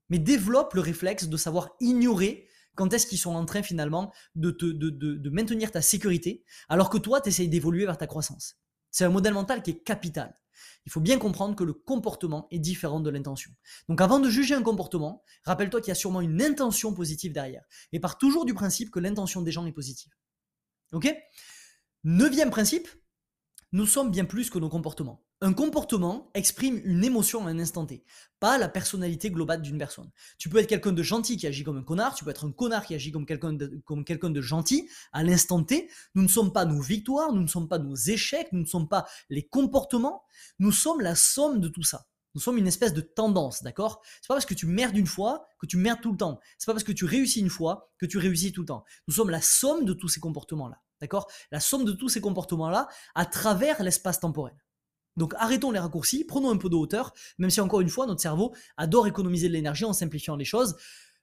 Mais 0.08 0.18
développe 0.18 0.74
le 0.74 0.80
réflexe 0.80 1.28
de 1.28 1.36
savoir 1.36 1.76
ignorer 1.80 2.48
quand 2.74 2.92
est-ce 2.92 3.06
qu'ils 3.06 3.18
sont 3.18 3.34
en 3.34 3.44
train 3.44 3.62
finalement 3.62 4.12
de, 4.34 4.50
te, 4.50 4.64
de, 4.64 4.90
de 4.90 5.30
maintenir 5.30 5.70
ta 5.70 5.82
sécurité, 5.82 6.44
alors 6.68 6.90
que 6.90 6.98
toi, 6.98 7.20
tu 7.20 7.28
essayes 7.28 7.48
d'évoluer 7.48 7.84
vers 7.84 7.98
ta 7.98 8.06
croissance. 8.06 8.56
C'est 8.90 9.04
un 9.04 9.10
modèle 9.10 9.34
mental 9.34 9.62
qui 9.62 9.70
est 9.70 9.82
capital 9.82 10.34
il 10.86 10.92
faut 10.92 11.00
bien 11.00 11.18
comprendre 11.18 11.54
que 11.54 11.64
le 11.64 11.72
comportement 11.72 12.48
est 12.50 12.58
différent 12.58 13.00
de 13.00 13.10
l'intention. 13.10 13.50
Donc 13.88 14.00
avant 14.00 14.18
de 14.20 14.28
juger 14.28 14.54
un 14.54 14.62
comportement, 14.62 15.22
rappelle-toi 15.44 15.80
qu'il 15.80 15.88
y 15.88 15.92
a 15.92 15.96
sûrement 15.96 16.20
une 16.20 16.42
intention 16.42 16.94
positive 16.94 17.32
derrière. 17.32 17.64
Et 17.92 18.00
part 18.00 18.18
toujours 18.18 18.44
du 18.44 18.54
principe 18.54 18.90
que 18.90 19.00
l'intention 19.00 19.42
des 19.42 19.52
gens 19.52 19.66
est 19.66 19.72
positive. 19.72 20.12
Ok? 20.92 21.14
Neuvième 22.04 22.50
principe, 22.50 22.88
nous 23.72 23.86
sommes 23.86 24.10
bien 24.10 24.24
plus 24.24 24.50
que 24.50 24.58
nos 24.58 24.68
comportements. 24.68 25.24
Un 25.40 25.52
comportement 25.52 26.32
exprime 26.34 26.80
une 26.82 27.04
émotion 27.04 27.46
à 27.46 27.50
un 27.50 27.60
instant 27.60 27.86
T, 27.86 28.02
pas 28.40 28.58
la 28.58 28.68
personnalité 28.68 29.30
globale 29.30 29.62
d'une 29.62 29.78
personne. 29.78 30.10
Tu 30.36 30.48
peux 30.48 30.58
être 30.58 30.66
quelqu'un 30.66 30.90
de 30.90 31.02
gentil 31.04 31.36
qui 31.36 31.46
agit 31.46 31.62
comme 31.62 31.76
un 31.76 31.84
connard, 31.84 32.16
tu 32.16 32.24
peux 32.24 32.30
être 32.30 32.44
un 32.44 32.50
connard 32.50 32.84
qui 32.84 32.92
agit 32.96 33.12
comme 33.12 33.24
quelqu'un 33.24 33.52
de, 33.52 33.80
comme 33.84 34.04
quelqu'un 34.04 34.30
de 34.30 34.40
gentil 34.40 34.90
à 35.12 35.22
l'instant 35.22 35.62
T. 35.62 35.88
Nous 36.16 36.22
ne 36.22 36.28
sommes 36.28 36.52
pas 36.52 36.64
nos 36.64 36.80
victoires, 36.80 37.32
nous 37.32 37.40
ne 37.40 37.46
sommes 37.46 37.68
pas 37.68 37.78
nos 37.78 37.94
échecs, 37.94 38.48
nous 38.50 38.62
ne 38.62 38.66
sommes 38.66 38.88
pas 38.88 39.06
les 39.30 39.44
comportements, 39.44 40.24
nous 40.58 40.72
sommes 40.72 41.00
la 41.00 41.14
somme 41.14 41.60
de 41.60 41.68
tout 41.68 41.84
ça. 41.84 42.08
Nous 42.34 42.40
sommes 42.40 42.58
une 42.58 42.66
espèce 42.66 42.92
de 42.92 43.00
tendance, 43.00 43.62
d'accord? 43.62 44.02
C'est 44.20 44.26
pas 44.26 44.34
parce 44.34 44.46
que 44.46 44.54
tu 44.54 44.66
merdes 44.66 44.96
une 44.96 45.06
fois 45.06 45.46
que 45.60 45.66
tu 45.66 45.76
merdes 45.76 46.00
tout 46.00 46.10
le 46.10 46.18
temps. 46.18 46.40
C'est 46.58 46.66
pas 46.66 46.72
parce 46.72 46.84
que 46.84 46.90
tu 46.90 47.04
réussis 47.04 47.38
une 47.38 47.48
fois 47.48 47.92
que 47.98 48.06
tu 48.06 48.18
réussis 48.18 48.50
tout 48.50 48.62
le 48.62 48.66
temps. 48.66 48.84
Nous 49.06 49.14
sommes 49.14 49.30
la 49.30 49.40
somme 49.40 49.84
de 49.84 49.92
tous 49.92 50.08
ces 50.08 50.18
comportements-là, 50.18 50.80
d'accord? 51.00 51.28
La 51.52 51.60
somme 51.60 51.84
de 51.84 51.92
tous 51.92 52.08
ces 52.08 52.20
comportements-là 52.20 52.88
à 53.14 53.24
travers 53.24 53.84
l'espace 53.84 54.18
temporel. 54.18 54.56
Donc 55.18 55.34
arrêtons 55.36 55.70
les 55.70 55.78
raccourcis, 55.78 56.24
prenons 56.24 56.50
un 56.50 56.56
peu 56.56 56.70
de 56.70 56.76
hauteur, 56.76 57.12
même 57.38 57.50
si 57.50 57.60
encore 57.60 57.80
une 57.80 57.88
fois, 57.88 58.06
notre 58.06 58.20
cerveau 58.20 58.54
adore 58.76 59.06
économiser 59.06 59.48
de 59.48 59.52
l'énergie 59.52 59.84
en 59.84 59.92
simplifiant 59.92 60.36
les 60.36 60.44
choses. 60.44 60.76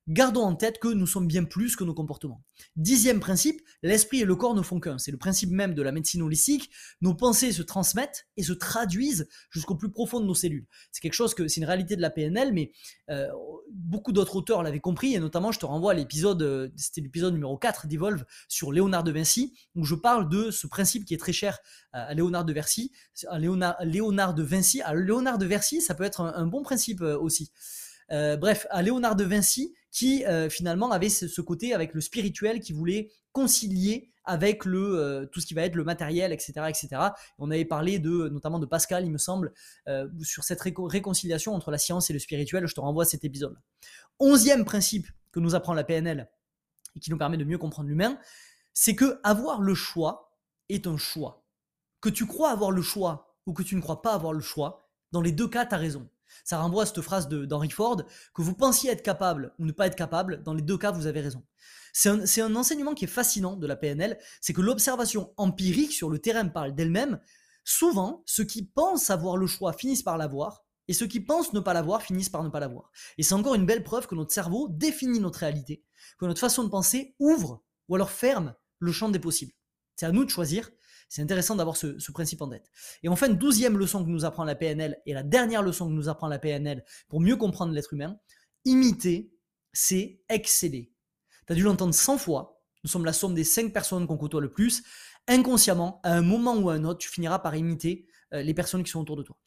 Gardons 0.07 0.43
en 0.43 0.55
tête 0.55 0.77
que 0.77 0.87
nous 0.87 1.07
sommes 1.07 1.25
bien 1.25 1.45
plus 1.45 1.75
que 1.75 1.83
nos 1.83 1.95
comportements. 1.95 2.43
Dixième 2.75 3.19
principe, 3.19 3.61
l'esprit 3.81 4.21
et 4.21 4.25
le 4.25 4.35
corps 4.35 4.53
ne 4.53 4.61
font 4.61 4.79
qu'un. 4.79 4.99
C'est 4.99 5.09
le 5.09 5.17
principe 5.17 5.49
même 5.49 5.73
de 5.73 5.81
la 5.81 5.91
médecine 5.91 6.21
holistique. 6.21 6.69
Nos 7.01 7.15
pensées 7.15 7.51
se 7.51 7.63
transmettent 7.63 8.27
et 8.37 8.43
se 8.43 8.53
traduisent 8.53 9.27
jusqu'au 9.49 9.73
plus 9.73 9.89
profond 9.89 10.19
de 10.19 10.25
nos 10.25 10.35
cellules. 10.35 10.67
C'est 10.91 11.01
quelque 11.01 11.13
chose 11.13 11.33
que 11.33 11.47
c'est 11.47 11.59
une 11.59 11.65
réalité 11.65 11.95
de 11.95 12.01
la 12.01 12.11
PNL, 12.11 12.53
mais 12.53 12.71
euh, 13.09 13.27
beaucoup 13.71 14.11
d'autres 14.11 14.35
auteurs 14.35 14.61
l'avaient 14.61 14.79
compris, 14.79 15.15
et 15.15 15.19
notamment 15.19 15.51
je 15.51 15.59
te 15.59 15.65
renvoie 15.65 15.93
à 15.93 15.95
l'épisode, 15.95 16.41
euh, 16.43 16.69
c'était 16.75 17.01
l'épisode 17.01 17.33
numéro 17.33 17.57
4 17.57 17.87
d'Evolve 17.87 18.25
sur 18.47 18.71
Léonard 18.71 19.03
de 19.03 19.11
Vinci, 19.11 19.55
où 19.73 19.85
je 19.85 19.95
parle 19.95 20.29
de 20.29 20.51
ce 20.51 20.67
principe 20.67 21.05
qui 21.05 21.15
est 21.15 21.19
très 21.19 21.33
cher 21.33 21.57
à 21.93 22.13
Léonard 22.13 22.45
de 22.45 22.53
Vinci. 22.53 22.91
À 23.27 23.39
Léonard, 23.39 24.33
de 24.35 24.43
Vinci, 24.43 24.81
à 24.81 24.93
Léonard 24.93 25.39
de 25.39 25.47
Vinci, 25.47 25.81
ça 25.81 25.95
peut 25.95 26.03
être 26.03 26.21
un, 26.21 26.45
bon 26.45 26.61
principe 26.61 27.01
euh, 27.01 27.17
aussi. 27.17 27.51
bref, 28.09 28.67
à 28.69 28.83
Léonard 28.83 29.15
de 29.15 29.23
Vinci, 29.23 29.73
qui 29.95 30.25
euh, 30.25 30.49
finalement 30.49 30.91
avait 30.91 31.07
ce, 31.07 31.39
côté 31.39 31.73
avec 31.73 31.93
le 31.93 32.01
spirituel 32.01 32.59
qui 32.59 32.73
voulait 32.73 33.13
concilier 33.31 34.11
avec 34.25 34.65
le 34.65 34.99
euh, 34.99 35.25
tout 35.25 35.39
ce 35.39 35.45
qui 35.45 35.53
va 35.53 35.61
être 35.61 35.75
le 35.75 35.85
matériel, 35.85 36.33
etc., 36.33 36.51
etc. 36.67 36.89
On 37.39 37.49
avait 37.49 37.63
parlé 37.63 37.97
de 37.97 38.27
notamment 38.27 38.59
de 38.59 38.65
Pascal, 38.65 39.05
il 39.05 39.11
me 39.11 39.17
semble, 39.17 39.53
euh, 39.87 40.05
sur 40.21 40.43
cette 40.43 40.59
réconciliation 40.59 41.53
entre 41.53 41.71
la 41.71 41.77
science 41.77 42.09
et 42.09 42.13
le 42.13 42.19
spirituel. 42.19 42.67
Je 42.67 42.75
te 42.75 42.81
renvoie 42.81 43.03
à 43.03 43.05
cet 43.05 43.23
épisode. 43.23 43.57
Onzième 44.19 44.65
principe 44.65 45.07
que 45.31 45.39
nous 45.39 45.55
apprend 45.55 45.73
la 45.73 45.85
PNL 45.85 46.29
et 46.97 46.99
qui 46.99 47.09
nous 47.09 47.17
permet 47.17 47.37
de 47.37 47.45
mieux 47.45 47.57
comprendre 47.57 47.87
l'humain, 47.87 48.19
c'est 48.73 48.95
que 48.95 49.21
avoir 49.23 49.61
le 49.61 49.75
choix 49.75 50.37
est 50.67 50.87
un 50.87 50.97
choix. 50.97 51.45
Que 52.01 52.09
tu 52.09 52.25
crois 52.25 52.51
avoir 52.51 52.71
le 52.71 52.81
choix 52.81 53.37
ou 53.45 53.53
que 53.53 53.63
tu 53.63 53.77
ne 53.77 53.81
crois 53.81 54.01
pas 54.01 54.13
avoir 54.13 54.33
le 54.33 54.41
choix, 54.41 54.89
dans 55.13 55.21
les 55.21 55.31
deux 55.31 55.47
cas, 55.47 55.65
tu 55.65 55.73
as 55.73 55.77
raison. 55.77 56.09
Ça 56.43 56.57
renvoie 56.57 56.83
à 56.83 56.85
cette 56.85 57.01
phrase 57.01 57.27
d'Henry 57.27 57.69
Ford, 57.69 58.03
que 58.33 58.41
vous 58.41 58.53
pensiez 58.53 58.91
être 58.91 59.03
capable 59.03 59.53
ou 59.59 59.65
ne 59.65 59.71
pas 59.71 59.87
être 59.87 59.95
capable, 59.95 60.43
dans 60.43 60.53
les 60.53 60.61
deux 60.61 60.77
cas, 60.77 60.91
vous 60.91 61.07
avez 61.07 61.21
raison. 61.21 61.43
C'est 61.93 62.41
un, 62.41 62.55
enseignement 62.55 62.93
qui 62.93 63.05
est 63.05 63.07
fascinant 63.07 63.55
de 63.55 63.65
la 63.65 63.77
PNL, 63.77 64.19
c'est 64.41 64.51
que 64.51 64.61
l'observation 64.61 65.33
empirique 65.37 65.93
sur 65.93 66.09
le 66.09 66.19
terrain 66.19 66.45
parle 66.47 66.75
d'elle-même. 66.75 67.21
Souvent, 67.63 68.21
ceux 68.25 68.43
qui 68.43 68.63
pensent 68.63 69.09
avoir 69.09 69.37
le 69.37 69.47
choix 69.47 69.71
finissent 69.71 70.03
par 70.03 70.17
l'avoir, 70.17 70.65
et 70.87 70.93
ceux 70.93 71.07
qui 71.07 71.19
pensent 71.21 71.53
ne 71.53 71.61
pas 71.61 71.73
l'avoir 71.73 72.01
finissent 72.01 72.29
par 72.29 72.43
ne 72.43 72.49
pas 72.49 72.59
l'avoir. 72.59 72.91
Et 73.17 73.23
c'est 73.23 73.33
encore 73.33 73.55
une 73.55 73.65
belle 73.65 73.83
preuve 73.83 74.07
que 74.07 74.15
notre 74.15 74.33
cerveau 74.33 74.67
définit 74.69 75.19
notre 75.19 75.39
réalité, 75.39 75.83
que 76.19 76.25
notre 76.25 76.39
façon 76.41 76.63
de 76.63 76.69
penser 76.69 77.15
ouvre 77.17 77.63
ou 77.87 77.95
alors 77.95 78.11
ferme 78.11 78.53
le 78.79 78.91
champ 78.91 79.09
des 79.09 79.19
possibles. 79.19 79.53
C'est 79.95 80.05
à 80.05 80.11
nous 80.11 80.25
de 80.25 80.29
choisir 80.29 80.69
c'est 81.07 81.21
intéressant 81.21 81.55
d'avoir 81.55 81.77
ce, 81.77 82.11
principe 82.11 82.41
en 82.41 82.49
tête. 82.49 82.69
Et 83.03 83.09
enfin, 83.09 83.29
douzième 83.29 83.77
leçon 83.77 84.03
que 84.03 84.09
nous 84.09 84.25
apprend 84.25 84.43
la 84.43 84.55
PNL, 84.55 84.97
et 85.05 85.13
la 85.13 85.23
dernière 85.23 85.61
leçon 85.61 85.87
que 85.87 85.93
nous 85.93 86.09
apprend 86.09 86.27
la 86.27 86.39
PNL 86.39 86.83
pour 87.07 87.21
mieux 87.21 87.35
comprendre 87.35 87.73
l'être 87.73 87.93
humain, 87.93 88.19
imiter, 88.65 89.31
c'est 89.73 90.21
exceller. 90.29 90.91
Tu 91.47 91.53
as 91.53 91.55
dû 91.55 91.63
l'entendre 91.63 91.93
100 91.93 92.17
fois, 92.17 92.61
nous 92.83 92.89
sommes 92.89 93.05
la 93.05 93.13
somme 93.13 93.33
des 93.33 93.43
5 93.43 93.73
personnes 93.73 94.07
qu'on 94.07 94.17
côtoie 94.17 94.41
le 94.41 94.51
plus. 94.51 94.83
Inconsciemment, 95.27 96.01
à 96.03 96.13
un 96.13 96.21
moment 96.21 96.55
ou 96.55 96.69
à 96.69 96.73
un 96.73 96.83
autre, 96.83 96.99
tu 96.99 97.09
finiras 97.09 97.39
par 97.39 97.55
imiter 97.55 98.07
euh, 98.33 98.41
les 98.41 98.53
personnes 98.53 98.83
qui 98.83 98.91
sont 98.91 99.01
autour 99.01 99.15
de 99.15 99.23
toi. 99.23 99.37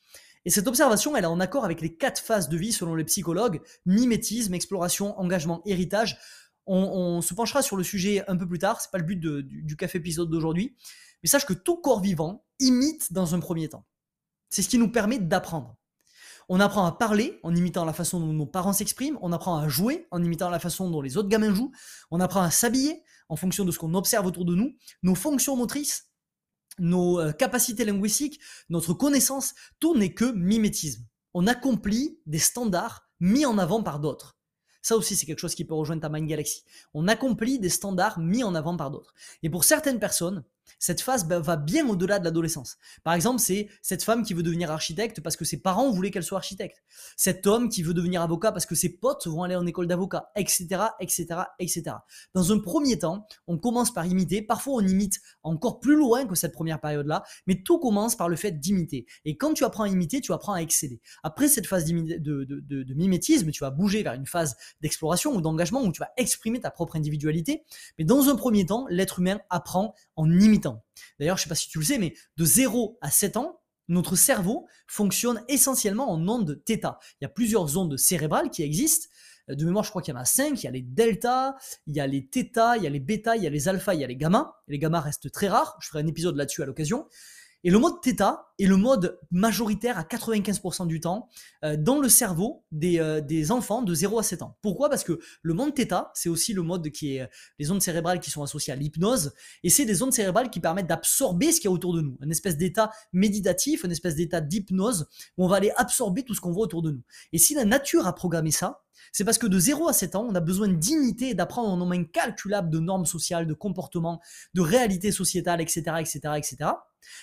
Et 0.45 0.51
cette 0.51 0.67
observation, 0.67 1.17
elle 1.17 1.25
est 1.25 1.29
en 1.29 1.41
accord 1.41 1.65
avec 1.65 1.81
les 1.81 1.97
quatre 1.97 2.21
phases 2.21 2.49
de 2.49 2.57
vie 2.57 2.73
selon 2.73 2.95
les 2.95 3.05
psychologues, 3.05 3.61
mimétisme, 3.87 4.55
exploration, 4.55 5.19
engagement, 5.19 5.63
héritage. 5.67 6.19
On, 6.67 7.23
se 7.23 7.33
penchera 7.33 7.63
sur 7.63 7.77
le 7.77 7.83
sujet 7.83 8.25
un 8.29 8.37
peu 8.37 8.47
plus 8.47 8.59
tard, 8.59 8.81
c'est 8.81 8.91
pas 8.91 8.99
le 8.99 9.05
but 9.05 9.17
du, 9.17 9.43
du 9.43 9.77
café 9.77 9.99
épisode 9.99 10.31
d'aujourd'hui. 10.31 10.77
Mais 11.23 11.29
sache 11.29 11.47
que 11.47 11.53
tout 11.53 11.77
corps 11.77 12.01
vivant 12.01 12.45
imite 12.61 13.13
dans 13.13 13.35
un 13.35 13.41
premier 13.41 13.69
temps. 13.69 13.87
C'est 14.51 14.63
ce 14.63 14.69
qui 14.69 14.79
nous 14.79 14.91
permet 14.91 15.19
d'apprendre. 15.19 15.77
On 16.49 16.61
apprend 16.61 16.87
à 16.87 16.93
parler 16.93 17.39
en 17.43 17.55
imitant 17.55 17.85
la 17.85 17.93
façon 17.93 18.21
dont 18.21 18.33
nos 18.33 18.47
parents 18.47 18.73
s'expriment, 18.73 19.19
on 19.21 19.33
apprend 19.33 19.59
à 19.59 19.69
jouer 19.69 20.07
en 20.11 20.23
imitant 20.23 20.49
la 20.49 20.59
façon 20.59 20.91
dont 20.91 21.03
les 21.03 21.19
autres 21.19 21.29
gamins 21.29 21.55
jouent, 21.55 21.73
on 22.11 22.21
apprend 22.21 22.41
à 22.41 22.51
s'habiller 22.51 23.03
en 23.29 23.37
fonction 23.37 23.67
de 23.67 23.71
ce 23.71 23.79
qu'on 23.79 23.93
observe 23.93 24.25
autour 24.25 24.47
de 24.47 24.55
nous, 24.55 24.75
nos 25.03 25.15
fonctions 25.15 25.57
motrices, 25.57 26.09
nos 26.79 27.21
euh, 27.21 27.33
capacités 27.33 27.85
linguistiques, 27.85 28.41
notre 28.71 28.95
connaissance, 28.95 29.55
tout 29.79 29.95
n'est 29.95 30.15
que 30.15 30.33
mimétisme. 30.33 31.05
On 31.35 31.47
accomplit 31.47 32.19
des 32.25 32.39
standards 32.39 33.11
mis 33.21 33.45
en 33.45 33.59
avant 33.59 33.83
par 33.83 34.01
d'autres. 34.01 34.39
Ça 34.81 34.97
aussi, 34.97 35.17
c'est 35.17 35.27
quelque 35.27 35.41
chose 35.41 35.55
qui 35.55 35.67
peut 35.67 35.75
rejoindre 35.75 36.01
ta 36.01 36.09
Mind 36.09 36.27
Galaxy. 36.27 36.65
On 36.95 37.09
accomplit 37.09 37.59
des 37.59 37.69
standards 37.69 38.19
mis 38.19 38.43
en 38.43 38.55
avant 38.55 38.77
par 38.77 38.91
d'autres. 38.91 39.13
Et 39.43 39.51
pour 39.51 39.65
certaines 39.65 39.99
personnes, 39.99 40.45
cette 40.79 41.01
phase 41.01 41.27
bah, 41.27 41.41
va 41.41 41.57
bien 41.57 41.89
au-delà 41.89 42.19
de 42.19 42.25
l'adolescence. 42.25 42.79
Par 43.05 43.15
exemple, 43.15 43.41
c'est 43.41 43.69
cette 43.83 44.03
femme 44.03 44.23
qui 44.23 44.35
veut 44.35 44.43
devenir 44.43 44.71
architecte 44.71 45.21
parce 45.21 45.37
que 45.37 45.45
ses 45.45 45.61
parents 45.61 45.91
voulaient 45.91 46.11
qu'elle 46.11 46.25
soit 46.25 46.39
architecte. 46.39 46.83
Cet 47.17 47.47
homme 47.47 47.69
qui 47.69 47.83
veut 47.83 47.95
devenir 47.95 48.23
avocat 48.23 48.53
parce 48.53 48.67
que 48.67 48.75
ses 48.75 48.91
potes 48.91 49.27
vont 49.27 49.43
aller 49.43 49.57
en 49.57 49.67
école 49.67 49.87
d'avocat, 49.87 50.31
etc., 50.37 50.67
etc., 51.01 51.27
etc. 51.59 51.97
Dans 52.35 52.53
un 52.53 52.59
premier 52.59 52.99
temps, 52.99 53.27
on 53.47 53.59
commence 53.59 53.93
par 53.93 54.07
imiter. 54.07 54.43
Parfois, 54.43 54.75
on 54.75 54.87
imite 54.87 55.19
encore 55.43 55.81
plus 55.81 55.97
loin 55.97 56.27
que 56.27 56.35
cette 56.35 56.53
première 56.53 56.81
période-là, 56.81 57.25
mais 57.47 57.63
tout 57.63 57.79
commence 57.79 58.17
par 58.17 58.29
le 58.29 58.37
fait 58.37 58.53
d'imiter. 58.53 59.07
Et 59.25 59.37
quand 59.37 59.55
tu 59.55 59.65
apprends 59.65 59.85
à 59.85 59.89
imiter, 59.89 60.21
tu 60.21 60.33
apprends 60.33 60.55
à 60.55 60.61
exceller. 60.61 61.01
Après 61.23 61.49
cette 61.49 61.67
phase 61.67 61.85
de, 61.85 62.19
de 62.19 62.95
mimétisme, 62.95 63.51
tu 63.51 63.61
vas 63.61 63.71
bouger 63.71 64.03
vers 64.03 64.15
une 64.15 64.27
phase 64.27 64.57
d'exploration 64.81 65.35
ou 65.35 65.41
d'engagement 65.41 65.83
où 65.83 65.93
tu 65.93 66.01
vas 66.01 66.11
exprimer 66.17 66.61
ta 66.61 66.71
propre 66.71 66.97
individualité. 66.97 67.65
Mais 67.99 68.05
dans 68.05 68.29
un 68.29 68.37
premier 68.37 68.67
temps, 68.67 68.87
l'être 68.91 69.21
humain 69.21 69.41
apprend 69.51 69.95
en 70.17 70.31
imitant. 70.31 70.58
D'ailleurs, 71.19 71.37
je 71.37 71.43
ne 71.43 71.45
sais 71.45 71.49
pas 71.49 71.55
si 71.55 71.69
tu 71.69 71.79
le 71.79 71.85
sais, 71.85 71.99
mais 71.99 72.15
de 72.37 72.45
0 72.45 72.99
à 73.01 73.11
7 73.11 73.37
ans, 73.37 73.61
notre 73.89 74.17
cerveau 74.17 74.67
fonctionne 74.87 75.43
essentiellement 75.49 76.11
en 76.11 76.29
ondes 76.29 76.63
θ. 76.67 76.99
Il 77.21 77.23
y 77.23 77.25
a 77.25 77.29
plusieurs 77.29 77.77
ondes 77.79 77.97
cérébrales 77.97 78.51
qui 78.51 78.63
existent. 78.63 79.09
Euh, 79.51 79.55
de 79.55 79.65
mémoire, 79.65 79.85
je 79.85 79.91
crois 79.91 80.03
qu'il 80.03 80.15
y 80.15 80.17
en 80.17 80.21
a 80.21 80.25
5. 80.25 80.63
Il 80.63 80.65
y 80.65 80.69
a 80.69 80.71
les 80.71 80.83
delta, 80.83 81.57
il 81.87 81.97
y 81.97 82.01
a 82.01 82.07
les 82.07 82.21
θ, 82.21 82.77
il 82.77 82.83
y 82.83 82.87
a 82.87 82.91
les 82.91 83.01
bêta, 83.01 83.37
il 83.37 83.43
y 83.43 83.47
a 83.47 83.51
les 83.51 83.69
alpha, 83.69 83.95
il 83.95 84.01
y 84.01 84.05
a 84.05 84.07
les 84.07 84.17
gamma. 84.17 84.57
Les 84.69 84.79
gamma 84.79 85.01
restent 85.01 85.31
très 85.33 85.49
rares. 85.49 85.77
Je 85.81 85.89
ferai 85.89 86.03
un 86.03 86.07
épisode 86.07 86.37
là-dessus 86.37 86.63
à 86.63 86.67
l'occasion. 86.67 87.07
Et 87.65 87.71
le 87.71 87.79
mode 87.79 87.95
θ 88.05 88.23
est 88.59 88.67
le 88.67 88.77
mode 88.77 89.19
majoritaire 89.31 89.99
à 89.99 90.03
95% 90.03 90.87
du 90.87 91.01
temps 91.01 91.29
euh, 91.65 91.77
dans 91.77 92.01
le 92.01 92.09
cerveau 92.09 92.65
euh, 92.85 93.21
des, 93.21 93.51
enfants 93.51 93.83
de 93.83 93.95
0 93.95 94.19
à 94.19 94.23
7 94.23 94.43
ans. 94.43 94.57
Pourquoi? 94.63 94.89
Parce 94.89 95.03
que 95.03 95.19
le 95.43 95.55
mode 95.55 95.75
θ, 95.77 96.11
c'est 96.15 96.29
aussi 96.29 96.53
le 96.53 96.63
mode 96.63 96.91
qui 96.91 97.17
est 97.17 97.29
les 97.59 97.71
ondes 97.71 97.83
cérébrales 97.83 98.21
qui 98.21 98.31
sont 98.31 98.43
associées 98.43 98.73
à 98.73 98.77
l'hypnose, 98.77 99.33
et 99.63 99.71
c'est 99.71 99.85
des 99.85 100.03
ondes 100.03 100.13
cérébrales 100.13 100.51
qui 100.51 100.61
permettent 100.61 100.87
d'absorber 100.87 101.51
ce 101.51 101.61
qu'il 101.61 101.69
y 101.69 101.69
a 101.69 101.73
autour 101.73 101.95
de 101.95 102.01
nous, 102.01 102.17
un 102.21 102.31
espèce 102.31 102.57
d'état 102.57 102.91
méditatif, 103.13 103.85
un 103.85 103.91
espèce 103.91 104.15
d'état 104.15 104.41
d'hypnose 104.41 105.09
où 105.37 105.45
on 105.45 105.49
va 105.49 105.57
aller 105.57 105.73
absorber 105.77 106.23
tout 106.23 106.35
ce 106.35 106.41
qu'on 106.41 106.53
voit 106.53 106.65
autour 106.65 106.83
de 106.83 106.93
nous. 106.93 107.03
Et 107.33 107.39
si 107.39 107.55
la 107.55 107.65
nature 107.65 108.07
a 108.07 108.15
programmé 108.15 108.51
ça, 108.51 108.83
c'est 109.13 109.25
parce 109.25 109.39
que 109.39 109.47
de 109.47 109.59
0 109.59 109.89
à 109.89 109.93
7 109.93 110.17
ans, 110.17 110.27
on 110.29 110.35
a 110.35 110.41
besoin 110.41 110.69
d'imiter 110.69 111.31
et 111.31 111.35
d'apprendre 111.35 111.73
un 111.73 111.77
nombre 111.77 111.95
incalculable 111.95 112.71
de 112.71 112.79
normes 112.79 113.07
sociales, 113.07 113.47
de 113.47 113.55
comportements, 113.55 114.21
de 114.55 114.61
réalités 114.61 115.13
sociétales, 115.13 115.61
etc., 115.61 115.83
etc., 116.01 116.21
etc. 116.37 116.71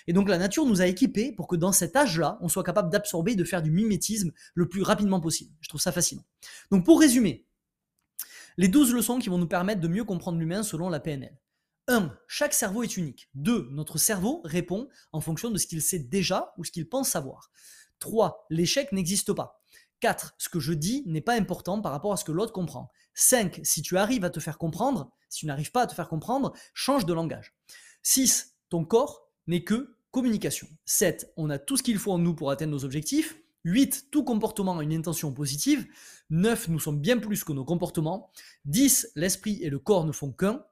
Et 0.08 0.14
donc 0.14 0.30
la 0.30 0.38
nature 0.38 0.66
nous 0.66 0.82
a 0.82 0.88
équipés 0.88 1.32
pour 1.32 1.48
que 1.48 1.56
dans 1.56 1.72
cet 1.72 1.96
âge-là, 1.96 2.38
on 2.42 2.48
soit 2.48 2.64
capable 2.64 2.90
d'absorber 2.90 3.34
et 3.34 3.36
de 3.36 3.44
faire 3.44 3.62
du 3.62 3.72
mimétisme 3.72 4.32
le 4.54 4.68
plus 4.68 4.82
rapidement 4.82 5.20
possible. 5.20 5.52
Je 5.62 5.70
trouve 5.70 5.82
ça 5.82 5.92
fascinant. 5.92 6.24
Donc 6.72 6.86
pour 6.86 7.00
résumer, 7.00 7.46
les 8.58 8.68
12 8.68 8.94
leçons 8.94 9.20
qui 9.20 9.30
vont 9.30 9.38
nous 9.38 9.48
permettre 9.48 9.82
de 9.82 9.88
mieux 9.88 10.06
comprendre 10.06 10.40
l'humain 10.40 10.64
selon 10.64 10.90
la 10.90 11.00
PNL. 11.00 11.38
1. 11.88 12.18
Chaque 12.28 12.54
cerveau 12.54 12.84
est 12.84 12.98
unique. 12.98 13.30
2. 13.36 13.70
Notre 13.72 13.98
cerveau 13.98 14.42
répond 14.44 14.88
en 15.12 15.22
fonction 15.22 15.52
de 15.52 15.58
ce 15.58 15.68
qu'il 15.68 15.82
sait 15.82 16.00
déjà 16.00 16.54
ou 16.58 16.64
ce 16.64 16.72
qu'il 16.72 16.90
pense 16.90 17.10
savoir. 17.10 17.52
3. 18.00 18.48
L'échec 18.50 18.92
n'existe 18.92 19.34
pas. 19.34 19.62
4. 20.06 20.36
Ce 20.38 20.50
que 20.50 20.60
je 20.60 20.72
dis 20.72 21.02
n'est 21.08 21.20
pas 21.20 21.34
important 21.34 21.82
par 21.82 21.92
rapport 21.92 22.14
à 22.14 22.18
ce 22.18 22.24
que 22.24 22.32
l'autre 22.32 22.54
comprend. 22.54 22.92
5. 23.16 23.62
Si 23.64 23.82
tu 23.82 23.98
arrives 23.98 24.24
à 24.24 24.30
te 24.30 24.40
faire 24.40 24.60
comprendre, 24.60 25.10
si 25.30 25.40
tu 25.40 25.46
n'arrives 25.48 25.72
pas 25.72 25.82
à 25.82 25.88
te 25.88 25.96
faire 25.96 26.08
comprendre, 26.08 26.54
change 26.76 27.08
de 27.08 27.14
langage. 27.14 27.56
6. 28.04 28.56
Ton 28.70 28.86
corps 28.86 29.32
n'est 29.48 29.64
que 29.64 29.96
communication. 30.12 30.68
7. 30.86 31.34
On 31.38 31.50
a 31.50 31.58
tout 31.58 31.76
ce 31.76 31.82
qu'il 31.82 31.98
faut 31.98 32.12
en 32.12 32.20
nous 32.20 32.36
pour 32.36 32.52
atteindre 32.52 32.74
nos 32.74 32.86
objectifs. 32.86 33.36
8. 33.64 34.10
Tout 34.12 34.24
comportement 34.24 34.78
a 34.78 34.84
une 34.84 34.94
intention 34.94 35.34
positive. 35.34 35.88
9. 36.30 36.68
Nous 36.68 36.80
sommes 36.80 37.02
bien 37.02 37.18
plus 37.18 37.44
que 37.44 37.54
nos 37.54 37.66
comportements. 37.66 38.30
10. 38.66 39.14
L'esprit 39.16 39.58
et 39.64 39.72
le 39.72 39.80
corps 39.80 40.06
ne 40.06 40.12
font 40.12 40.32
qu'un. 40.32 40.64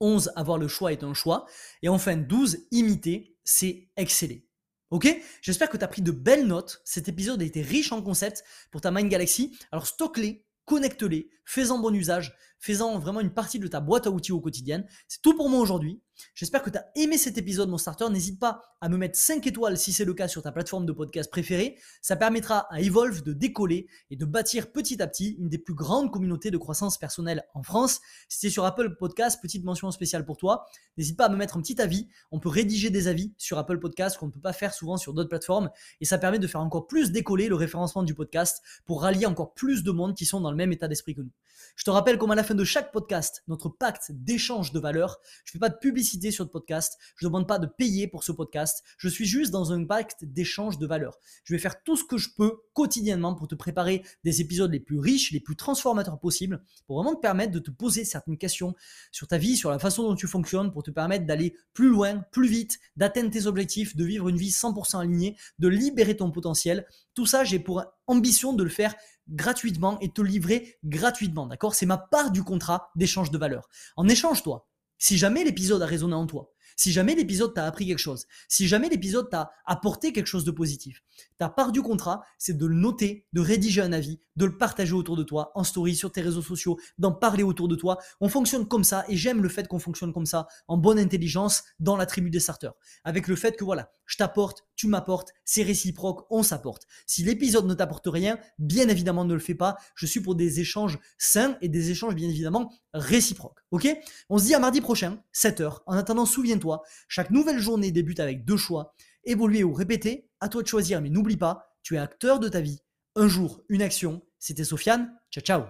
11. 0.00 0.32
Avoir 0.34 0.58
le 0.58 0.66
choix 0.66 0.90
est 0.90 1.04
un 1.04 1.14
choix. 1.14 1.46
Et 1.82 1.88
enfin 1.88 2.16
12. 2.16 2.66
Imiter, 2.72 3.36
c'est 3.44 3.90
exceller. 3.96 4.44
Ok? 4.90 5.08
J'espère 5.40 5.70
que 5.70 5.76
tu 5.76 5.84
as 5.84 5.88
pris 5.88 6.02
de 6.02 6.10
belles 6.10 6.46
notes. 6.46 6.82
Cet 6.84 7.08
épisode 7.08 7.40
a 7.42 7.44
été 7.44 7.62
riche 7.62 7.92
en 7.92 8.02
concepts 8.02 8.44
pour 8.70 8.80
ta 8.80 8.90
Mind 8.90 9.08
Galaxy. 9.08 9.56
Alors 9.70 9.86
stocke-les, 9.86 10.44
connecte-les, 10.64 11.30
fais-en 11.44 11.78
bon 11.78 11.94
usage, 11.94 12.34
fais-en 12.58 12.98
vraiment 12.98 13.20
une 13.20 13.32
partie 13.32 13.58
de 13.58 13.68
ta 13.68 13.80
boîte 13.80 14.06
à 14.06 14.10
outils 14.10 14.32
au 14.32 14.40
quotidien. 14.40 14.84
C'est 15.08 15.22
tout 15.22 15.36
pour 15.36 15.48
moi 15.48 15.60
aujourd'hui. 15.60 16.00
J'espère 16.34 16.62
que 16.62 16.70
tu 16.70 16.78
as 16.78 16.86
aimé 16.96 17.18
cet 17.18 17.38
épisode, 17.38 17.68
mon 17.68 17.78
starter. 17.78 18.08
N'hésite 18.10 18.38
pas 18.38 18.62
à 18.80 18.88
me 18.88 18.96
mettre 18.96 19.18
5 19.18 19.46
étoiles 19.46 19.76
si 19.76 19.92
c'est 19.92 20.04
le 20.04 20.14
cas 20.14 20.28
sur 20.28 20.42
ta 20.42 20.52
plateforme 20.52 20.86
de 20.86 20.92
podcast 20.92 21.30
préférée. 21.30 21.78
Ça 22.02 22.16
permettra 22.16 22.66
à 22.70 22.80
Evolve 22.80 23.22
de 23.22 23.32
décoller 23.32 23.86
et 24.10 24.16
de 24.16 24.24
bâtir 24.24 24.72
petit 24.72 25.02
à 25.02 25.06
petit 25.06 25.36
une 25.38 25.48
des 25.48 25.58
plus 25.58 25.74
grandes 25.74 26.10
communautés 26.10 26.50
de 26.50 26.58
croissance 26.58 26.98
personnelle 26.98 27.44
en 27.54 27.62
France. 27.62 28.00
Si 28.28 28.38
c'est 28.40 28.50
sur 28.50 28.64
Apple 28.64 28.96
Podcast, 28.96 29.40
petite 29.42 29.64
mention 29.64 29.90
spéciale 29.90 30.24
pour 30.24 30.36
toi. 30.36 30.66
N'hésite 30.96 31.16
pas 31.16 31.26
à 31.26 31.28
me 31.28 31.36
mettre 31.36 31.56
un 31.56 31.60
petit 31.60 31.80
avis. 31.80 32.08
On 32.30 32.40
peut 32.40 32.48
rédiger 32.48 32.90
des 32.90 33.08
avis 33.08 33.34
sur 33.38 33.58
Apple 33.58 33.78
Podcast 33.78 34.16
qu'on 34.18 34.26
ne 34.26 34.32
peut 34.32 34.40
pas 34.40 34.52
faire 34.52 34.74
souvent 34.74 34.96
sur 34.96 35.14
d'autres 35.14 35.28
plateformes. 35.28 35.70
Et 36.00 36.04
ça 36.04 36.18
permet 36.18 36.38
de 36.38 36.46
faire 36.46 36.60
encore 36.60 36.86
plus 36.86 37.12
décoller 37.12 37.48
le 37.48 37.54
référencement 37.54 38.02
du 38.02 38.14
podcast 38.14 38.62
pour 38.84 39.02
rallier 39.02 39.26
encore 39.26 39.54
plus 39.54 39.82
de 39.82 39.90
monde 39.90 40.14
qui 40.16 40.26
sont 40.26 40.40
dans 40.40 40.50
le 40.50 40.56
même 40.56 40.72
état 40.72 40.88
d'esprit 40.88 41.14
que 41.14 41.22
nous. 41.22 41.32
Je 41.76 41.84
te 41.84 41.90
rappelle 41.90 42.18
comme 42.18 42.30
à 42.30 42.34
la 42.34 42.44
fin 42.44 42.54
de 42.54 42.64
chaque 42.64 42.92
podcast, 42.92 43.42
notre 43.48 43.68
pacte 43.68 44.10
d'échange 44.10 44.72
de 44.72 44.80
valeur. 44.80 45.18
Je 45.44 45.50
ne 45.50 45.52
fais 45.52 45.58
pas 45.58 45.68
de 45.68 45.78
publicité 45.78 46.09
sur 46.30 46.44
le 46.44 46.50
podcast. 46.50 46.98
Je 47.16 47.24
ne 47.24 47.30
demande 47.30 47.46
pas 47.46 47.58
de 47.58 47.66
payer 47.66 48.08
pour 48.08 48.24
ce 48.24 48.32
podcast. 48.32 48.82
Je 48.98 49.08
suis 49.08 49.26
juste 49.26 49.52
dans 49.52 49.72
un 49.72 49.84
pacte 49.84 50.24
d'échange 50.24 50.78
de 50.78 50.86
valeur. 50.86 51.18
Je 51.44 51.54
vais 51.54 51.58
faire 51.58 51.82
tout 51.82 51.96
ce 51.96 52.04
que 52.04 52.18
je 52.18 52.30
peux 52.36 52.56
quotidiennement 52.72 53.34
pour 53.34 53.46
te 53.46 53.54
préparer 53.54 54.02
des 54.24 54.40
épisodes 54.40 54.72
les 54.72 54.80
plus 54.80 54.98
riches, 54.98 55.30
les 55.30 55.40
plus 55.40 55.56
transformateurs 55.56 56.18
possibles, 56.18 56.62
pour 56.86 57.00
vraiment 57.00 57.14
te 57.14 57.20
permettre 57.20 57.52
de 57.52 57.58
te 57.60 57.70
poser 57.70 58.04
certaines 58.04 58.38
questions 58.38 58.74
sur 59.12 59.28
ta 59.28 59.38
vie, 59.38 59.56
sur 59.56 59.70
la 59.70 59.78
façon 59.78 60.02
dont 60.02 60.16
tu 60.16 60.26
fonctionnes, 60.26 60.72
pour 60.72 60.82
te 60.82 60.90
permettre 60.90 61.26
d'aller 61.26 61.54
plus 61.72 61.88
loin, 61.88 62.24
plus 62.32 62.48
vite, 62.48 62.78
d'atteindre 62.96 63.30
tes 63.30 63.46
objectifs, 63.46 63.94
de 63.94 64.04
vivre 64.04 64.28
une 64.28 64.36
vie 64.36 64.50
100% 64.50 65.00
alignée, 65.00 65.36
de 65.58 65.68
libérer 65.68 66.16
ton 66.16 66.30
potentiel. 66.30 66.86
Tout 67.14 67.26
ça, 67.26 67.44
j'ai 67.44 67.60
pour 67.60 67.84
ambition 68.06 68.52
de 68.52 68.64
le 68.64 68.70
faire 68.70 68.94
gratuitement 69.28 69.98
et 70.00 70.10
te 70.10 70.20
livrer 70.20 70.78
gratuitement, 70.84 71.46
d'accord? 71.46 71.74
C'est 71.74 71.86
ma 71.86 71.98
part 71.98 72.30
du 72.30 72.42
contrat 72.42 72.90
d'échange 72.96 73.30
de 73.30 73.38
valeur. 73.38 73.68
En 73.96 74.08
échange, 74.08 74.42
toi, 74.42 74.69
si 75.00 75.18
jamais 75.18 75.42
l'épisode 75.42 75.82
a 75.82 75.86
résonné 75.86 76.14
en 76.14 76.26
toi, 76.26 76.52
si 76.76 76.92
jamais 76.92 77.14
l'épisode 77.14 77.54
t'a 77.54 77.66
appris 77.66 77.86
quelque 77.86 77.98
chose, 77.98 78.26
si 78.48 78.68
jamais 78.68 78.88
l'épisode 78.88 79.30
t'a 79.30 79.50
apporté 79.66 80.12
quelque 80.12 80.26
chose 80.26 80.44
de 80.44 80.50
positif, 80.50 81.02
ta 81.38 81.48
part 81.48 81.72
du 81.72 81.82
contrat, 81.82 82.22
c'est 82.38 82.56
de 82.56 82.66
le 82.66 82.74
noter, 82.74 83.26
de 83.32 83.40
rédiger 83.40 83.82
un 83.82 83.92
avis, 83.92 84.20
de 84.36 84.44
le 84.44 84.56
partager 84.56 84.94
autour 84.94 85.16
de 85.16 85.22
toi, 85.22 85.52
en 85.54 85.64
story, 85.64 85.94
sur 85.94 86.12
tes 86.12 86.22
réseaux 86.22 86.42
sociaux, 86.42 86.78
d'en 86.98 87.12
parler 87.12 87.42
autour 87.42 87.68
de 87.68 87.76
toi. 87.76 87.98
On 88.20 88.28
fonctionne 88.28 88.66
comme 88.66 88.84
ça 88.84 89.04
et 89.08 89.16
j'aime 89.16 89.42
le 89.42 89.48
fait 89.48 89.68
qu'on 89.68 89.78
fonctionne 89.78 90.12
comme 90.12 90.26
ça, 90.26 90.46
en 90.68 90.76
bonne 90.76 90.98
intelligence, 90.98 91.62
dans 91.78 91.96
la 91.96 92.06
tribu 92.06 92.30
des 92.30 92.40
starters. 92.40 92.72
Avec 93.04 93.28
le 93.28 93.36
fait 93.36 93.56
que 93.56 93.64
voilà, 93.64 93.92
je 94.06 94.16
t'apporte, 94.16 94.64
tu 94.76 94.88
m'apportes, 94.88 95.32
c'est 95.44 95.62
réciproque, 95.62 96.26
on 96.30 96.42
s'apporte. 96.42 96.86
Si 97.06 97.22
l'épisode 97.22 97.66
ne 97.66 97.74
t'apporte 97.74 98.06
rien, 98.06 98.38
bien 98.58 98.88
évidemment 98.88 99.24
ne 99.24 99.34
le 99.34 99.40
fais 99.40 99.54
pas. 99.54 99.76
Je 99.94 100.06
suis 100.06 100.20
pour 100.20 100.34
des 100.34 100.60
échanges 100.60 100.98
sains 101.18 101.56
et 101.60 101.68
des 101.68 101.90
échanges 101.90 102.14
bien 102.14 102.28
évidemment 102.28 102.72
réciproques. 102.92 103.60
Ok? 103.70 103.88
On 104.28 104.38
se 104.38 104.44
dit 104.46 104.54
à 104.54 104.58
mardi 104.58 104.80
prochain, 104.80 105.22
7h. 105.34 105.78
En 105.86 105.94
attendant, 105.94 106.26
souviens-toi, 106.60 106.82
chaque 107.08 107.30
nouvelle 107.30 107.58
journée 107.58 107.90
débute 107.90 108.20
avec 108.20 108.44
deux 108.44 108.56
choix. 108.56 108.94
Évoluer 109.24 109.64
ou 109.64 109.72
répéter, 109.72 110.28
à 110.40 110.48
toi 110.48 110.62
de 110.62 110.68
choisir, 110.68 111.00
mais 111.00 111.10
n'oublie 111.10 111.36
pas, 111.36 111.74
tu 111.82 111.96
es 111.96 111.98
acteur 111.98 112.38
de 112.38 112.48
ta 112.48 112.60
vie. 112.60 112.80
Un 113.16 113.28
jour, 113.28 113.62
une 113.68 113.82
action. 113.82 114.22
C'était 114.38 114.64
Sofiane. 114.64 115.12
Ciao 115.30 115.42
ciao 115.42 115.62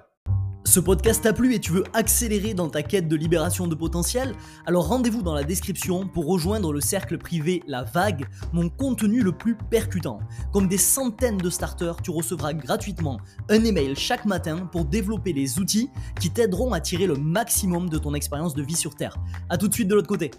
ce 0.67 0.79
podcast 0.79 1.25
t'a 1.25 1.33
plu 1.33 1.55
et 1.55 1.59
tu 1.59 1.73
veux 1.73 1.83
accélérer 1.95 2.55
dans 2.55 2.69
ta 2.69 2.83
quête 2.85 3.09
de 3.09 3.17
libération 3.17 3.67
de 3.67 3.75
potentiel? 3.75 4.35
Alors 4.67 4.87
rendez-vous 4.87 5.23
dans 5.23 5.35
la 5.35 5.43
description 5.43 6.07
pour 6.07 6.27
rejoindre 6.27 6.73
le 6.73 6.81
cercle 6.81 7.19
privé 7.19 7.63
La 7.67 7.83
Vague, 7.83 8.27
mon 8.53 8.69
contenu 8.69 9.23
le 9.23 9.33
plus 9.33 9.57
percutant. 9.57 10.21
Comme 10.53 10.69
des 10.69 10.79
centaines 10.79 11.39
de 11.39 11.51
starters, 11.51 12.01
tu 12.03 12.13
recevras 12.13 12.53
gratuitement 12.53 13.19
un 13.49 13.65
email 13.65 13.97
chaque 13.97 14.27
matin 14.27 14.69
pour 14.71 14.85
développer 14.85 15.33
les 15.33 15.59
outils 15.59 15.91
qui 16.21 16.31
t'aideront 16.31 16.73
à 16.73 16.81
tirer 16.81 17.07
le 17.07 17.15
maximum 17.15 17.89
de 17.89 17.99
ton 17.99 18.15
expérience 18.15 18.55
de 18.55 18.63
vie 18.63 18.77
sur 18.77 18.95
Terre. 18.95 19.17
A 19.49 19.59
tout 19.59 19.67
de 19.67 19.75
suite 19.75 19.89
de 19.89 19.97
l'autre 19.97 20.09
côté. 20.09 20.31